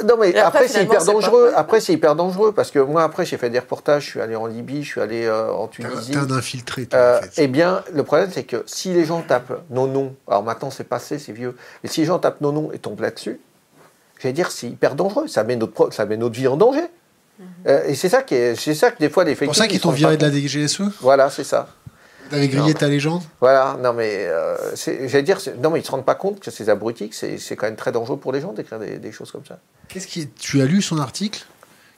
[0.04, 1.52] non, mais après, après, c'est hyper pas dangereux.
[1.56, 4.36] Après c'est hyper dangereux parce que moi après j'ai fait des reportages, je suis allé
[4.36, 6.12] en Libye, je suis allé euh, en Tunisie.
[6.12, 7.32] t'es un infiltré, toi, Euh, en fait.
[7.38, 10.84] eh bien, le problème c'est que si les gens tapent nos noms, alors maintenant c'est
[10.84, 13.40] passé, c'est vieux, mais si les gens tapent nos noms et tombent là-dessus,
[14.22, 15.28] j'allais dire c'est hyper dangereux.
[15.28, 16.86] Ça met notre pro- ça met notre vie en danger.
[17.68, 19.56] Euh, et c'est ça qui est, c'est ça que des fois les C'est fake pour
[19.56, 20.94] ça news, qu'ils ils t'ont viré de la DGSE compte.
[21.02, 21.68] Voilà, c'est ça.
[22.30, 25.86] T'avais grillé ta légende Voilà, non mais euh, c'est- j'allais dire, c'est- non mais ils
[25.86, 28.42] se rendent pas compte que ces abrutis, c'est c'est quand même très dangereux pour les
[28.42, 29.60] gens d'écrire des, des choses comme ça.
[29.90, 31.46] Qu'est-ce qui Tu as lu son article?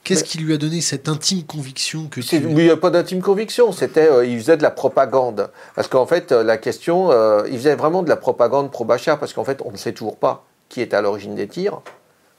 [0.04, 2.48] Qu'est-ce qui lui a donné cette intime conviction que C'est- tu...
[2.50, 5.50] Il n'y a pas d'intime conviction, c'était, euh, il faisait de la propagande.
[5.76, 9.34] Parce qu'en fait, euh, la question, euh, il faisait vraiment de la propagande pro-Bachar, parce
[9.34, 11.82] qu'en fait, on ne sait toujours pas qui est à l'origine des tirs.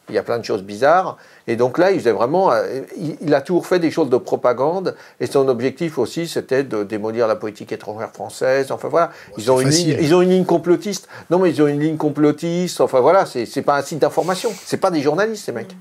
[0.08, 1.18] Il y a plein de choses bizarres.
[1.46, 2.80] Et donc là, il, faisait vraiment, euh,
[3.20, 4.94] il, a toujours fait des choses de propagande.
[5.20, 8.72] Et son objectif aussi, c'était de démolir la politique étrangère française.
[8.72, 11.08] Enfin voilà, ils ont, une ligne, ils ont une ligne complotiste.
[11.30, 12.80] Non, mais ils ont une ligne complotiste.
[12.80, 14.50] Enfin voilà, c'est c'est pas un site d'information.
[14.64, 15.76] C'est pas des journalistes, ces mecs.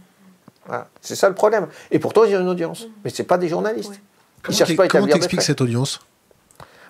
[0.66, 0.88] Voilà.
[1.02, 1.68] C'est ça le problème.
[1.92, 2.88] Et pourtant, ils ont une audience.
[3.04, 3.90] Mais c'est pas des journalistes.
[3.90, 3.96] Ouais.
[3.96, 6.00] Ils Comment cherchent pas à comment établir des t'expliques cette audience?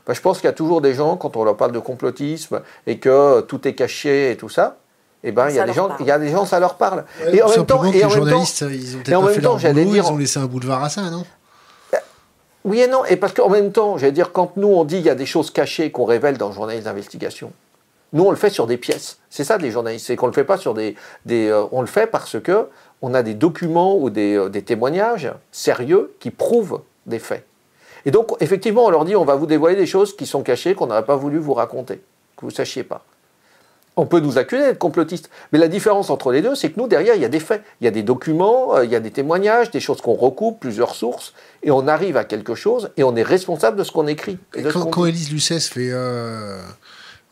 [0.07, 2.61] Bah, je pense qu'il y a toujours des gens, quand on leur parle de complotisme
[2.88, 4.77] et que tout est caché et tout ça,
[5.28, 7.06] eh ben, il y, a des gens, il y a des gens, ça leur parle.
[7.32, 9.49] et en même temps, les en même temps, journalistes, ils ont peut-être pas fait temps,
[9.52, 11.26] leur j'allais boulot, dire- ils ont laissé un boulevard à ça, non?
[12.64, 15.06] Oui et non, et parce qu'en même temps, j'allais dire, quand nous on dit qu'il
[15.06, 17.54] y a des choses cachées qu'on révèle dans le journalisme d'investigation,
[18.12, 19.20] nous on le fait sur des pièces.
[19.30, 20.95] C'est ça des journalistes, c'est qu'on le fait pas sur des,
[21.26, 22.68] des euh, on le fait parce que
[23.02, 27.45] on a des documents ou des, euh, des témoignages sérieux qui prouvent des faits.
[28.06, 30.74] Et donc effectivement, on leur dit, on va vous dévoiler des choses qui sont cachées
[30.76, 32.02] qu'on n'aurait pas voulu vous raconter,
[32.36, 33.04] que vous sachiez pas.
[33.98, 36.88] On peut nous accuser d'être complotistes, mais la différence entre les deux, c'est que nous,
[36.88, 38.99] derrière, il y a des faits, il y a des documents, euh, il y a
[38.99, 41.34] des témoignages, des choses qu'on recoupe, plusieurs sources,
[41.64, 44.38] et on arrive à quelque chose, et on est responsable de ce qu'on écrit.
[44.56, 45.06] et quand.
[45.06, 46.61] Élise Lucet se fait euh,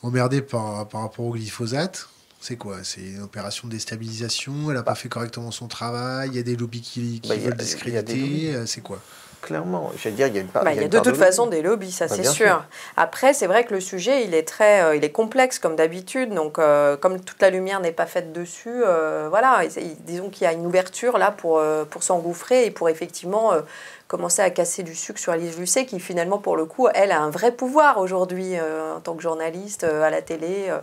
[0.01, 2.07] emmerder par, par rapport au glyphosate,
[2.41, 2.77] c'est quoi?
[2.83, 6.43] C'est une opération de déstabilisation Elle n'a pas fait correctement son travail Il y a
[6.43, 8.99] des lobbies qui, qui Bah, veulent a discréditer euh, C'est quoi?
[9.45, 10.63] Clairement, je veux dire, il y a une part.
[10.63, 12.33] Bah, il y a une de toute façon des lobbies, ça Bah, c'est sûr.
[12.33, 12.63] sûr.
[12.97, 16.33] Après, c'est vrai que le sujet, il est très, euh, il est complexe comme d'habitude.
[16.33, 19.61] Donc, euh, comme toute la lumière n'est pas faite dessus, euh, voilà,
[19.99, 23.61] disons qu'il y a une ouverture là pour, euh, pour s'engouffrer et pour effectivement euh,
[24.07, 27.19] commencer à casser du sucre sur Alice Lucet, qui finalement, pour le coup, elle a
[27.21, 30.65] un vrai pouvoir aujourd'hui euh, en tant que journaliste euh, à la télé.
[30.69, 30.79] euh,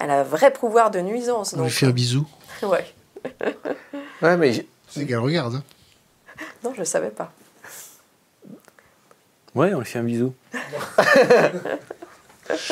[0.00, 1.56] elle a un vrai pouvoir de nuisance.
[1.58, 2.24] On lui fait un bisou.
[2.62, 2.86] ouais.
[4.22, 5.56] Ouais, mais C'est qu'elle regarde.
[5.56, 5.62] hein.
[6.62, 7.32] Non, je ne savais pas.
[9.56, 10.32] Ouais, on lui fait un bisou.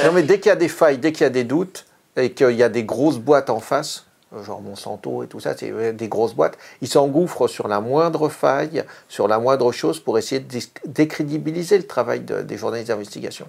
[0.05, 1.85] Non, mais dès qu'il y a des failles, dès qu'il y a des doutes,
[2.17, 4.07] et qu'il y a des grosses boîtes en face,
[4.45, 8.29] genre Monsanto et tout ça, c'est euh, des grosses boîtes, ils s'engouffrent sur la moindre
[8.29, 13.47] faille, sur la moindre chose pour essayer de décrédibiliser le travail de- des journalistes d'investigation.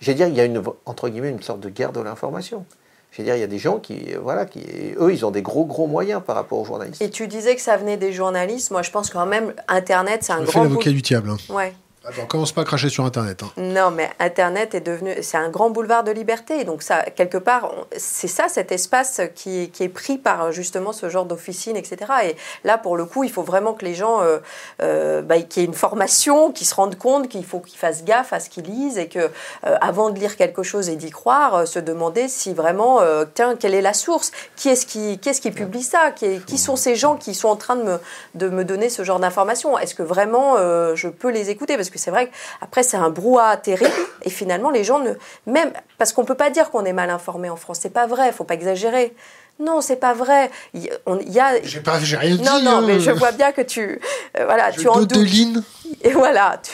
[0.00, 2.66] Je veux dire, il y a une, entre guillemets, une sorte de guerre de l'information.
[3.10, 4.60] Je veux dire, il y a des gens qui, euh, voilà, qui,
[4.98, 7.00] eux, ils ont des gros, gros moyens par rapport aux journalistes.
[7.00, 8.70] Et tu disais que ça venait des journalistes.
[8.70, 10.62] Moi, je pense quand même, Internet, c'est un On fait grand.
[10.64, 11.30] l'avocat du diable.
[11.30, 11.36] hein.
[11.50, 11.72] Ouais.
[12.04, 13.42] Attends, commence pas à cracher sur Internet.
[13.44, 13.50] hein.
[13.56, 16.64] Non, mais Internet est devenu, c'est un grand boulevard de liberté.
[16.64, 20.92] Donc ça, quelque part, c'est ça, cet espace qui est, qui est pris par justement
[20.92, 21.96] ce genre d'officine, etc.
[22.24, 24.38] Et là, pour le coup, il faut vraiment que les gens, euh,
[24.82, 28.02] euh, bah, qu'il y ait une formation, qu'ils se rendent compte qu'il faut qu'ils fassent
[28.04, 31.10] gaffe à ce qu'ils lisent et que, euh, avant de lire quelque chose et d'y
[31.10, 32.98] croire, euh, se demander si vraiment,
[33.34, 34.32] tiens, quelle est la source?
[34.56, 36.10] Qui est-ce qui, qui, est-ce qui publie ça?
[36.10, 37.98] Qui, est- qui sont ces gens qui sont en train de me,
[38.34, 39.78] de me donner ce genre d'informations?
[39.78, 40.56] Est-ce que vraiment
[40.96, 41.76] je peux les écouter?
[41.76, 43.90] Parce que c'est vrai qu'après, c'est un brouhaha terrible.
[44.22, 45.12] Et finalement, les gens ne.
[45.46, 45.72] Même.
[45.98, 47.78] Parce qu'on ne peut pas dire qu'on est mal informé en France.
[47.80, 49.14] C'est pas vrai, il faut pas exagérer.
[49.60, 50.50] Non, c'est pas vrai.
[50.74, 51.62] Il y, on- a.
[51.62, 52.42] J'ai pas, j'ai rien dit.
[52.42, 52.84] Non, non, hein.
[52.86, 54.00] mais je vois bien que tu.
[54.38, 55.30] euh, voilà, Je tu en doute de doutes.
[55.32, 55.62] Lynn.
[56.02, 56.72] Et voilà, tu,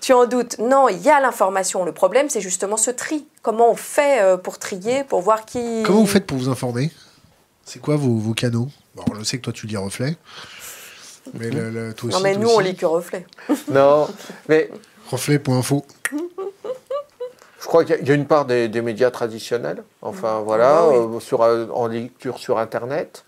[0.00, 0.58] tu en doutes.
[0.58, 1.84] Non, il y a l'information.
[1.84, 3.26] Le problème, c'est justement ce tri.
[3.42, 5.82] Comment on fait euh, pour trier, pour voir qui.
[5.84, 6.90] Comment vous faites pour vous informer?
[7.64, 8.68] C'est quoi vos, vos canaux?
[8.94, 10.16] Bon, je sais que toi tu lis Reflet.
[11.34, 13.26] Mais le, le- toi aussi, Non, mais toi nous, on lit que reflet.
[13.68, 14.08] Non,
[14.48, 14.70] mais
[15.10, 15.84] Reflet.info.
[17.60, 20.96] Je crois qu'il y a- une part des, des médias traditionnels, enfin voilà, Ah oui.
[20.96, 23.24] euh, sur, euh, en lecture sur Internet.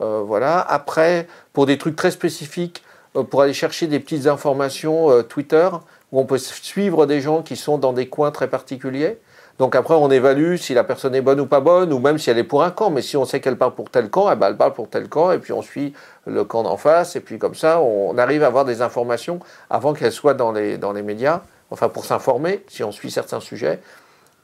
[0.00, 0.60] euh, voilà.
[0.60, 2.82] Après, pour des trucs très spécifiques,
[3.16, 5.68] euh, pour aller chercher des petites informations euh, Twitter,
[6.12, 9.18] où on peut suivre des gens qui sont dans des coins très particuliers.
[9.58, 12.28] Donc après, on évalue si la personne est bonne ou pas bonne, ou même si
[12.28, 12.90] elle est pour un camp.
[12.90, 15.08] Mais si on sait qu'elle parle pour tel camp, eh ben, elle parle pour tel
[15.08, 15.92] camp, et puis on suit
[16.26, 19.38] le camp d'en face, et puis comme ça, on arrive à avoir des informations
[19.70, 23.40] avant qu'elles soient dans les, dans les médias, enfin pour s'informer, si on suit certains
[23.40, 23.80] sujets.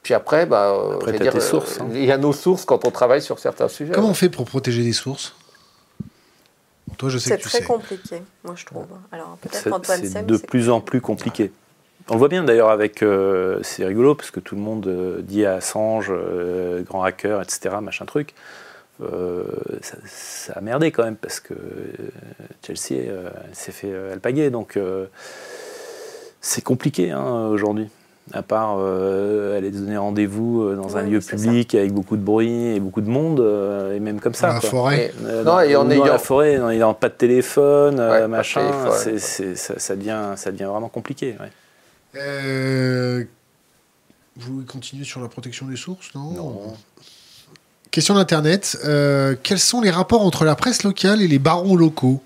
[0.01, 1.87] Puis après, bah, euh, Après, sources, hein.
[1.93, 3.93] il y a nos sources quand on travaille sur certains sujets.
[3.93, 5.35] Comment on fait pour protéger les sources?
[6.97, 7.63] Toi, je sais C'est que tu très sais.
[7.65, 8.85] compliqué, moi, je trouve.
[9.11, 11.51] Alors, peut-être C'est qu'Antoine c'est de plus en plus compliqué.
[12.11, 13.03] On le voit bien d'ailleurs avec.
[13.03, 17.41] euh, c'est rigolo parce que tout le monde euh, dit à Assange, euh, grand hacker,
[17.41, 18.33] etc., machin truc.
[19.01, 19.43] Euh,
[19.81, 21.87] ça, ça a merdé quand même parce que euh,
[22.67, 24.49] Chelsea euh, elle s'est fait euh, alpaguer.
[24.49, 25.05] Donc euh,
[26.41, 27.87] c'est compliqué hein, aujourd'hui.
[28.33, 32.79] À part euh, aller donner rendez-vous dans un lieu public avec beaucoup de bruit et
[32.81, 34.49] beaucoup de monde, euh, et même comme ça.
[34.49, 34.69] Dans la quoi.
[34.69, 35.13] forêt.
[35.25, 38.25] Euh, Non, et en ayant- la forêt, en ayant pas de téléphone, Ouais, pas de
[38.27, 39.17] machin, téléphone, c'est- ouais.
[39.19, 41.35] c'est- ça, ça devient, ça devient vraiment compliqué.
[41.39, 41.47] ouais.
[42.15, 43.23] Euh,
[44.37, 46.77] vous continuez sur la protection des sources, non Non.
[47.91, 48.77] Question d'Internet.
[48.85, 52.21] Euh, quels sont les rapports entre la presse locale et les barons locaux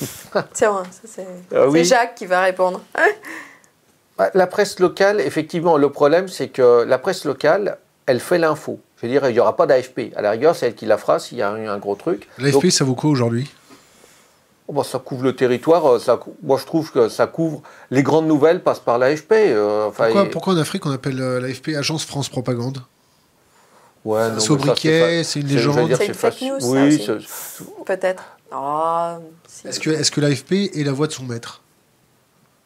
[0.54, 1.80] Tiens, c'est Ah oui.
[1.80, 2.80] c'est Jacques qui va répondre.
[4.18, 8.78] Bah, La presse locale, effectivement, le problème, c'est que la presse locale, elle fait l'info.
[8.98, 10.12] Je veux dire, il n'y aura pas d'AFP.
[10.14, 12.28] À la rigueur, c'est elle qui la fera s'il y a un, un gros truc.
[12.36, 13.50] L'AFP, ça vaut quoi aujourd'hui?
[14.68, 15.86] Oh, bah, ça couvre le territoire.
[15.86, 17.62] euh, Ça, moi, je trouve que ça couvre.
[17.90, 19.32] Les grandes nouvelles passent par l'AFP.
[19.32, 22.78] euh, enfin, pourquoi, et- pourquoi en Afrique on appelle euh, l'AFP Agence France Propagande?
[24.04, 25.94] Ouais, Sobriquet, c'est une légende.
[25.96, 28.24] C'est une fake news, Oui, c'est- Peut-être.
[28.50, 29.68] Ah, si.
[29.68, 31.62] Est-ce que, est que l'AFP est la voix de son maître?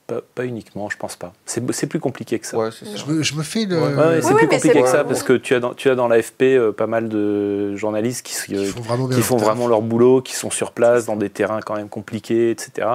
[0.07, 1.33] Pas, pas uniquement, je pense pas.
[1.47, 2.57] C'est c'est plus compliqué que ça.
[2.57, 2.93] ouais, c'est ça.
[2.95, 3.77] je me, je me fais le.
[3.77, 3.93] Ouais.
[3.93, 5.05] Ouais, c'est Oui, plus compliqué c'est- que ça Ouais.
[5.09, 8.37] parce que tu as dans, tu as dans l'AFP euh, pas mal de journalistes qui,
[8.37, 9.47] qui font vraiment qui leur font taf.
[9.47, 12.87] vraiment leur boulot, qui sont sur place dans des terrains quand même compliqués, etc.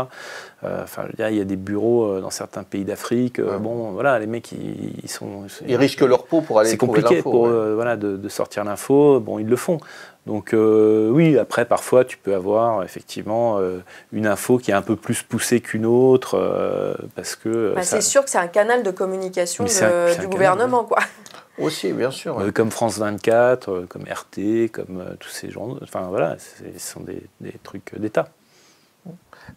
[0.64, 3.40] Euh, Enfin, je veux dire, il y a des bureaux euh, dans certains pays d'Afrique.
[3.40, 3.60] euh, Ouais.
[3.60, 5.44] Bon, voilà, les mecs, ils, ils sont.
[5.68, 8.30] Ils risquent leur peau pour aller C'est compliqué l'info, pour eux, euh, voilà, de, de
[8.30, 9.20] sortir l'info.
[9.20, 9.80] Bon, ils le font.
[10.28, 13.80] Donc euh, oui, après, parfois, tu peux avoir effectivement euh,
[14.12, 17.96] une info qui est un peu plus poussée qu'une autre, euh, parce que Bah, ça-
[18.00, 21.00] c'est sûr que c'est un canal de communication de- un- du canal, gouvernement, quoi.
[21.58, 22.38] Aussi, bien sûr.
[22.38, 22.46] ouais.
[22.46, 25.78] euh, comme France 24, euh, comme RT, comme euh, tous ces journaux.
[25.82, 28.28] Enfin voilà, ce sont des, des trucs d'État.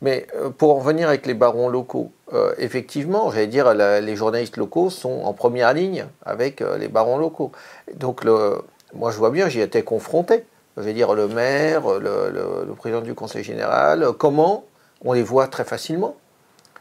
[0.00, 0.26] Mais
[0.58, 4.88] pour en revenir avec les barons locaux, euh, effectivement, j'allais dire, la- les journalistes locaux
[4.90, 7.52] sont en première ligne avec euh, les barons locaux.
[7.94, 8.58] Donc, le,
[8.94, 10.44] moi, je vois bien, j'y étais confronté.
[10.76, 14.64] Je vais dire, le maire, le, président du conseil général, euh, comment
[15.04, 16.16] on les voit très facilement?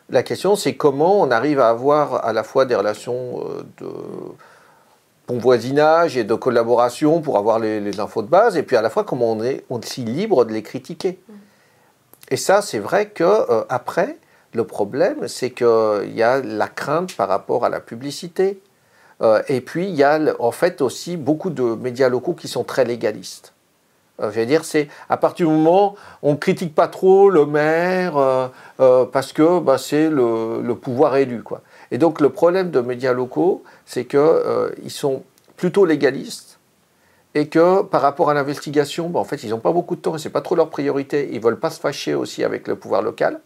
[0.10, 3.88] La question, c'est comment on arrive à avoir à la fois des relations euh, de
[5.28, 8.90] bon voisinage et de collaboration pour avoir les, infos de base, et puis à la
[8.90, 11.20] fois comment on est aussi libre de les critiquer.
[12.30, 14.18] Et ça, c'est vrai que euh, après,
[14.54, 18.62] le problème, c'est qu'il y a la crainte par rapport à la publicité.
[19.22, 22.64] Euh, et puis, il y a en fait aussi beaucoup de médias locaux qui sont
[22.64, 23.53] très légalistes.
[24.22, 27.30] Euh, je veux dire, c'est à partir du moment où on ne critique pas trop
[27.30, 28.48] le maire euh,
[28.80, 31.42] euh, parce que bah, c'est le, pouvoir élu.
[31.42, 31.62] Quoi.
[31.92, 35.24] Et donc, le problème de médias locaux, c'est qu'ils sont
[35.58, 36.60] plutôt légalistes
[37.36, 40.16] et que par rapport à l'investigation, bah, en fait, ils n'ont pas beaucoup de temps
[40.16, 41.30] et c'est pas trop leur priorité.
[41.32, 43.40] Ils veulent pas se fâcher aussi avec le pouvoir local.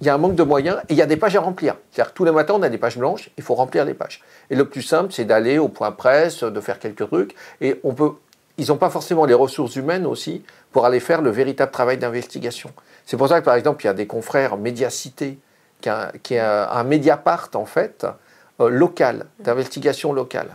[0.00, 1.76] Il y a un manque de moyens et il y a des pages à remplir.
[1.90, 4.22] C'est-à-dire tous les matins, on a des pages blanches, il faut remplir les pages.
[4.48, 7.34] Et le plus simple, c'est d'aller au point presse, de faire quelques trucs.
[7.60, 8.12] Et on peut,
[8.60, 12.70] ils n'ont pas forcément les ressources humaines aussi pour aller faire le véritable travail d'investigation.
[13.06, 15.38] C'est pour ça que, par exemple, il y a des confrères Médiacité,
[15.80, 18.06] qui est un, qui est un, un Mediapart, en fait,
[18.60, 20.50] euh, local, d'investigation locale.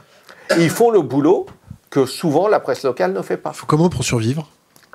[0.56, 1.48] Et ils font le boulot
[1.90, 3.54] que souvent la presse locale ne fait pas.
[3.54, 4.48] Faut comment pour survivre?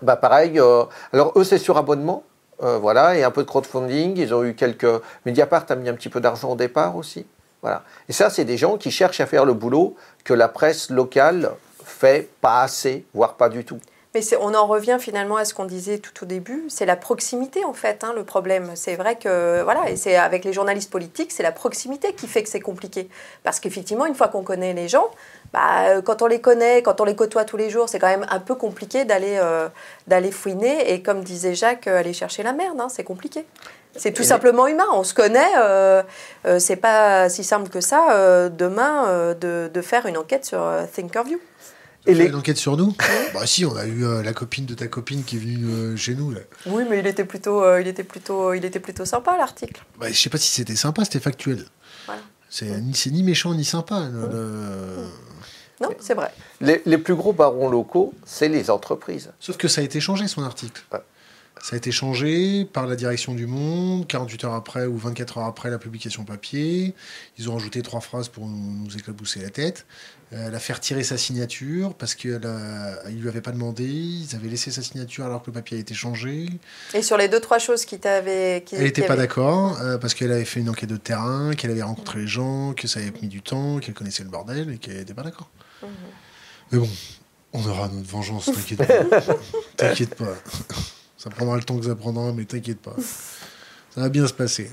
[0.03, 2.23] Bah pareil, euh, alors eux c'est sur abonnement,
[2.63, 4.87] euh, voilà, et un peu de crowdfunding, ils ont eu quelques...
[5.27, 7.27] Mediapart a mis un petit peu d'argent au départ aussi,
[7.61, 7.83] voilà.
[8.09, 11.51] Et ça c'est des gens qui cherchent à faire le boulot que la presse locale
[11.91, 13.79] fait pas assez, voire pas du tout.
[14.13, 17.65] Mais on en revient finalement à ce qu'on disait tout au début, c'est la proximité
[17.65, 18.73] en fait, hein, le problème.
[18.75, 22.43] C'est vrai que, voilà, et c'est avec les journalistes politiques, c'est la proximité qui fait
[22.43, 23.09] que c'est compliqué.
[23.45, 25.07] Parce qu'effectivement, une fois qu'on connaît les gens,
[25.53, 25.61] bah,
[25.91, 28.27] euh, quand on les connaît, quand on les côtoie tous les jours, c'est quand même
[28.31, 29.69] un peu compliqué d'aller euh,
[30.09, 30.93] d'aller fouiner.
[30.93, 33.47] Et comme disait Jacques, euh, aller chercher la merde, hein, c'est compliqué.
[33.97, 36.03] C'est tout Et- simplement humain, on se connaît, euh,
[36.47, 40.61] euh, c'est pas si simple que ça euh, demain de, de faire une enquête sur
[40.93, 41.39] Thinkerview.
[42.07, 42.95] Et les- une enquête sur nous
[43.35, 45.97] Bah si, on a eu euh, la copine de ta copine qui est venue euh,
[45.97, 46.31] chez nous.
[46.31, 46.41] Là.
[46.67, 49.83] Oui, mais il était plutôt, euh, il était plutôt, il était plutôt sympa l'article.
[49.99, 51.65] Bah, je sais pas si c'était sympa, c'était factuel.
[52.07, 52.23] Voilà.
[52.49, 54.09] C'est ni, c'est ni méchant ni sympa.
[54.13, 55.05] le- le-
[55.81, 56.33] Non, c'est vrai.
[56.61, 59.31] Les, les plus gros barons locaux, c'est les entreprises.
[59.39, 60.83] Sauf que ça a été changé son article.
[60.93, 60.99] Ouais.
[61.63, 65.45] Ça a été changé par la direction du Monde, 48 heures après ou 24 heures
[65.45, 66.95] après la publication papier.
[67.39, 69.85] Ils ont rajouté trois phrases pour nous, nous éclabousser la tête.
[70.33, 73.85] Euh, la faire tirer sa signature parce qu'ils ne lui avaient pas demandé.
[73.85, 76.49] Ils avaient laissé sa signature alors que le papier a été changé.
[76.95, 80.15] Et sur les deux trois choses qui t'avaient, qui, Elle n'était pas d'accord euh, parce
[80.15, 83.13] qu'elle avait fait une enquête de terrain, qu'elle avait rencontré les gens, que ça avait
[83.21, 85.51] mis du temps, qu'elle connaissait le bordel et qu'elle n'était pas d'accord.
[85.83, 85.89] Mhm.
[86.71, 86.89] Mais bon,
[87.53, 89.21] on aura notre vengeance, t'inquiète pas.
[89.77, 90.37] t'inquiète pas.
[91.19, 92.95] Ça prendra le temps que ça prendra, mais t'inquiète pas.
[93.93, 94.71] Ça va bien se passer.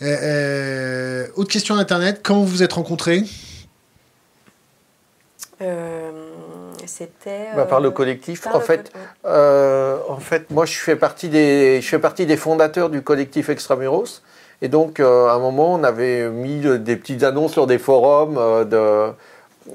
[0.00, 3.22] Euh, euh, autre question Internet, comment vous vous êtes rencontrés?
[5.62, 6.10] Euh,
[6.86, 7.48] c'était.
[7.56, 10.78] Bah, par le euh, collectif, par en le fait, co- Euh, en fait, moi, je
[10.78, 14.22] fais partie des, je fais partie des fondateurs du collectif Extramuros.
[14.62, 19.12] Et donc, à un moment, on avait mis des petites annonces sur des forums de,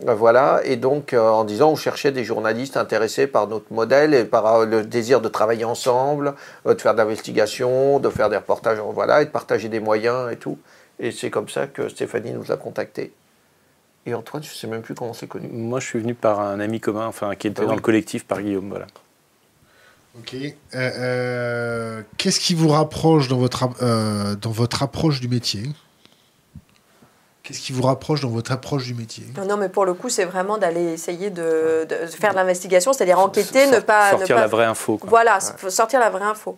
[0.08, 0.62] voilà.
[0.64, 4.46] Et donc, euh, en disant, on cherchait des journalistes intéressés par notre modèle et par
[4.48, 6.34] euh, le désir de travailler ensemble,
[6.66, 10.32] euh, de faire de l'investigation, de faire des reportages, voilà, et de partager des moyens
[10.32, 10.58] et tout.
[11.00, 13.14] Et c'est comme ça que Stéphanie nous a contactés.
[14.06, 15.50] Et Antoine, je sais même plus comment on s'est connus.
[15.52, 17.76] Moi, je suis venu par un ami commun, enfin, qui était Ah dans oui.
[17.76, 18.88] le collectif, par Guillaume, voilà.
[20.18, 20.34] Ok.
[20.34, 25.70] Euh, euh, Qu'est-ce qui vous rapproche dans votre, euh, dans votre approche du métier?
[27.44, 29.26] Qu'est-ce qui vous rapproche dans votre approche du métier?
[29.38, 32.94] Non, non, mais pour le coup, c'est vraiment d'aller essayer de, de faire de l'investigation,
[32.94, 34.98] c'est-à-dire enquêter, ne pas sortir ne pas, la vraie info.
[34.98, 35.10] Quoi.
[35.10, 36.58] Voilà, faut sortir la vraie info.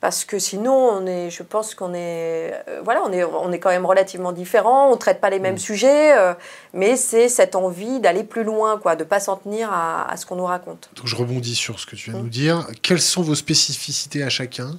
[0.00, 3.58] Parce que sinon, on est, je pense qu'on est, euh, voilà, on est, on est
[3.58, 4.90] quand même relativement différents.
[4.90, 6.34] On traite pas les mêmes sujets, euh,
[6.72, 10.26] mais c'est cette envie d'aller plus loin, quoi, de pas s'en tenir à, à ce
[10.26, 10.90] qu'on nous raconte.
[10.96, 12.24] Donc je rebondis sur ce que tu viens de Mm.
[12.24, 12.66] nous dire.
[12.82, 14.78] Quelles sont vos spécificités à chacun?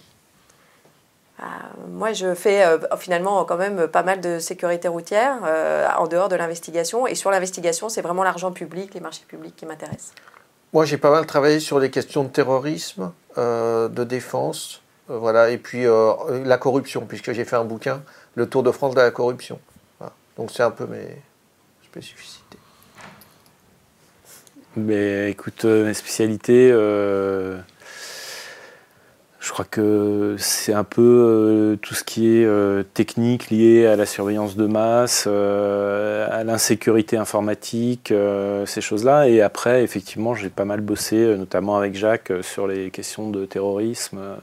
[1.40, 1.44] Euh,
[1.90, 6.30] moi, je fais euh, finalement quand même pas mal de sécurité routière euh, en dehors
[6.30, 7.08] de l'investigation.
[7.08, 10.14] Et sur l'investigation, c'est vraiment l'argent public, les marchés publics qui m'intéressent.
[10.74, 14.82] Moi, j'ai pas mal travaillé sur les questions de terrorisme, de défense,
[15.12, 16.14] euh, voilà, et puis euh,
[16.46, 18.02] la corruption, puisque j'ai fait un bouquin,
[18.36, 19.60] Le Tour de France de la corruption.
[20.38, 21.22] Donc, c'est un peu mes
[21.84, 22.58] spécificités.
[24.78, 27.60] Mais écoute, euh, mes spécialités, euh,
[29.42, 33.96] je crois que c'est un peu euh, tout ce qui est euh, technique lié à
[33.96, 39.28] la surveillance de masse, euh, à l'insécurité informatique, euh, ces choses-là.
[39.28, 44.20] Et après, effectivement, j'ai pas mal bossé, notamment avec Jacques, sur les questions de terrorisme.
[44.20, 44.36] euh,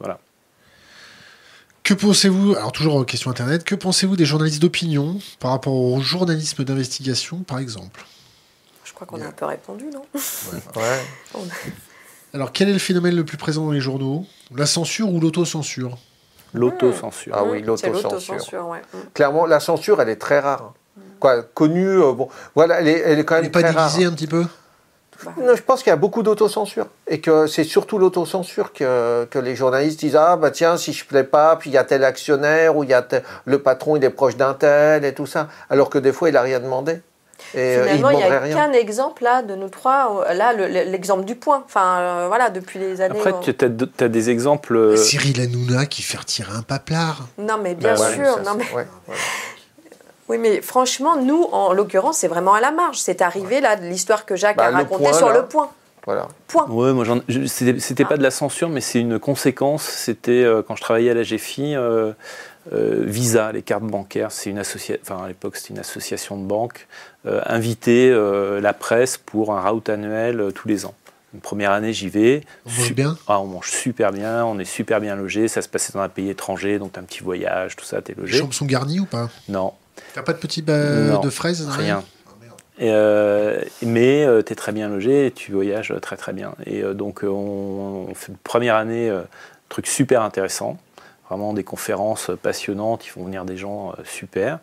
[0.00, 0.18] voilà.
[1.82, 6.00] Que pensez-vous, alors toujours en question internet, que pensez-vous des journalistes d'opinion par rapport au
[6.00, 8.06] journalisme d'investigation, par exemple?
[8.84, 10.04] Je crois qu'on a un peu répondu, non?
[10.14, 11.02] Ouais.
[12.34, 14.24] Alors quel est le phénomène le plus présent dans les journaux?
[14.56, 15.98] La censure ou l'autocensure?
[16.54, 17.34] L'autocensure.
[17.36, 18.68] Ah oui, Mmh, c'est l'autocensure.
[18.68, 18.80] ouais.
[18.92, 18.98] Mmh.
[19.14, 20.74] Clairement, la censure, elle est très rare.
[21.18, 23.70] Quoi, connue, euh, bon, voilà, elle est, elle est quand Elle même n'est pas très
[23.70, 23.88] rare.
[23.90, 24.44] déguisée un petit peu?
[25.40, 29.38] Non, je pense qu'il y a beaucoup d'autocensure et que c'est surtout l'autocensure que, que
[29.38, 32.02] les journalistes disent ah bah tiens si je plais pas puis il y a tel
[32.02, 35.26] actionnaire ou il y a tel- le patron il est proche d'un tel et tout
[35.26, 37.02] ça alors que des fois il a rien demandé
[37.54, 40.24] et euh, Finalement, il n'y a qu'un exemple là de nous trois.
[40.28, 41.62] euh, Là, le- le- l'exemple du point.
[41.66, 43.18] Enfin, euh, voilà, depuis les années.
[43.18, 43.50] Après, on- tu
[44.04, 44.76] as, des exemples.
[44.76, 47.26] euh, Cyril Hanouna qui fait retirer un paplard.
[47.38, 48.38] Non, mais bien Bah sûr.
[48.44, 48.64] Non, mais...
[48.74, 48.86] ouais.
[50.28, 52.96] Oui, mais franchement, nous, en l'occurrence, c'est vraiment à la marge.
[52.98, 55.40] C'est arrivé là de l'histoire que Jacques Bah, a racontée point, sur là.
[55.40, 55.70] le point.
[56.06, 56.28] Voilà.
[56.48, 56.66] Point.
[56.70, 57.04] Ouais, moi,
[57.46, 59.82] c'était pas de la censure, mais c'est une conséquence.
[59.82, 62.12] C'était euh, quand je travaillais à la GFI, euh,
[62.72, 65.02] euh, Visa, les cartes bancaires, c'est une association.
[65.02, 66.86] Enfin, à l'époque, c'était une association de banques,
[67.26, 70.94] euh, invitait euh, la presse pour un route annuel euh, tous les ans.
[71.34, 72.42] Une première année, j'y vais.
[72.66, 73.16] On mange bien?
[73.26, 75.48] Ah, on mange super bien, on est super bien logé.
[75.48, 78.14] Ça se passait dans un pays étranger, donc t'as un petit voyage, tout ça, t'es
[78.14, 78.38] Les logé.
[78.38, 79.30] chambres sont garnies ou pas?
[79.48, 79.72] Non,
[80.14, 82.02] T'as pas de petits Non, de fraises rien?
[82.04, 82.08] Ah.
[82.78, 86.54] Et, euh, mais tu es très bien logé et tu voyages très très bien.
[86.66, 89.22] Et euh, donc on, on fait une première année, euh,
[89.68, 90.78] truc super intéressant,
[91.28, 94.58] vraiment des conférences passionnantes, ils font venir des gens super.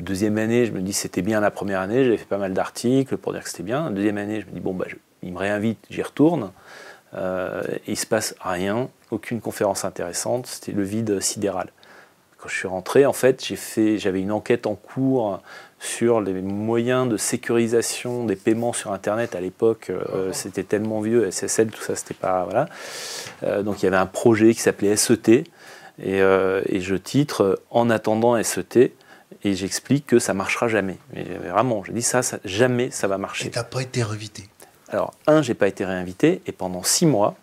[0.00, 3.16] Deuxième année, je me dis c'était bien la première année, j'avais fait pas mal d'articles
[3.16, 3.90] pour dire que c'était bien.
[3.90, 6.50] Deuxième année, je me dis bon bah je- il me réinvite, j'y retourne.
[7.14, 11.68] Euh, et il se passe rien, aucune conférence intéressante, c'était le vide sidéral.
[12.38, 13.42] Quand je suis rentré, en fait,
[13.96, 15.40] j'avais une enquête en cours
[15.78, 19.90] sur les moyens de sécurisation des paiements sur Internet à l'époque.
[19.90, 22.68] euh, c'était tellement vieux, SSL, tout ça, c'était pas voilà.
[23.44, 25.44] Euh, donc il y avait un projet qui s'appelait SET
[26.02, 28.92] et, euh, et je titre euh, En attendant SET
[29.44, 30.96] et j'explique que ça marchera jamais.
[31.12, 33.48] Mais vraiment, je dis ça, ça jamais ça va marcher.
[33.48, 34.48] Et t'as pas été invité?
[34.88, 37.36] Alors, un, j'ai pas été réinvité, et pendant six mois,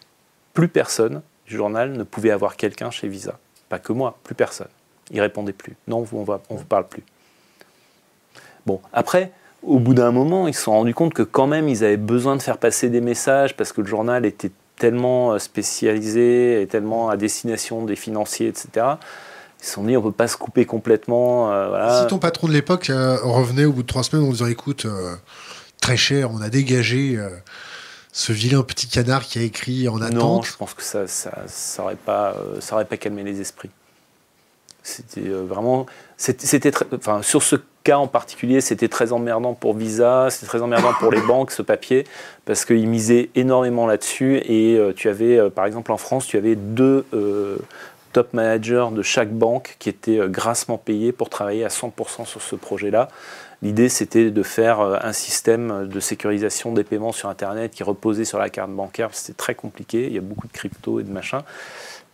[0.54, 3.40] plus personne du journal ne pouvait avoir quelqu'un chez Visa.
[3.70, 4.68] Pas que moi, plus personne.
[5.12, 5.76] Ils répondaient plus.
[5.88, 7.04] Non, on on vous parle plus.
[8.66, 9.32] Bon, après,
[9.64, 12.36] au bout d'un moment, ils se sont rendus compte que quand même, ils avaient besoin
[12.36, 17.10] de faire passer des messages parce que le journal était tellement euh, spécialisé et tellement
[17.10, 18.86] à destination des financiers, etc.
[19.62, 21.52] Ils se sont dit, on peut pas se couper complètement.
[21.52, 22.02] euh, voilà.
[22.02, 24.86] Si ton patron de l'époque euh, revenait au bout de trois semaines en disant écoute,
[24.86, 25.16] euh,
[25.82, 27.20] très cher, on a dégagé
[28.12, 30.46] ce vilain petit canard qui a écrit en Non, attente.
[30.46, 33.70] je pense que ça ça, ça aurait pas ça aurait pas calmé les esprits.
[34.84, 35.86] C'était vraiment
[36.18, 40.94] c'était enfin sur ce cas en particulier, c'était très emmerdant pour Visa, c'était très emmerdant
[41.00, 42.04] pour les banques ce papier
[42.46, 47.06] parce qu'ils misaient énormément là-dessus et tu avais par exemple en France, tu avais deux
[48.12, 52.42] top managers de chaque banque qui étaient euh, grassement payés pour travailler à 100% sur
[52.42, 53.10] ce projet-là.
[53.62, 58.26] L'idée, c'était de faire euh, un système de sécurisation des paiements sur Internet qui reposait
[58.26, 59.10] sur la carte bancaire.
[59.14, 61.44] C'était très compliqué, il y a beaucoup de crypto et de machin.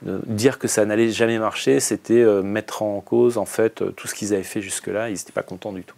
[0.07, 4.13] Euh, Dire que ça n'allait jamais marcher, c'était mettre en cause en fait tout ce
[4.13, 5.09] qu'ils avaient fait jusque-là.
[5.09, 5.95] Ils n'étaient pas contents du tout.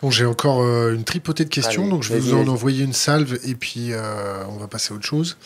[0.00, 2.84] Bon, j'ai encore euh, une tripotée de questions, Allez, donc je vais vous en envoyer
[2.84, 5.36] une salve et puis euh, on va passer à autre chose.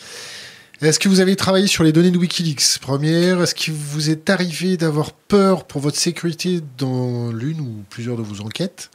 [0.83, 4.29] Est-ce que vous avez travaillé sur les données de Wikileaks Première, est-ce qu'il vous est
[4.29, 8.91] arrivé d'avoir peur pour votre sécurité dans l'une ou plusieurs de vos enquêtes?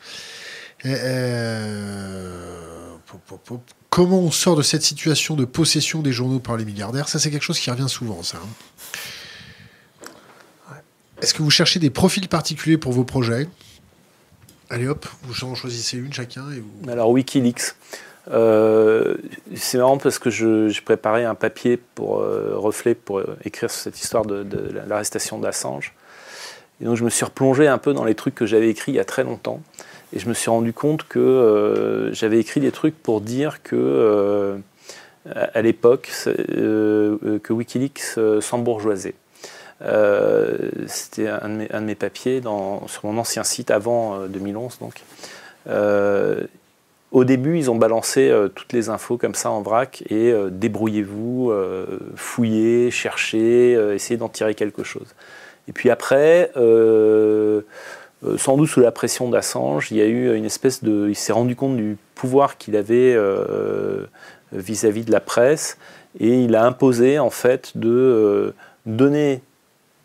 [0.84, 2.94] Euh.
[3.88, 7.08] Comment on sort de cette situation de possession des journaux par les milliardaires?
[7.08, 8.36] Ça, c'est quelque chose qui revient souvent, ça.
[8.36, 10.04] hein.
[11.22, 13.48] Est-ce que vous cherchez des profils particuliers pour vos projets?
[14.68, 16.44] Allez hop, vous en choisissez une chacun.
[16.52, 16.90] Et vous...
[16.90, 17.74] Alors Wikileaks.
[18.30, 19.14] Euh,
[19.54, 23.80] c'est marrant parce que j'ai préparé un papier pour euh, Reflet pour euh, écrire sur
[23.80, 24.44] cette histoire de,
[24.86, 25.94] l'arrestation d'Assange.
[26.80, 28.96] Et donc je me suis replongé un peu dans les trucs que j'avais écrits il
[28.96, 29.60] y a très longtemps.
[30.12, 34.58] Et je me suis rendu compte que j'avais écrit des trucs pour dire que,
[35.34, 39.16] à l'époque, que Wikileaks s'embourgeoisait.
[40.86, 44.78] C'était un, de mes papiers sur mon ancien site avant 2011.
[44.78, 45.02] Donc.
[47.10, 50.50] Au début, ils ont balancé euh, toutes les infos comme ça en vrac et euh,
[50.50, 51.86] débrouillez-vous, euh,
[52.16, 55.14] fouillez, cherchez, essayez d'en tirer quelque chose.
[55.68, 60.82] Et puis après, sans doute sous la pression d'Assange, il y a eu une espèce
[60.82, 61.08] de.
[61.08, 63.14] Il s'est rendu compte du pouvoir qu'il avait
[64.52, 65.76] vis-à-vis -vis de la presse
[66.18, 68.54] et il a imposé en fait de
[68.86, 69.42] donner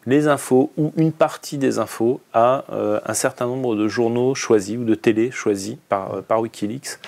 [0.05, 4.77] les infos ou une partie des infos à euh, un certain nombre de journaux choisis
[4.77, 6.99] ou de télé choisis par, euh, par Wikileaks.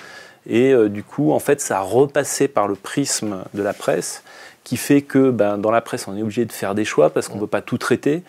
[0.48, 4.22] Et euh, du coup, en fait, ça a repassé par le prisme de la presse,
[4.64, 7.28] qui fait que ben, dans la presse, on est obligé de faire des choix parce
[7.28, 8.22] qu'on ne peut pas tout traiter.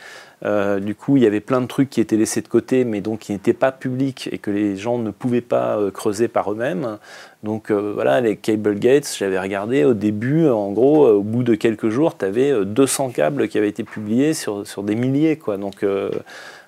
[0.45, 3.01] Euh, du coup, il y avait plein de trucs qui étaient laissés de côté, mais
[3.01, 6.51] donc qui n'étaient pas publics et que les gens ne pouvaient pas euh, creuser par
[6.51, 6.99] eux-mêmes.
[7.43, 11.55] Donc euh, voilà, les cable gates, j'avais regardé au début, en gros, au bout de
[11.55, 15.37] quelques jours, tu avais 200 câbles qui avaient été publiés sur, sur des milliers.
[15.37, 15.57] Quoi.
[15.57, 15.85] Donc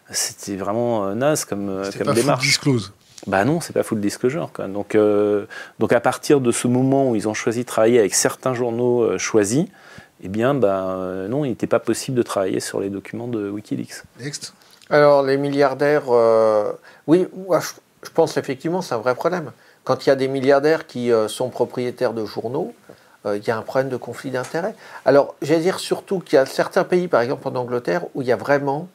[0.10, 2.46] c'était vraiment naze comme, comme pas démarche.
[2.46, 2.94] disclose.
[3.28, 4.50] Bah non, c'est pas full disclosure.
[4.54, 4.68] Quoi.
[4.68, 4.98] Donc,
[5.78, 9.18] donc à partir de ce moment où ils ont choisi de travailler avec certains journaux
[9.18, 9.66] choisis,
[10.22, 14.04] eh bien, ben, non, il n'était pas possible de travailler sur les documents de Wikileaks.
[14.20, 14.54] Next.
[14.90, 16.72] Alors, les milliardaires, euh,
[17.08, 17.28] oui,
[18.04, 19.52] je pense effectivement c'est un vrai problème.
[19.84, 22.74] Quand il y a des milliardaires qui euh, sont propriétaires de journaux,
[23.26, 24.74] il y a un problème de conflit d'intérêts.
[25.04, 28.28] Alors, j'allais dire surtout qu'il y a certains pays, par exemple en Angleterre, où il
[28.30, 28.88] y a vraiment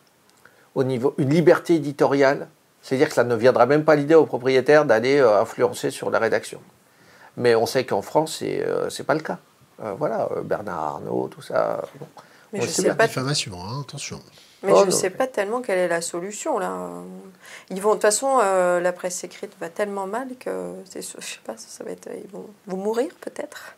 [0.75, 2.49] au niveau une liberté éditoriale,
[2.81, 6.59] c'est-à-dire que ça ne viendra même pas l'idée aux propriétaires d'aller influencer sur la rédaction.
[7.37, 9.39] Mais on sait qu'en France, ce n'est pas le cas.
[9.83, 11.83] Euh, voilà, euh, Bernard Arnault, tout ça.
[12.53, 13.07] Mais je sais pas.
[13.07, 14.21] Diffamation, hein, attention.
[14.63, 16.89] Mais je ne sais pas tellement quelle est la solution là.
[17.69, 21.41] Ils vont de toute façon euh, la presse écrite va tellement mal que je sais
[21.45, 23.75] pas ça va être ils vont, mourir peut-être.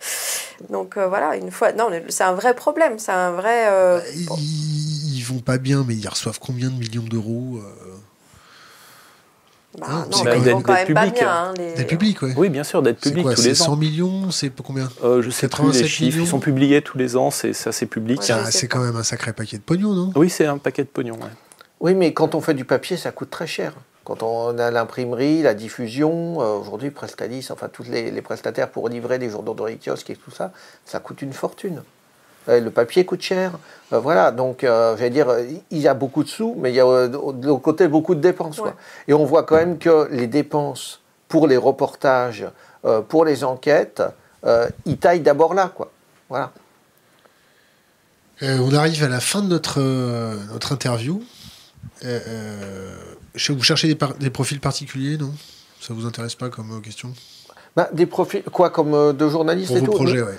[0.70, 3.68] Donc voilà une fois non c'est un vrai problème c'est un vrai.
[3.68, 7.60] Bah, ils, ils, vont pas bien mais ils reçoivent combien de millions d'euros
[9.78, 11.28] bah, ah, non, ils vont quand même pas bien.
[11.28, 11.74] Hein, les...
[11.74, 12.32] D'être public, ouais.
[12.36, 15.31] Oui, bien sûr, d'être public quoi, tous les 100 millions, c'est pour combien euh, Je
[15.31, 18.23] sais plus les chiffres, ils sont publiés tous les ans, c'est ça, c'est public.
[18.23, 20.12] c'est quand même un sacré paquet de pognon, non?
[20.16, 21.31] Oui, c'est un paquet de pognon, ouais.
[21.81, 23.74] Oui, mais quand on fait du papier, ça coûte très cher.
[24.05, 28.89] Quand on a l'imprimerie, la diffusion, euh, aujourd'hui, Prestalis, enfin tous les, les, prestataires pour
[28.89, 30.53] livrer des journaux dans les kiosques et tout ça,
[30.85, 31.82] ça coûte une fortune.
[32.48, 33.52] Euh, le papier coûte cher.
[33.93, 35.28] Euh, voilà, donc euh, j'allais dire,
[35.70, 37.16] il y a beaucoup de sous, mais il y a de
[37.47, 38.60] l'autre côté beaucoup de dépenses.
[39.09, 42.47] Et on voit quand même que les dépenses pour les reportages,
[43.09, 44.02] pour les enquêtes,
[44.85, 45.73] ils taillent d'abord là.
[45.74, 45.90] Quoi.
[46.28, 46.52] Voilà.
[48.43, 49.81] on arrive à la fin de notre,
[50.52, 51.20] notre interview.
[52.02, 55.32] vous cherchez des, des, profils particuliers, non?
[55.81, 57.12] Ça vous intéresse pas comme question?
[57.74, 60.35] Bah, Des profils, quoi, comme de journalistes et tout projets, oui.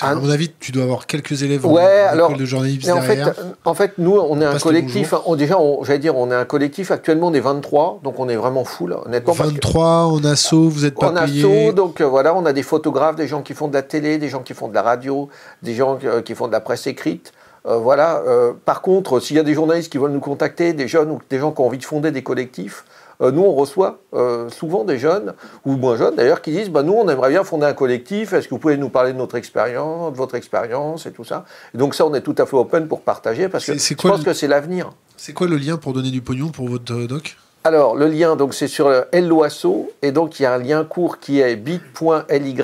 [0.00, 3.20] À mon avis, tu dois avoir quelques élèves ouais, en alors, de journalisme en Fait,
[3.64, 5.14] en fait, nous, on est un collectif.
[5.26, 6.90] On, déjà, j'allais dire, on est un collectif.
[6.90, 9.32] Actuellement, on est 23, donc on est vraiment full, honnêtement.
[9.32, 11.44] 23 en asso, vous êtes pas en payé.
[11.44, 13.82] En asso, donc euh, voilà, on a des photographes, des gens qui font de la
[13.82, 15.28] télé, des gens qui font de la radio,
[15.62, 17.32] des gens euh, qui font de la presse écrite.
[17.66, 18.22] Euh, voilà.
[18.64, 21.38] par contre, s'il y a des journalistes qui veulent nous contacter, des jeunes ou des
[21.38, 22.84] gens qui ont envie de fonder des collectifs,
[23.20, 25.34] nous, on reçoit euh, souvent des jeunes,
[25.64, 28.46] ou moins jeunes d'ailleurs, qui disent bah, Nous, on aimerait bien fonder un collectif, est-ce
[28.46, 31.44] que vous pouvez nous parler de notre expérience, de votre expérience et tout ça?
[31.74, 34.22] Et donc, ça, on est tout à fait open pour partager, parce que je pense
[34.22, 34.90] que c'est l'avenir.
[35.16, 37.36] C'est quoi le lien pour donner du pognon pour votre euh, doc?
[37.64, 41.18] Alors, le lien, donc, c'est sur Loasso, et donc il y a un lien court
[41.18, 42.54] qui est bit.ly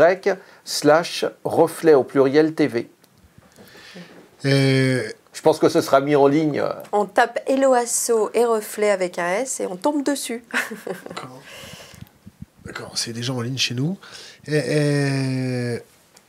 [0.64, 2.88] slash reflet au pluriel TV.
[4.44, 5.00] Et
[5.44, 6.64] pense que ce sera mis en ligne.
[6.90, 10.42] On tape Eloasso et reflet avec un S et on tombe dessus.
[12.64, 12.96] D'accord.
[12.96, 13.98] c'est déjà en ligne chez nous.
[14.48, 15.78] Et,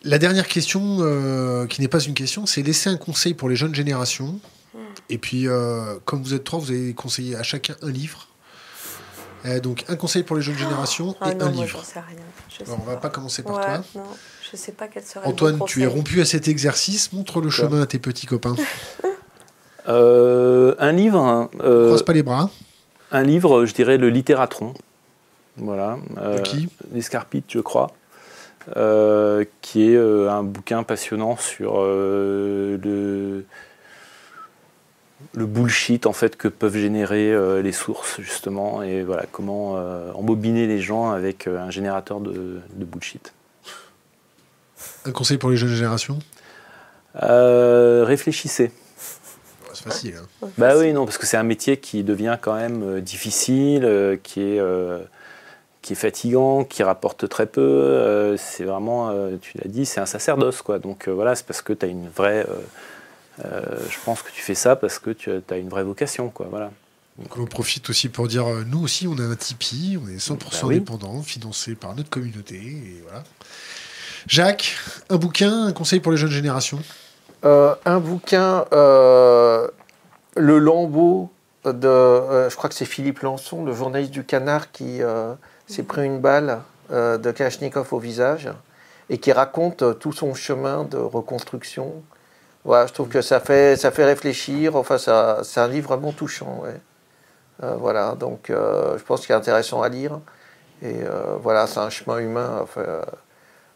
[0.04, 3.56] la dernière question, euh, qui n'est pas une question, c'est laisser un conseil pour les
[3.56, 4.40] jeunes générations.
[4.74, 4.80] Hmm.
[5.10, 8.28] Et puis, euh, comme vous êtes trois, vous avez conseillé à chacun un livre.
[9.64, 11.84] donc, un conseil pour les jeunes générations ah et non, un moi, livre.
[11.84, 12.20] Sais rien.
[12.50, 13.84] Je on va pas commencer par toi.
[13.96, 14.04] Non.
[14.52, 17.14] Je sais pas quel serait Antoine, tu es rompu à cet exercice.
[17.14, 18.56] Montre le chemin à tes petits copains.
[19.88, 21.20] Euh, un livre.
[21.20, 22.50] Hein, euh, Croise pas les bras.
[23.12, 24.74] Un livre, je dirais le Littératron.
[25.58, 26.00] Voilà.
[26.18, 27.92] Euh, de qui L'Escarpite, je crois.
[28.78, 33.46] Euh, qui est un bouquin passionnant sur le
[35.34, 40.12] le bullshit en fait que peuvent générer euh, les sources justement et voilà comment euh,
[40.14, 43.34] embobiner les gens avec euh, un générateur de, de bullshit.
[45.06, 46.20] Un conseil pour les jeunes générations
[47.24, 48.72] Euh, réfléchissez.
[49.74, 50.16] C'est facile.
[50.44, 50.48] hein.
[50.58, 54.16] Bah oui, non, parce que c'est un métier qui devient quand même euh, difficile, euh,
[54.22, 55.00] qui, est, euh,
[55.82, 57.62] qui est fatigant, qui rapporte très peu.
[57.62, 60.80] euh, c'est vraiment, euh, tu l'as dit, c'est un sacerdoce, quoi.
[60.80, 62.46] Donc euh, voilà, c'est parce que tu as une vraie.
[62.50, 66.30] euh, euh, je pense que tu fais ça parce que tu as une vraie vocation,
[66.30, 66.48] quoi.
[66.50, 66.72] Voilà.
[67.18, 70.20] Donc on profite aussi pour dire, euh, nous aussi, on a un Tipeee, on est
[70.20, 70.76] 100% Bah oui.
[70.78, 72.56] indépendant, financé par notre communauté.
[72.56, 73.24] Et voilà.
[74.28, 74.78] Jacques,
[75.10, 76.80] un bouquin, un conseil pour les jeunes générations
[77.44, 79.68] Euh, un bouquin, euh,
[80.36, 81.30] Le Lambeau,
[81.64, 85.02] de, euh, je crois que c'est Philippe Lançon, le journaliste du Canard, qui
[85.68, 86.62] s'est pris une balle
[86.92, 88.50] de Kalachnikov au visage
[89.10, 91.94] et qui raconte tout son chemin de reconstruction.
[92.64, 94.76] Voilà, je trouve que ça fait, ça fait réfléchir.
[94.76, 96.64] Enfin, ça, c'est un livre vraiment touchant.
[97.62, 100.20] voilà, donc je pense qu'il est intéressant à lire.
[100.82, 100.96] Et
[101.42, 102.66] voilà, c'est un chemin humain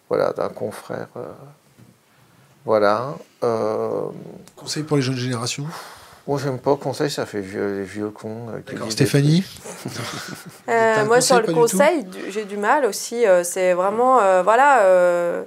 [0.10, 1.08] voilà, d'un confrère.
[1.16, 1.22] euh,
[2.66, 3.16] voilà.
[3.44, 4.02] Euh,
[4.56, 5.66] Conseil pour les jeunes générations
[6.28, 8.50] moi, j'aime pas conseil, ça fait vieux, les vieux cons.
[8.50, 8.92] euh, D'accord.
[8.92, 9.44] Stéphanie
[10.70, 13.26] Euh, moi, sur le conseil, j'ai du mal aussi.
[13.26, 15.42] euh, c'est vraiment, euh, voilà, euh,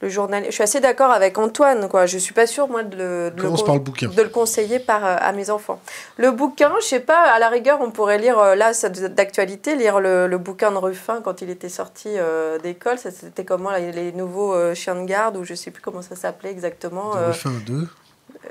[0.00, 0.44] le journal.
[0.46, 2.06] Je suis assez d'accord avec Antoine, quoi.
[2.06, 4.08] Je suis pas sûre, moi, de le, de le Commence con- par le bouquin.
[4.08, 5.80] de le conseiller par, euh, à mes enfants.
[6.18, 9.76] Le bouquin, je sais pas, à la rigueur, on pourrait lire, euh, là, c'est d'actualité,
[9.76, 12.98] lire le, le bouquin de Ruffin quand il était sorti euh, d'école.
[12.98, 16.16] C'était comment, là, les nouveaux euh, chiens de garde, ou je sais plus comment ça
[16.16, 17.14] s'appelait exactement.
[17.14, 17.88] De euh, Ruffin 2.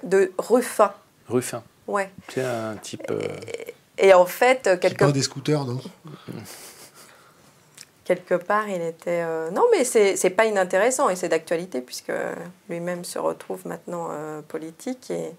[0.04, 0.92] de Ruffin,
[1.30, 2.10] Ruffin, ouais.
[2.28, 3.04] tu es un type.
[3.12, 3.22] euh,
[3.98, 5.80] Et en fait, parle des scooters, non?
[8.06, 9.22] Quelque part, il était.
[9.24, 12.12] euh, Non, mais c'est c'est pas inintéressant et c'est d'actualité puisque
[12.70, 15.32] lui-même se retrouve maintenant euh, politique et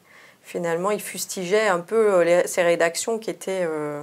[0.43, 4.03] finalement il fustigeait un peu euh, les- ces rédactions qui étaient euh,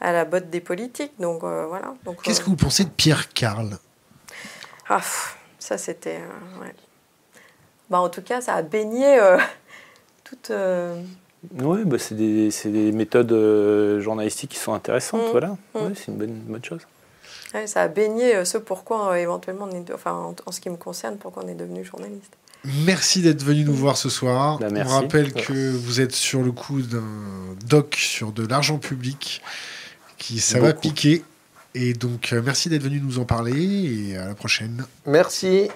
[0.00, 1.12] à la botte des politiques.
[1.18, 1.94] Donc euh, voilà.
[2.04, 3.78] Donc, Qu'est-ce euh, que vous pensez de Pierre Carl
[4.88, 5.00] ah,
[5.58, 6.16] ça c'était.
[6.20, 6.72] euh, ouais.
[7.90, 9.38] Bah, en tout cas, ça a baigné euh,
[10.24, 10.50] toute.
[10.50, 11.00] euh,
[11.60, 15.30] Ouais, bah, c'est des, c'est des méthodes euh, journalistiques qui sont intéressantes, Mm.
[15.30, 15.48] voilà.
[15.74, 15.78] Mm.
[15.78, 16.80] Ouais, c'est une bonne, bonne chose.
[17.54, 20.60] Ouais, ça a baigné euh, ce pourquoi euh, éventuellement, on est, enfin, en, en ce
[20.60, 22.32] qui me concerne, pourquoi on est devenu journaliste.
[22.84, 24.58] Merci d'être venu nous voir ce soir.
[24.58, 27.04] Bah, On rappelle que vous êtes sur le coup d'un
[27.64, 29.42] doc sur de l'argent public
[30.18, 31.22] qui ça va piquer.
[31.74, 34.84] Et donc, euh, merci d'être venu nous en parler et à la prochaine.
[35.04, 35.68] Merci.